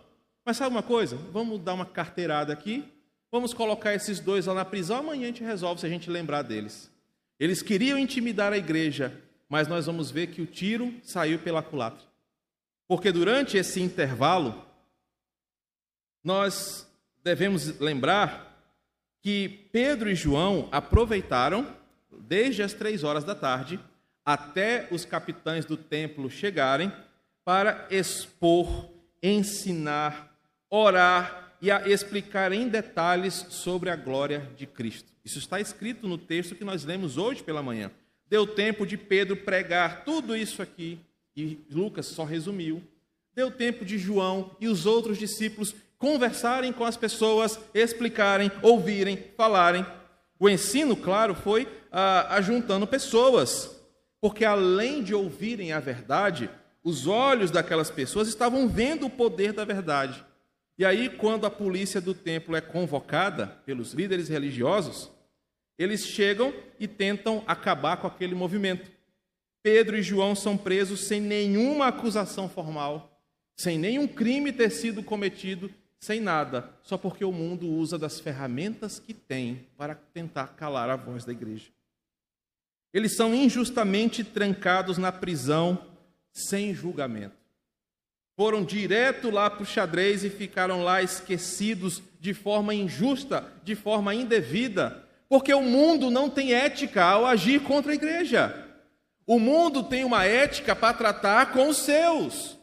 Mas 0.44 0.56
sabe 0.56 0.74
uma 0.74 0.82
coisa? 0.82 1.16
Vamos 1.32 1.60
dar 1.60 1.74
uma 1.74 1.86
carteirada 1.86 2.52
aqui, 2.52 2.84
vamos 3.30 3.52
colocar 3.52 3.94
esses 3.94 4.20
dois 4.20 4.46
lá 4.46 4.54
na 4.54 4.64
prisão, 4.64 4.98
amanhã 4.98 5.24
a 5.24 5.26
gente 5.26 5.42
resolve 5.42 5.80
se 5.80 5.86
a 5.86 5.90
gente 5.90 6.10
lembrar 6.10 6.42
deles. 6.42 6.90
Eles 7.38 7.62
queriam 7.62 7.98
intimidar 7.98 8.52
a 8.52 8.58
igreja, 8.58 9.20
mas 9.48 9.68
nós 9.68 9.86
vamos 9.86 10.10
ver 10.10 10.28
que 10.28 10.40
o 10.40 10.46
tiro 10.46 10.94
saiu 11.02 11.38
pela 11.38 11.62
culatra. 11.62 12.06
Porque 12.86 13.10
durante 13.10 13.56
esse 13.56 13.80
intervalo, 13.80 14.64
nós 16.22 16.86
devemos 17.22 17.78
lembrar 17.80 18.53
que 19.24 19.48
Pedro 19.72 20.10
e 20.10 20.14
João 20.14 20.68
aproveitaram, 20.70 21.66
desde 22.28 22.62
as 22.62 22.74
três 22.74 23.02
horas 23.02 23.24
da 23.24 23.34
tarde, 23.34 23.80
até 24.22 24.86
os 24.90 25.06
capitães 25.06 25.64
do 25.64 25.78
templo 25.78 26.30
chegarem, 26.30 26.92
para 27.42 27.88
expor, 27.90 28.90
ensinar, 29.22 30.36
orar 30.68 31.54
e 31.62 31.70
explicar 31.90 32.52
em 32.52 32.68
detalhes 32.68 33.46
sobre 33.48 33.88
a 33.88 33.96
glória 33.96 34.46
de 34.58 34.66
Cristo. 34.66 35.10
Isso 35.24 35.38
está 35.38 35.58
escrito 35.58 36.06
no 36.06 36.18
texto 36.18 36.54
que 36.54 36.64
nós 36.64 36.84
lemos 36.84 37.16
hoje 37.16 37.42
pela 37.42 37.62
manhã. 37.62 37.90
Deu 38.28 38.46
tempo 38.46 38.86
de 38.86 38.98
Pedro 38.98 39.38
pregar 39.38 40.04
tudo 40.04 40.36
isso 40.36 40.60
aqui, 40.60 40.98
e 41.34 41.58
Lucas 41.70 42.06
só 42.06 42.24
resumiu. 42.24 42.82
Deu 43.34 43.50
tempo 43.50 43.86
de 43.86 43.96
João 43.96 44.54
e 44.60 44.68
os 44.68 44.84
outros 44.84 45.16
discípulos 45.16 45.74
conversarem 45.98 46.72
com 46.72 46.84
as 46.84 46.96
pessoas, 46.96 47.58
explicarem, 47.72 48.50
ouvirem, 48.62 49.16
falarem. 49.36 49.86
O 50.38 50.48
ensino, 50.48 50.96
claro, 50.96 51.34
foi 51.34 51.68
ah, 51.90 52.34
ajuntando 52.36 52.86
pessoas, 52.86 53.80
porque 54.20 54.44
além 54.44 55.02
de 55.02 55.14
ouvirem 55.14 55.72
a 55.72 55.80
verdade, 55.80 56.50
os 56.82 57.06
olhos 57.06 57.50
daquelas 57.50 57.90
pessoas 57.90 58.28
estavam 58.28 58.68
vendo 58.68 59.06
o 59.06 59.10
poder 59.10 59.52
da 59.52 59.64
verdade. 59.64 60.24
E 60.76 60.84
aí, 60.84 61.08
quando 61.08 61.46
a 61.46 61.50
polícia 61.50 62.00
do 62.00 62.12
templo 62.12 62.56
é 62.56 62.60
convocada 62.60 63.46
pelos 63.64 63.92
líderes 63.94 64.28
religiosos, 64.28 65.10
eles 65.78 66.04
chegam 66.04 66.52
e 66.78 66.86
tentam 66.86 67.42
acabar 67.46 67.96
com 67.96 68.06
aquele 68.06 68.34
movimento. 68.34 68.90
Pedro 69.62 69.96
e 69.96 70.02
João 70.02 70.34
são 70.34 70.56
presos 70.56 71.00
sem 71.00 71.20
nenhuma 71.20 71.86
acusação 71.86 72.48
formal, 72.48 73.22
sem 73.56 73.78
nenhum 73.78 74.06
crime 74.06 74.52
ter 74.52 74.70
sido 74.70 75.02
cometido, 75.02 75.70
sem 76.04 76.20
nada, 76.20 76.68
só 76.82 76.98
porque 76.98 77.24
o 77.24 77.32
mundo 77.32 77.66
usa 77.66 77.98
das 77.98 78.20
ferramentas 78.20 78.98
que 78.98 79.14
tem 79.14 79.66
para 79.74 79.94
tentar 79.94 80.48
calar 80.48 80.90
a 80.90 80.96
voz 80.96 81.24
da 81.24 81.32
igreja. 81.32 81.70
Eles 82.92 83.16
são 83.16 83.34
injustamente 83.34 84.22
trancados 84.22 84.98
na 84.98 85.10
prisão 85.10 85.82
sem 86.30 86.74
julgamento. 86.74 87.34
Foram 88.36 88.62
direto 88.62 89.30
lá 89.30 89.48
para 89.48 89.62
o 89.62 89.66
xadrez 89.66 90.24
e 90.24 90.28
ficaram 90.28 90.84
lá 90.84 91.02
esquecidos 91.02 92.02
de 92.20 92.34
forma 92.34 92.74
injusta, 92.74 93.50
de 93.62 93.74
forma 93.74 94.14
indevida, 94.14 95.02
porque 95.26 95.54
o 95.54 95.62
mundo 95.62 96.10
não 96.10 96.28
tem 96.28 96.52
ética 96.52 97.02
ao 97.02 97.24
agir 97.24 97.62
contra 97.62 97.92
a 97.92 97.94
igreja. 97.94 98.54
O 99.26 99.38
mundo 99.38 99.82
tem 99.82 100.04
uma 100.04 100.24
ética 100.26 100.76
para 100.76 100.92
tratar 100.92 101.52
com 101.52 101.68
os 101.68 101.78
seus. 101.78 102.58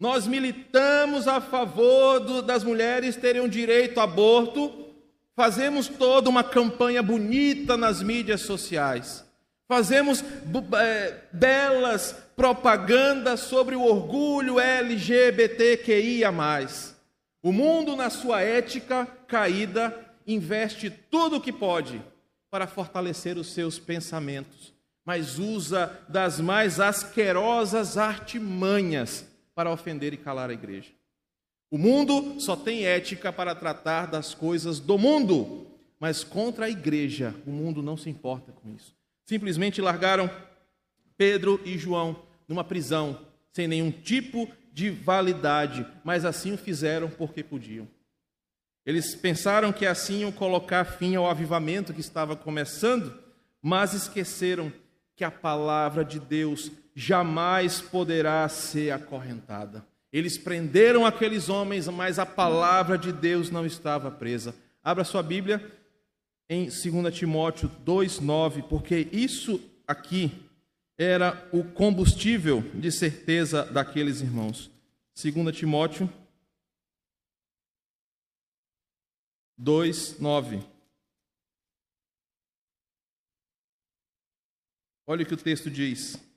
Nós 0.00 0.26
militamos 0.26 1.28
a 1.28 1.42
favor 1.42 2.20
do, 2.20 2.40
das 2.40 2.64
mulheres 2.64 3.16
terem 3.16 3.42
o 3.42 3.48
direito 3.48 3.98
ao 3.98 4.04
aborto, 4.04 4.86
fazemos 5.36 5.88
toda 5.88 6.30
uma 6.30 6.42
campanha 6.42 7.02
bonita 7.02 7.76
nas 7.76 8.02
mídias 8.02 8.40
sociais, 8.40 9.22
fazemos 9.68 10.24
é, 10.80 11.18
belas 11.30 12.16
propagandas 12.34 13.40
sobre 13.40 13.76
o 13.76 13.82
orgulho 13.82 14.58
LGBTQIA. 14.58 16.30
O 17.42 17.52
mundo, 17.52 17.94
na 17.94 18.08
sua 18.08 18.40
ética 18.40 19.06
caída, 19.28 19.94
investe 20.26 20.88
tudo 20.88 21.36
o 21.36 21.40
que 21.42 21.52
pode 21.52 22.02
para 22.50 22.66
fortalecer 22.66 23.36
os 23.36 23.52
seus 23.52 23.78
pensamentos, 23.78 24.72
mas 25.04 25.38
usa 25.38 26.00
das 26.08 26.40
mais 26.40 26.80
asquerosas 26.80 27.98
artimanhas 27.98 29.29
para 29.60 29.70
ofender 29.70 30.14
e 30.14 30.16
calar 30.16 30.48
a 30.48 30.54
igreja. 30.54 30.88
O 31.70 31.76
mundo 31.76 32.40
só 32.40 32.56
tem 32.56 32.86
ética 32.86 33.30
para 33.30 33.54
tratar 33.54 34.06
das 34.06 34.32
coisas 34.32 34.80
do 34.80 34.96
mundo, 34.96 35.66
mas 35.98 36.24
contra 36.24 36.64
a 36.64 36.70
igreja, 36.70 37.34
o 37.46 37.50
mundo 37.50 37.82
não 37.82 37.94
se 37.94 38.08
importa 38.08 38.52
com 38.52 38.70
isso. 38.70 38.96
Simplesmente 39.26 39.82
largaram 39.82 40.30
Pedro 41.14 41.60
e 41.62 41.76
João 41.76 42.22
numa 42.48 42.64
prisão, 42.64 43.20
sem 43.52 43.68
nenhum 43.68 43.90
tipo 43.90 44.48
de 44.72 44.88
validade, 44.88 45.86
mas 46.02 46.24
assim 46.24 46.54
o 46.54 46.56
fizeram 46.56 47.10
porque 47.10 47.44
podiam. 47.44 47.86
Eles 48.86 49.14
pensaram 49.14 49.74
que 49.74 49.84
assim 49.84 50.20
iam 50.20 50.32
colocar 50.32 50.86
fim 50.86 51.16
ao 51.16 51.28
avivamento 51.28 51.92
que 51.92 52.00
estava 52.00 52.34
começando, 52.34 53.14
mas 53.60 53.92
esqueceram 53.92 54.72
que 55.14 55.22
a 55.22 55.30
palavra 55.30 56.02
de 56.02 56.18
Deus 56.18 56.72
jamais 57.00 57.80
poderá 57.80 58.46
ser 58.46 58.90
acorrentada. 58.90 59.86
Eles 60.12 60.36
prenderam 60.36 61.06
aqueles 61.06 61.48
homens, 61.48 61.88
mas 61.88 62.18
a 62.18 62.26
palavra 62.26 62.98
de 62.98 63.10
Deus 63.10 63.50
não 63.50 63.64
estava 63.64 64.10
presa. 64.10 64.54
Abra 64.84 65.02
sua 65.02 65.22
Bíblia 65.22 65.64
em 66.46 66.64
2 66.64 67.14
Timóteo 67.16 67.70
2,9, 67.86 68.68
porque 68.68 69.08
isso 69.12 69.58
aqui 69.86 70.30
era 70.98 71.48
o 71.50 71.64
combustível 71.64 72.60
de 72.74 72.92
certeza 72.92 73.64
daqueles 73.64 74.20
irmãos. 74.20 74.70
2 75.14 75.56
Timóteo 75.56 76.06
2,9. 79.58 80.62
Olha 85.06 85.22
o 85.22 85.26
que 85.26 85.34
o 85.34 85.38
texto 85.38 85.70
diz 85.70 86.29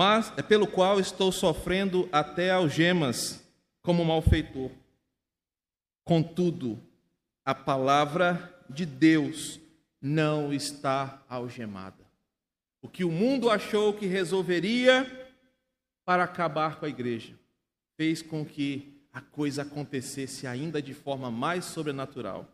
mas 0.00 0.32
é 0.38 0.40
pelo 0.40 0.66
qual 0.66 0.98
estou 0.98 1.30
sofrendo 1.30 2.08
até 2.10 2.50
algemas 2.50 3.44
como 3.82 4.02
malfeitor. 4.02 4.70
Contudo, 6.06 6.80
a 7.44 7.54
palavra 7.54 8.58
de 8.66 8.86
Deus 8.86 9.60
não 10.00 10.54
está 10.54 11.22
algemada. 11.28 12.02
O 12.80 12.88
que 12.88 13.04
o 13.04 13.12
mundo 13.12 13.50
achou 13.50 13.92
que 13.92 14.06
resolveria 14.06 15.28
para 16.02 16.24
acabar 16.24 16.76
com 16.76 16.86
a 16.86 16.88
igreja, 16.88 17.34
fez 17.94 18.22
com 18.22 18.42
que 18.42 19.04
a 19.12 19.20
coisa 19.20 19.60
acontecesse 19.60 20.46
ainda 20.46 20.80
de 20.80 20.94
forma 20.94 21.30
mais 21.30 21.66
sobrenatural. 21.66 22.48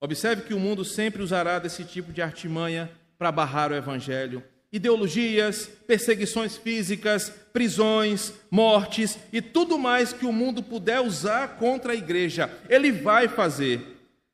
Observe 0.00 0.42
que 0.42 0.54
o 0.54 0.60
mundo 0.60 0.84
sempre 0.84 1.24
usará 1.24 1.58
desse 1.58 1.84
tipo 1.84 2.12
de 2.12 2.22
artimanha 2.22 2.88
para 3.18 3.32
barrar 3.32 3.72
o 3.72 3.74
evangelho, 3.74 4.44
ideologias, 4.74 5.70
perseguições 5.86 6.56
físicas, 6.56 7.32
prisões, 7.52 8.32
mortes 8.50 9.16
e 9.32 9.40
tudo 9.40 9.78
mais 9.78 10.12
que 10.12 10.26
o 10.26 10.32
mundo 10.32 10.64
puder 10.64 11.00
usar 11.00 11.56
contra 11.58 11.92
a 11.92 11.96
igreja, 11.96 12.50
ele 12.68 12.90
vai 12.90 13.28
fazer. 13.28 13.80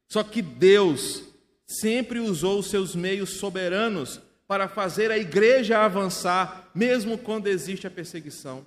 Só 0.09 0.22
que 0.22 0.41
Deus 0.41 1.22
sempre 1.66 2.18
usou 2.18 2.61
os 2.61 2.70
seus 2.70 2.97
meios 2.97 3.34
soberanos 3.34 4.18
para 4.49 4.66
fazer 4.66 5.11
a 5.11 5.18
igreja 5.18 5.80
avançar, 5.80 6.70
mesmo 6.74 7.18
quando 7.18 7.47
existe 7.47 7.86
a 7.86 7.91
perseguição. 7.91 8.64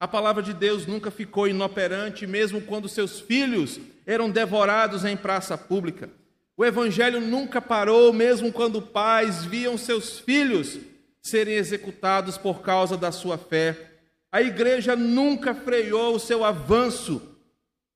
A 0.00 0.08
palavra 0.08 0.42
de 0.42 0.52
Deus 0.52 0.86
nunca 0.86 1.08
ficou 1.08 1.46
inoperante, 1.46 2.26
mesmo 2.26 2.60
quando 2.60 2.88
seus 2.88 3.20
filhos 3.20 3.78
eram 4.04 4.28
devorados 4.28 5.04
em 5.04 5.16
praça 5.16 5.56
pública. 5.56 6.10
O 6.56 6.64
evangelho 6.64 7.20
nunca 7.20 7.62
parou, 7.62 8.12
mesmo 8.12 8.52
quando 8.52 8.82
pais 8.82 9.44
viam 9.44 9.78
seus 9.78 10.18
filhos 10.18 10.80
serem 11.22 11.54
executados 11.54 12.36
por 12.36 12.60
causa 12.60 12.96
da 12.96 13.12
sua 13.12 13.38
fé. 13.38 13.92
A 14.30 14.42
igreja 14.42 14.96
nunca 14.96 15.54
freou 15.54 16.16
o 16.16 16.20
seu 16.20 16.44
avanço, 16.44 17.22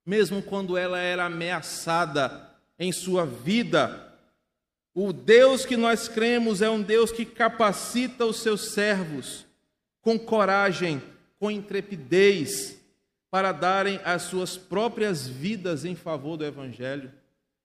mesmo 0.05 0.41
quando 0.41 0.77
ela 0.77 0.99
era 0.99 1.24
ameaçada 1.24 2.51
em 2.79 2.93
sua 2.93 3.27
vida. 3.27 4.14
O 4.95 5.12
Deus 5.12 5.66
que 5.66 5.77
nós 5.77 6.09
cremos 6.09 6.62
é 6.62 6.70
um 6.70 6.81
Deus 6.81 7.11
que 7.11 7.24
capacita 7.24 8.24
os 8.24 8.41
seus 8.41 8.72
servos 8.72 9.45
com 10.01 10.18
coragem, 10.18 11.03
com 11.39 11.51
intrepidez, 11.51 12.81
para 13.29 13.51
darem 13.51 14.01
as 14.05 14.22
suas 14.22 14.57
próprias 14.57 15.27
vidas 15.27 15.85
em 15.85 15.97
favor 15.97 16.37
do 16.37 16.45
Evangelho. 16.45 17.12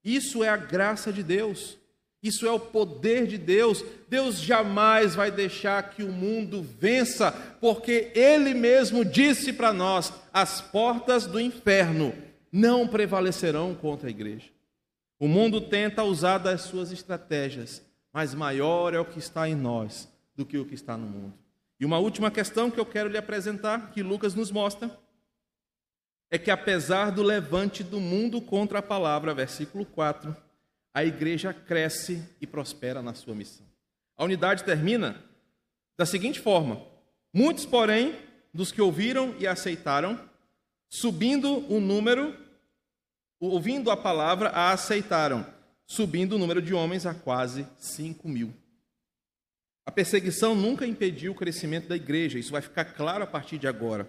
Isso 0.04 0.44
é 0.44 0.50
a 0.50 0.58
graça 0.58 1.14
de 1.14 1.22
Deus. 1.22 1.78
Isso 2.22 2.46
é 2.46 2.52
o 2.52 2.60
poder 2.60 3.26
de 3.26 3.38
Deus. 3.38 3.84
Deus 4.08 4.40
jamais 4.40 5.16
vai 5.16 5.32
deixar 5.32 5.90
que 5.90 6.04
o 6.04 6.12
mundo 6.12 6.62
vença, 6.62 7.32
porque 7.60 8.12
Ele 8.14 8.54
mesmo 8.54 9.04
disse 9.04 9.52
para 9.52 9.74
nós: 9.74 10.14
as 10.32 10.62
portas 10.62 11.26
do 11.26 11.40
inferno 11.40 12.14
não 12.52 12.88
prevalecerão 12.88 13.74
contra 13.74 14.08
a 14.08 14.12
igreja. 14.12 14.50
O 15.20 15.28
mundo 15.28 15.62
tenta 15.62 16.04
usar 16.04 16.38
das 16.38 16.62
suas 16.62 16.92
estratégias, 16.92 17.82
mas 18.14 18.36
maior 18.36 18.94
é 18.94 19.00
o 19.00 19.06
que 19.06 19.20
está 19.20 19.48
em 19.48 19.56
nós 19.56 20.08
do 20.36 20.46
que 20.46 20.58
o 20.58 20.66
que 20.66 20.76
está 20.76 20.98
no 20.98 21.08
mundo. 21.08 21.34
E 21.80 21.86
uma 21.86 21.98
última 21.98 22.30
questão 22.30 22.70
que 22.70 22.80
eu 22.80 22.86
quero 22.86 23.10
lhe 23.10 23.18
apresentar, 23.18 23.92
que 23.92 24.04
Lucas 24.04 24.36
nos 24.36 24.52
mostra, 24.52 24.96
é 26.30 26.38
que 26.38 26.52
apesar 26.52 27.12
do 27.12 27.24
levante 27.24 27.84
do 27.84 28.00
mundo 28.00 28.42
contra 28.42 28.80
a 28.80 28.84
palavra, 28.84 29.34
versículo 29.34 29.86
4, 29.86 30.36
a 30.94 31.04
igreja 31.04 31.54
cresce 31.54 32.24
e 32.40 32.48
prospera 32.48 33.02
na 33.02 33.14
sua 33.14 33.34
missão. 33.34 33.66
A 34.18 34.24
unidade 34.24 34.64
termina 34.64 35.24
da 35.98 36.06
seguinte 36.06 36.40
forma: 36.40 36.82
muitos, 37.34 37.66
porém, 37.66 38.16
dos 38.54 38.72
que 38.72 38.82
ouviram 38.82 39.36
e 39.40 39.48
aceitaram, 39.48 40.20
subindo 40.90 41.66
o 41.72 41.80
número, 41.80 42.38
ouvindo 43.40 43.90
a 43.90 43.98
palavra, 43.98 44.50
a 44.50 44.72
aceitaram, 44.72 45.46
subindo 45.86 46.36
o 46.36 46.38
número 46.38 46.62
de 46.62 46.74
homens 46.74 47.06
a 47.06 47.14
quase 47.14 47.68
5 47.78 48.28
mil. 48.28 48.54
A 49.86 49.92
perseguição 49.92 50.54
nunca 50.54 50.86
impediu 50.86 51.32
o 51.32 51.36
crescimento 51.36 51.88
da 51.88 51.96
igreja, 51.96 52.38
isso 52.38 52.52
vai 52.52 52.62
ficar 52.62 52.86
claro 52.86 53.24
a 53.24 53.28
partir 53.28 53.58
de 53.58 53.68
agora. 53.68 54.08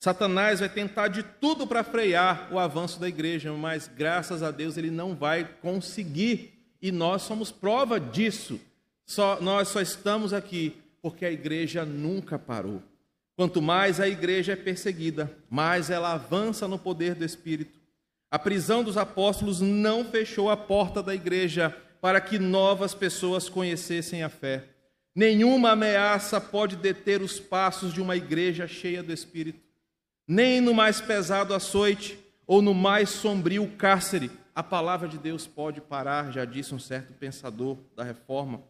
Satanás 0.00 0.60
vai 0.60 0.68
tentar 0.68 1.08
de 1.08 1.24
tudo 1.24 1.66
para 1.66 1.82
frear 1.82 2.48
o 2.52 2.58
avanço 2.58 3.00
da 3.00 3.08
igreja, 3.08 3.52
mas 3.52 3.88
graças 3.88 4.44
a 4.44 4.50
Deus 4.52 4.76
ele 4.76 4.90
não 4.90 5.14
vai 5.14 5.44
conseguir. 5.60 6.54
E 6.80 6.92
nós 6.92 7.22
somos 7.22 7.50
prova 7.50 7.98
disso. 7.98 8.60
Só, 9.04 9.40
nós 9.40 9.68
só 9.68 9.80
estamos 9.80 10.32
aqui 10.32 10.76
porque 11.02 11.24
a 11.24 11.32
igreja 11.32 11.84
nunca 11.84 12.38
parou. 12.38 12.80
Quanto 13.34 13.60
mais 13.60 13.98
a 13.98 14.08
igreja 14.08 14.52
é 14.52 14.56
perseguida, 14.56 15.32
mais 15.50 15.90
ela 15.90 16.12
avança 16.12 16.68
no 16.68 16.78
poder 16.78 17.14
do 17.14 17.24
Espírito. 17.24 17.80
A 18.30 18.38
prisão 18.38 18.84
dos 18.84 18.96
apóstolos 18.96 19.60
não 19.60 20.04
fechou 20.04 20.48
a 20.48 20.56
porta 20.56 21.02
da 21.02 21.14
igreja 21.14 21.74
para 22.00 22.20
que 22.20 22.38
novas 22.38 22.94
pessoas 22.94 23.48
conhecessem 23.48 24.22
a 24.22 24.28
fé. 24.28 24.64
Nenhuma 25.14 25.70
ameaça 25.70 26.40
pode 26.40 26.76
deter 26.76 27.20
os 27.20 27.40
passos 27.40 27.92
de 27.92 28.00
uma 28.00 28.16
igreja 28.16 28.68
cheia 28.68 29.02
do 29.02 29.12
Espírito 29.12 29.67
nem 30.28 30.60
no 30.60 30.74
mais 30.74 31.00
pesado 31.00 31.54
açoite 31.54 32.18
ou 32.46 32.62
no 32.62 32.74
mais 32.74 33.08
sombrio 33.08 33.66
cárcere 33.78 34.30
a 34.58 34.62
palavra 34.64 35.06
de 35.06 35.16
Deus 35.18 35.46
pode 35.46 35.80
parar, 35.80 36.32
já 36.32 36.44
disse 36.44 36.74
um 36.74 36.80
certo 36.80 37.12
pensador 37.12 37.78
da 37.94 38.02
reforma. 38.02 38.60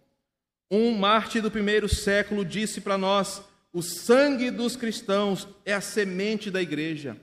Um 0.71 0.93
mártir 0.93 1.41
do 1.41 1.51
primeiro 1.51 1.89
século 1.89 2.45
disse 2.45 2.83
para 2.83 2.99
nós: 2.99 3.43
o 3.73 3.81
sangue 3.81 4.51
dos 4.51 4.77
cristãos 4.77 5.49
é 5.65 5.73
a 5.73 5.81
semente 5.81 6.51
da 6.51 6.61
igreja. 6.61 7.17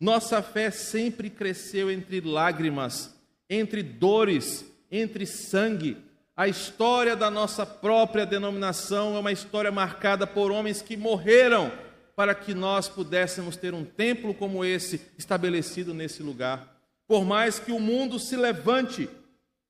Nossa 0.00 0.40
fé 0.40 0.70
sempre 0.70 1.28
cresceu 1.28 1.90
entre 1.90 2.22
lágrimas, 2.22 3.14
entre 3.50 3.82
dores, 3.82 4.64
entre 4.90 5.26
sangue. 5.26 5.98
A 6.34 6.48
história 6.48 7.14
da 7.14 7.30
nossa 7.30 7.66
própria 7.66 8.24
denominação 8.24 9.14
é 9.14 9.18
uma 9.18 9.32
história 9.32 9.70
marcada 9.70 10.26
por 10.26 10.50
homens 10.50 10.80
que 10.80 10.96
morreram 10.96 11.70
para 12.16 12.34
que 12.34 12.54
nós 12.54 12.88
pudéssemos 12.88 13.56
ter 13.56 13.74
um 13.74 13.84
templo 13.84 14.34
como 14.34 14.64
esse 14.64 15.02
estabelecido 15.18 15.92
nesse 15.92 16.22
lugar. 16.22 16.74
Por 17.06 17.26
mais 17.26 17.58
que 17.58 17.70
o 17.70 17.78
mundo 17.78 18.18
se 18.18 18.34
levante, 18.36 19.08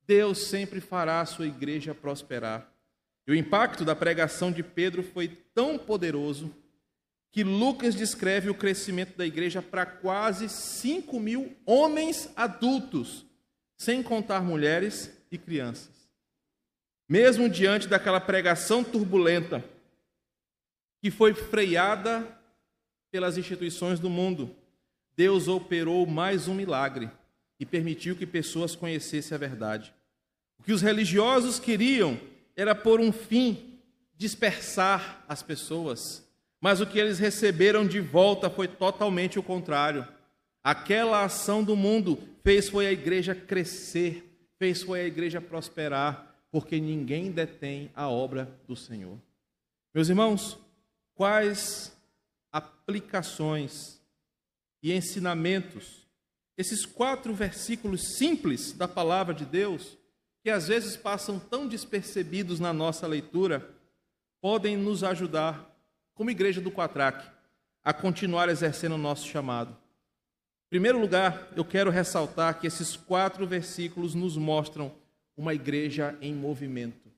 Deus 0.07 0.47
sempre 0.47 0.81
fará 0.81 1.21
a 1.21 1.27
sua 1.27 1.49
igreja 1.49 1.93
prosperar. 1.93 2.73
E 3.27 3.33
o 3.33 3.35
impacto 3.35 3.85
da 3.85 3.97
pregação 3.97 4.53
de 4.53 4.63
Pedro 4.63 5.03
foi 5.03 5.27
tão 5.53 5.77
poderoso 5.77 6.55
que 7.33 7.43
Lucas 7.43 7.97
descreve 7.97 8.49
o 8.49 8.55
crescimento 8.55 9.17
da 9.17 9.27
igreja 9.27 9.61
para 9.61 9.85
quase 9.85 10.49
5 10.49 11.19
mil 11.19 11.55
homens 11.67 12.31
adultos, 12.37 13.27
sem 13.77 14.03
contar 14.03 14.41
mulheres 14.41 15.11
e 15.31 15.37
crianças. 15.37 16.09
Mesmo 17.09 17.49
diante 17.49 17.89
daquela 17.89 18.21
pregação 18.21 18.85
turbulenta, 18.85 19.63
que 21.03 21.11
foi 21.11 21.35
freada 21.35 22.36
pelas 23.17 23.39
instituições 23.39 23.99
do 23.99 24.11
mundo, 24.11 24.55
Deus 25.17 25.49
operou 25.49 26.07
mais 26.07 26.49
um 26.49 26.55
milagre 26.55 27.09
e 27.59 27.65
permitiu 27.65 28.15
que 28.15 28.27
pessoas 28.27 28.77
conhecessem 28.77 29.35
a 29.35 29.39
verdade. 29.39 29.91
O 30.59 30.63
que 30.63 30.71
os 30.71 30.83
religiosos 30.83 31.59
queriam 31.59 32.21
era 32.55 32.75
por 32.75 33.01
um 33.01 33.11
fim 33.11 33.81
dispersar 34.19 35.25
as 35.27 35.43
pessoas, 35.43 36.29
mas 36.61 36.83
o 36.83 36.87
que 36.87 36.99
eles 36.99 37.19
receberam 37.19 37.87
de 37.87 38.01
volta 38.01 38.51
foi 38.51 38.69
totalmente 38.69 39.39
o 39.39 39.43
contrário. 39.43 40.07
Aquela 40.63 41.25
ação 41.25 41.65
do 41.65 41.75
mundo 41.75 42.19
fez 42.45 42.69
foi 42.69 42.87
a 42.87 42.93
igreja 42.93 43.35
crescer, 43.35 44.31
fez 44.59 44.83
foi 44.83 45.01
a 45.01 45.07
igreja 45.07 45.41
prosperar, 45.41 46.37
porque 46.51 46.79
ninguém 46.79 47.31
detém 47.31 47.91
a 47.95 48.11
obra 48.11 48.47
do 48.69 48.77
Senhor. 48.77 49.17
Meus 49.95 50.11
irmãos, 50.11 50.59
quais 51.15 51.96
aplicações 52.57 54.01
e 54.83 54.93
ensinamentos, 54.93 56.07
esses 56.57 56.87
quatro 56.87 57.35
versículos 57.35 58.17
simples 58.17 58.73
da 58.73 58.89
palavra 58.89 59.35
de 59.35 59.45
Deus, 59.45 59.99
que 60.43 60.49
às 60.49 60.69
vezes 60.69 60.97
passam 60.97 61.39
tão 61.39 61.69
despercebidos 61.69 62.59
na 62.59 62.73
nossa 62.73 63.07
leitura, 63.07 63.75
podem 64.41 64.75
nos 64.77 65.05
ajudar, 65.05 65.71
como 66.15 66.31
igreja 66.31 66.61
do 66.61 66.71
Quatraque, 66.71 67.31
a 67.85 67.93
continuar 67.93 68.49
exercendo 68.49 68.95
o 68.95 68.99
nosso 68.99 69.27
chamado. 69.27 69.73
Em 69.73 70.71
primeiro 70.71 70.99
lugar, 70.99 71.53
eu 71.55 71.65
quero 71.65 71.91
ressaltar 71.91 72.59
que 72.59 72.67
esses 72.67 72.97
quatro 72.97 73.47
versículos 73.47 74.15
nos 74.15 74.37
mostram 74.37 74.95
uma 75.37 75.53
igreja 75.53 76.17
em 76.23 76.35
movimento, 76.35 77.13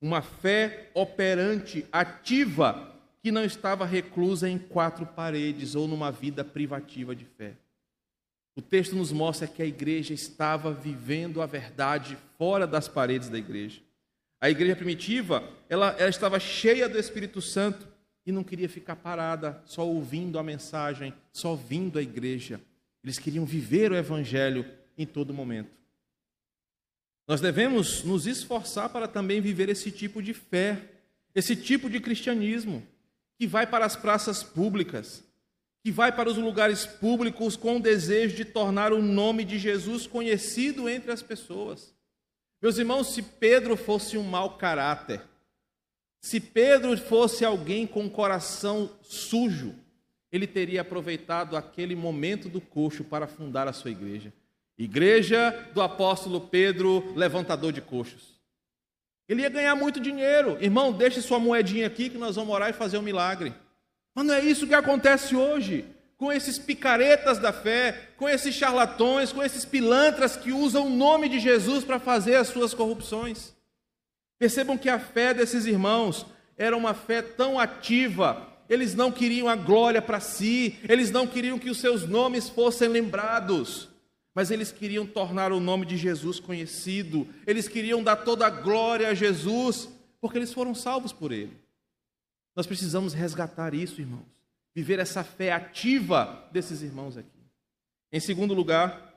uma 0.00 0.22
fé 0.22 0.90
operante, 0.94 1.84
ativa, 1.92 2.97
que 3.28 3.32
não 3.32 3.44
estava 3.44 3.84
reclusa 3.84 4.48
em 4.48 4.56
quatro 4.56 5.04
paredes 5.04 5.74
ou 5.74 5.86
numa 5.86 6.10
vida 6.10 6.42
privativa 6.42 7.14
de 7.14 7.26
fé. 7.26 7.52
O 8.56 8.62
texto 8.62 8.96
nos 8.96 9.12
mostra 9.12 9.46
que 9.46 9.60
a 9.60 9.66
igreja 9.66 10.14
estava 10.14 10.72
vivendo 10.72 11.42
a 11.42 11.46
verdade 11.46 12.16
fora 12.38 12.66
das 12.66 12.88
paredes 12.88 13.28
da 13.28 13.36
igreja. 13.36 13.82
A 14.40 14.48
igreja 14.48 14.74
primitiva, 14.74 15.46
ela, 15.68 15.94
ela 15.98 16.08
estava 16.08 16.40
cheia 16.40 16.88
do 16.88 16.98
Espírito 16.98 17.42
Santo 17.42 17.86
e 18.24 18.32
não 18.32 18.42
queria 18.42 18.66
ficar 18.66 18.96
parada 18.96 19.62
só 19.66 19.86
ouvindo 19.86 20.38
a 20.38 20.42
mensagem, 20.42 21.12
só 21.30 21.54
vindo 21.54 21.98
à 21.98 22.02
igreja. 22.02 22.58
Eles 23.04 23.18
queriam 23.18 23.44
viver 23.44 23.92
o 23.92 23.96
evangelho 23.96 24.64
em 24.96 25.04
todo 25.04 25.34
momento. 25.34 25.76
Nós 27.26 27.42
devemos 27.42 28.02
nos 28.04 28.26
esforçar 28.26 28.88
para 28.88 29.06
também 29.06 29.38
viver 29.38 29.68
esse 29.68 29.90
tipo 29.90 30.22
de 30.22 30.32
fé, 30.32 30.80
esse 31.34 31.54
tipo 31.54 31.90
de 31.90 32.00
cristianismo 32.00 32.82
que 33.38 33.46
vai 33.46 33.66
para 33.66 33.86
as 33.86 33.94
praças 33.94 34.42
públicas, 34.42 35.22
que 35.84 35.92
vai 35.92 36.10
para 36.10 36.28
os 36.28 36.36
lugares 36.36 36.84
públicos 36.84 37.56
com 37.56 37.76
o 37.76 37.80
desejo 37.80 38.36
de 38.36 38.44
tornar 38.44 38.92
o 38.92 39.00
nome 39.00 39.44
de 39.44 39.58
Jesus 39.58 40.06
conhecido 40.06 40.88
entre 40.88 41.12
as 41.12 41.22
pessoas. 41.22 41.94
Meus 42.60 42.76
irmãos, 42.78 43.14
se 43.14 43.22
Pedro 43.22 43.76
fosse 43.76 44.18
um 44.18 44.24
mau 44.24 44.56
caráter, 44.58 45.22
se 46.20 46.40
Pedro 46.40 46.96
fosse 46.98 47.44
alguém 47.44 47.86
com 47.86 48.02
um 48.02 48.08
coração 48.08 48.90
sujo, 49.00 49.74
ele 50.32 50.46
teria 50.46 50.80
aproveitado 50.80 51.56
aquele 51.56 51.94
momento 51.94 52.48
do 52.48 52.60
coxo 52.60 53.04
para 53.04 53.28
fundar 53.28 53.68
a 53.68 53.72
sua 53.72 53.92
igreja. 53.92 54.32
Igreja 54.76 55.50
do 55.72 55.80
apóstolo 55.80 56.40
Pedro, 56.40 57.14
levantador 57.14 57.72
de 57.72 57.80
coxos. 57.80 58.37
Ele 59.28 59.42
ia 59.42 59.48
ganhar 59.48 59.74
muito 59.74 60.00
dinheiro. 60.00 60.56
Irmão, 60.60 60.92
deixe 60.92 61.20
sua 61.20 61.38
moedinha 61.38 61.86
aqui 61.86 62.08
que 62.08 62.16
nós 62.16 62.36
vamos 62.36 62.54
orar 62.54 62.70
e 62.70 62.72
fazer 62.72 62.98
um 62.98 63.02
milagre. 63.02 63.52
Mas 64.14 64.24
não 64.24 64.34
é 64.34 64.40
isso 64.40 64.66
que 64.66 64.74
acontece 64.74 65.36
hoje 65.36 65.84
com 66.16 66.32
esses 66.32 66.58
picaretas 66.58 67.38
da 67.38 67.52
fé, 67.52 68.08
com 68.16 68.28
esses 68.28 68.52
charlatões, 68.52 69.32
com 69.32 69.40
esses 69.40 69.64
pilantras 69.64 70.36
que 70.36 70.50
usam 70.50 70.86
o 70.86 70.90
nome 70.90 71.28
de 71.28 71.38
Jesus 71.38 71.84
para 71.84 72.00
fazer 72.00 72.34
as 72.34 72.48
suas 72.48 72.74
corrupções. 72.74 73.54
Percebam 74.38 74.76
que 74.76 74.88
a 74.88 74.98
fé 74.98 75.32
desses 75.32 75.64
irmãos 75.64 76.26
era 76.56 76.76
uma 76.76 76.92
fé 76.92 77.22
tão 77.22 77.58
ativa, 77.58 78.48
eles 78.68 78.96
não 78.96 79.12
queriam 79.12 79.48
a 79.48 79.54
glória 79.54 80.02
para 80.02 80.18
si, 80.18 80.76
eles 80.88 81.12
não 81.12 81.24
queriam 81.24 81.58
que 81.58 81.70
os 81.70 81.78
seus 81.78 82.04
nomes 82.04 82.48
fossem 82.48 82.88
lembrados, 82.88 83.88
mas 84.38 84.52
eles 84.52 84.70
queriam 84.70 85.04
tornar 85.04 85.50
o 85.50 85.58
nome 85.58 85.84
de 85.84 85.96
Jesus 85.96 86.38
conhecido, 86.38 87.26
eles 87.44 87.66
queriam 87.66 88.04
dar 88.04 88.14
toda 88.14 88.46
a 88.46 88.50
glória 88.50 89.08
a 89.08 89.12
Jesus, 89.12 89.88
porque 90.20 90.38
eles 90.38 90.52
foram 90.52 90.76
salvos 90.76 91.12
por 91.12 91.32
Ele. 91.32 91.58
Nós 92.54 92.64
precisamos 92.64 93.12
resgatar 93.12 93.74
isso, 93.74 94.00
irmãos, 94.00 94.28
viver 94.72 95.00
essa 95.00 95.24
fé 95.24 95.50
ativa 95.50 96.48
desses 96.52 96.82
irmãos 96.82 97.16
aqui. 97.16 97.40
Em 98.12 98.20
segundo 98.20 98.54
lugar, 98.54 99.12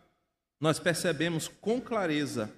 nós 0.60 0.80
percebemos 0.80 1.48
com 1.48 1.80
clareza 1.80 2.52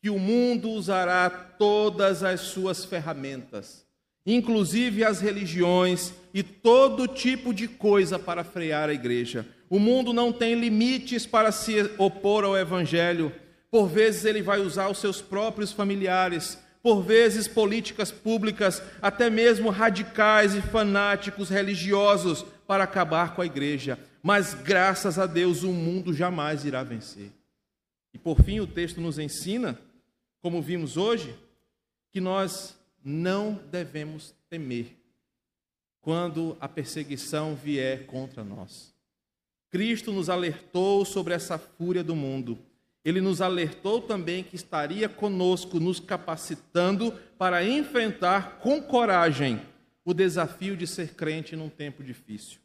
que 0.00 0.08
o 0.08 0.16
mundo 0.16 0.70
usará 0.70 1.28
todas 1.28 2.22
as 2.22 2.42
suas 2.42 2.84
ferramentas, 2.84 3.84
inclusive 4.24 5.02
as 5.02 5.20
religiões 5.20 6.14
e 6.32 6.44
todo 6.44 7.08
tipo 7.08 7.52
de 7.52 7.66
coisa 7.66 8.20
para 8.20 8.44
frear 8.44 8.88
a 8.88 8.94
igreja. 8.94 9.44
O 9.74 9.78
mundo 9.80 10.12
não 10.12 10.32
tem 10.32 10.54
limites 10.54 11.26
para 11.26 11.50
se 11.50 11.80
opor 11.98 12.44
ao 12.44 12.56
Evangelho. 12.56 13.32
Por 13.72 13.88
vezes 13.88 14.24
ele 14.24 14.40
vai 14.40 14.60
usar 14.60 14.88
os 14.88 14.98
seus 14.98 15.20
próprios 15.20 15.72
familiares, 15.72 16.56
por 16.80 17.02
vezes 17.02 17.48
políticas 17.48 18.12
públicas, 18.12 18.80
até 19.02 19.28
mesmo 19.28 19.70
radicais 19.70 20.54
e 20.54 20.62
fanáticos 20.62 21.48
religiosos, 21.48 22.46
para 22.68 22.84
acabar 22.84 23.34
com 23.34 23.42
a 23.42 23.46
igreja. 23.46 23.98
Mas 24.22 24.54
graças 24.54 25.18
a 25.18 25.26
Deus 25.26 25.64
o 25.64 25.72
mundo 25.72 26.14
jamais 26.14 26.64
irá 26.64 26.84
vencer. 26.84 27.32
E 28.12 28.18
por 28.18 28.40
fim, 28.44 28.60
o 28.60 28.68
texto 28.68 29.00
nos 29.00 29.18
ensina, 29.18 29.76
como 30.40 30.62
vimos 30.62 30.96
hoje, 30.96 31.34
que 32.12 32.20
nós 32.20 32.78
não 33.04 33.60
devemos 33.72 34.36
temer 34.48 34.96
quando 36.00 36.56
a 36.60 36.68
perseguição 36.68 37.56
vier 37.56 38.06
contra 38.06 38.44
nós. 38.44 38.93
Cristo 39.74 40.12
nos 40.12 40.30
alertou 40.30 41.04
sobre 41.04 41.34
essa 41.34 41.58
fúria 41.58 42.04
do 42.04 42.14
mundo. 42.14 42.56
Ele 43.04 43.20
nos 43.20 43.40
alertou 43.40 44.00
também 44.00 44.44
que 44.44 44.54
estaria 44.54 45.08
conosco, 45.08 45.80
nos 45.80 45.98
capacitando 45.98 47.12
para 47.36 47.64
enfrentar 47.64 48.60
com 48.60 48.80
coragem 48.80 49.60
o 50.04 50.14
desafio 50.14 50.76
de 50.76 50.86
ser 50.86 51.14
crente 51.14 51.56
num 51.56 51.68
tempo 51.68 52.04
difícil. 52.04 52.60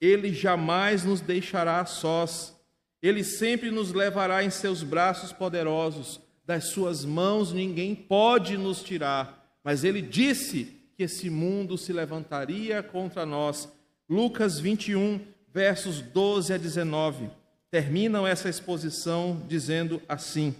Ele 0.00 0.32
jamais 0.32 1.04
nos 1.04 1.20
deixará 1.20 1.84
sós. 1.84 2.58
Ele 3.02 3.22
sempre 3.22 3.70
nos 3.70 3.92
levará 3.92 4.42
em 4.42 4.48
seus 4.48 4.82
braços 4.82 5.34
poderosos. 5.34 6.18
Das 6.46 6.68
suas 6.68 7.04
mãos 7.04 7.52
ninguém 7.52 7.94
pode 7.94 8.56
nos 8.56 8.82
tirar. 8.82 9.54
Mas 9.62 9.84
ele 9.84 10.00
disse 10.00 10.74
que 10.96 11.02
esse 11.02 11.28
mundo 11.28 11.76
se 11.76 11.92
levantaria 11.92 12.82
contra 12.82 13.26
nós. 13.26 13.68
Lucas 14.08 14.58
21, 14.58 15.20
versos 15.54 16.02
12 16.02 16.52
a 16.52 16.58
19, 16.58 17.30
terminam 17.70 18.26
essa 18.26 18.48
exposição 18.48 19.40
dizendo 19.46 20.02
assim: 20.08 20.52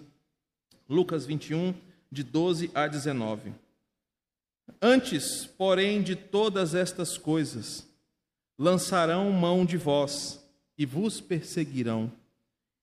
Lucas 0.88 1.26
21, 1.26 1.74
de 2.12 2.22
12 2.22 2.70
a 2.72 2.86
19. 2.86 3.53
Antes, 4.80 5.47
porém, 5.59 6.01
de 6.01 6.14
todas 6.14 6.76
estas 6.76 7.18
coisas, 7.18 7.84
lançarão 8.57 9.32
mão 9.32 9.66
de 9.66 9.76
vós 9.76 10.40
e 10.78 10.86
vos 10.86 11.20
perseguirão, 11.20 12.11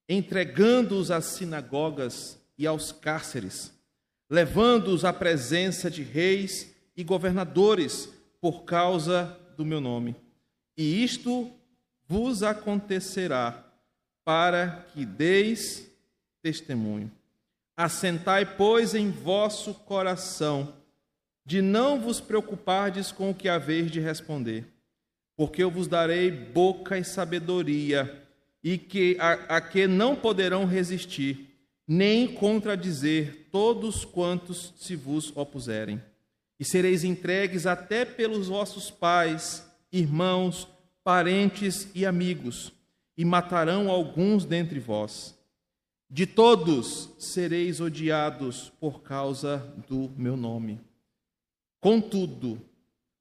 entregando-os 0.06 1.10
às 1.10 1.24
sinagogas 1.24 2.38
e 2.58 2.66
aos 2.66 2.92
cárceres, 2.92 3.72
levando-os 4.28 5.06
à 5.06 5.14
presença 5.14 5.90
de 5.90 6.02
reis 6.02 6.74
e 6.94 7.02
governadores 7.02 8.10
por 8.38 8.64
causa 8.64 9.34
do 9.56 9.64
meu 9.64 9.80
nome. 9.80 10.14
E 10.76 11.02
isto 11.02 11.50
vos 12.12 12.42
acontecerá 12.42 13.64
para 14.22 14.86
que 14.92 15.06
deis 15.06 15.90
testemunho. 16.42 17.10
Assentai, 17.74 18.44
pois, 18.44 18.94
em 18.94 19.10
vosso 19.10 19.72
coração, 19.72 20.74
de 21.42 21.62
não 21.62 21.98
vos 21.98 22.20
preocupardes 22.20 23.10
com 23.10 23.30
o 23.30 23.34
que 23.34 23.48
haveis 23.48 23.90
de 23.90 23.98
responder, 23.98 24.66
porque 25.34 25.62
eu 25.62 25.70
vos 25.70 25.88
darei 25.88 26.30
boca 26.30 26.98
e 26.98 27.02
sabedoria, 27.02 28.22
e 28.62 28.76
que 28.76 29.16
a, 29.18 29.56
a 29.56 29.60
que 29.62 29.86
não 29.86 30.14
poderão 30.14 30.66
resistir, 30.66 31.48
nem 31.88 32.28
contradizer 32.28 33.48
todos 33.50 34.04
quantos 34.04 34.74
se 34.76 34.94
vos 34.94 35.34
opuserem. 35.34 35.98
E 36.60 36.64
sereis 36.64 37.04
entregues 37.04 37.66
até 37.66 38.04
pelos 38.04 38.48
vossos 38.48 38.90
pais, 38.90 39.66
irmãos, 39.90 40.68
parentes 41.04 41.88
e 41.94 42.06
amigos, 42.06 42.72
e 43.16 43.24
matarão 43.24 43.90
alguns 43.90 44.44
dentre 44.44 44.78
vós. 44.78 45.38
De 46.08 46.26
todos 46.26 47.10
sereis 47.18 47.80
odiados 47.80 48.70
por 48.78 49.02
causa 49.02 49.58
do 49.88 50.10
meu 50.16 50.36
nome. 50.36 50.80
Contudo, 51.80 52.60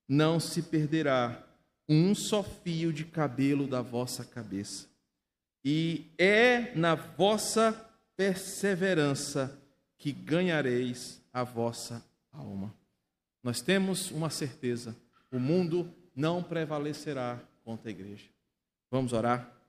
não 0.08 0.40
se 0.40 0.62
perderá 0.62 1.42
um 1.88 2.14
só 2.14 2.44
fio 2.44 2.92
de 2.92 3.06
cabelo 3.06 3.66
da 3.66 3.82
vossa 3.82 4.26
cabeça. 4.26 4.88
E 5.64 6.12
é 6.18 6.76
na 6.76 6.96
vossa 6.96 7.74
perseverança 8.16 9.58
que 9.98 10.12
ganhareis 10.12 11.22
a 11.32 11.44
vossa 11.44 12.04
alma. 12.32 12.74
Nós 13.44 13.62
temos 13.62 14.12
uma 14.12 14.30
certeza: 14.30 14.96
o 15.32 15.40
mundo 15.40 15.94
não 16.16 16.44
prevalecerá 16.44 17.40
contra 17.64 17.90
a 17.90 17.92
igreja. 17.92 18.30
Vamos 18.90 19.14
orar? 19.14 19.61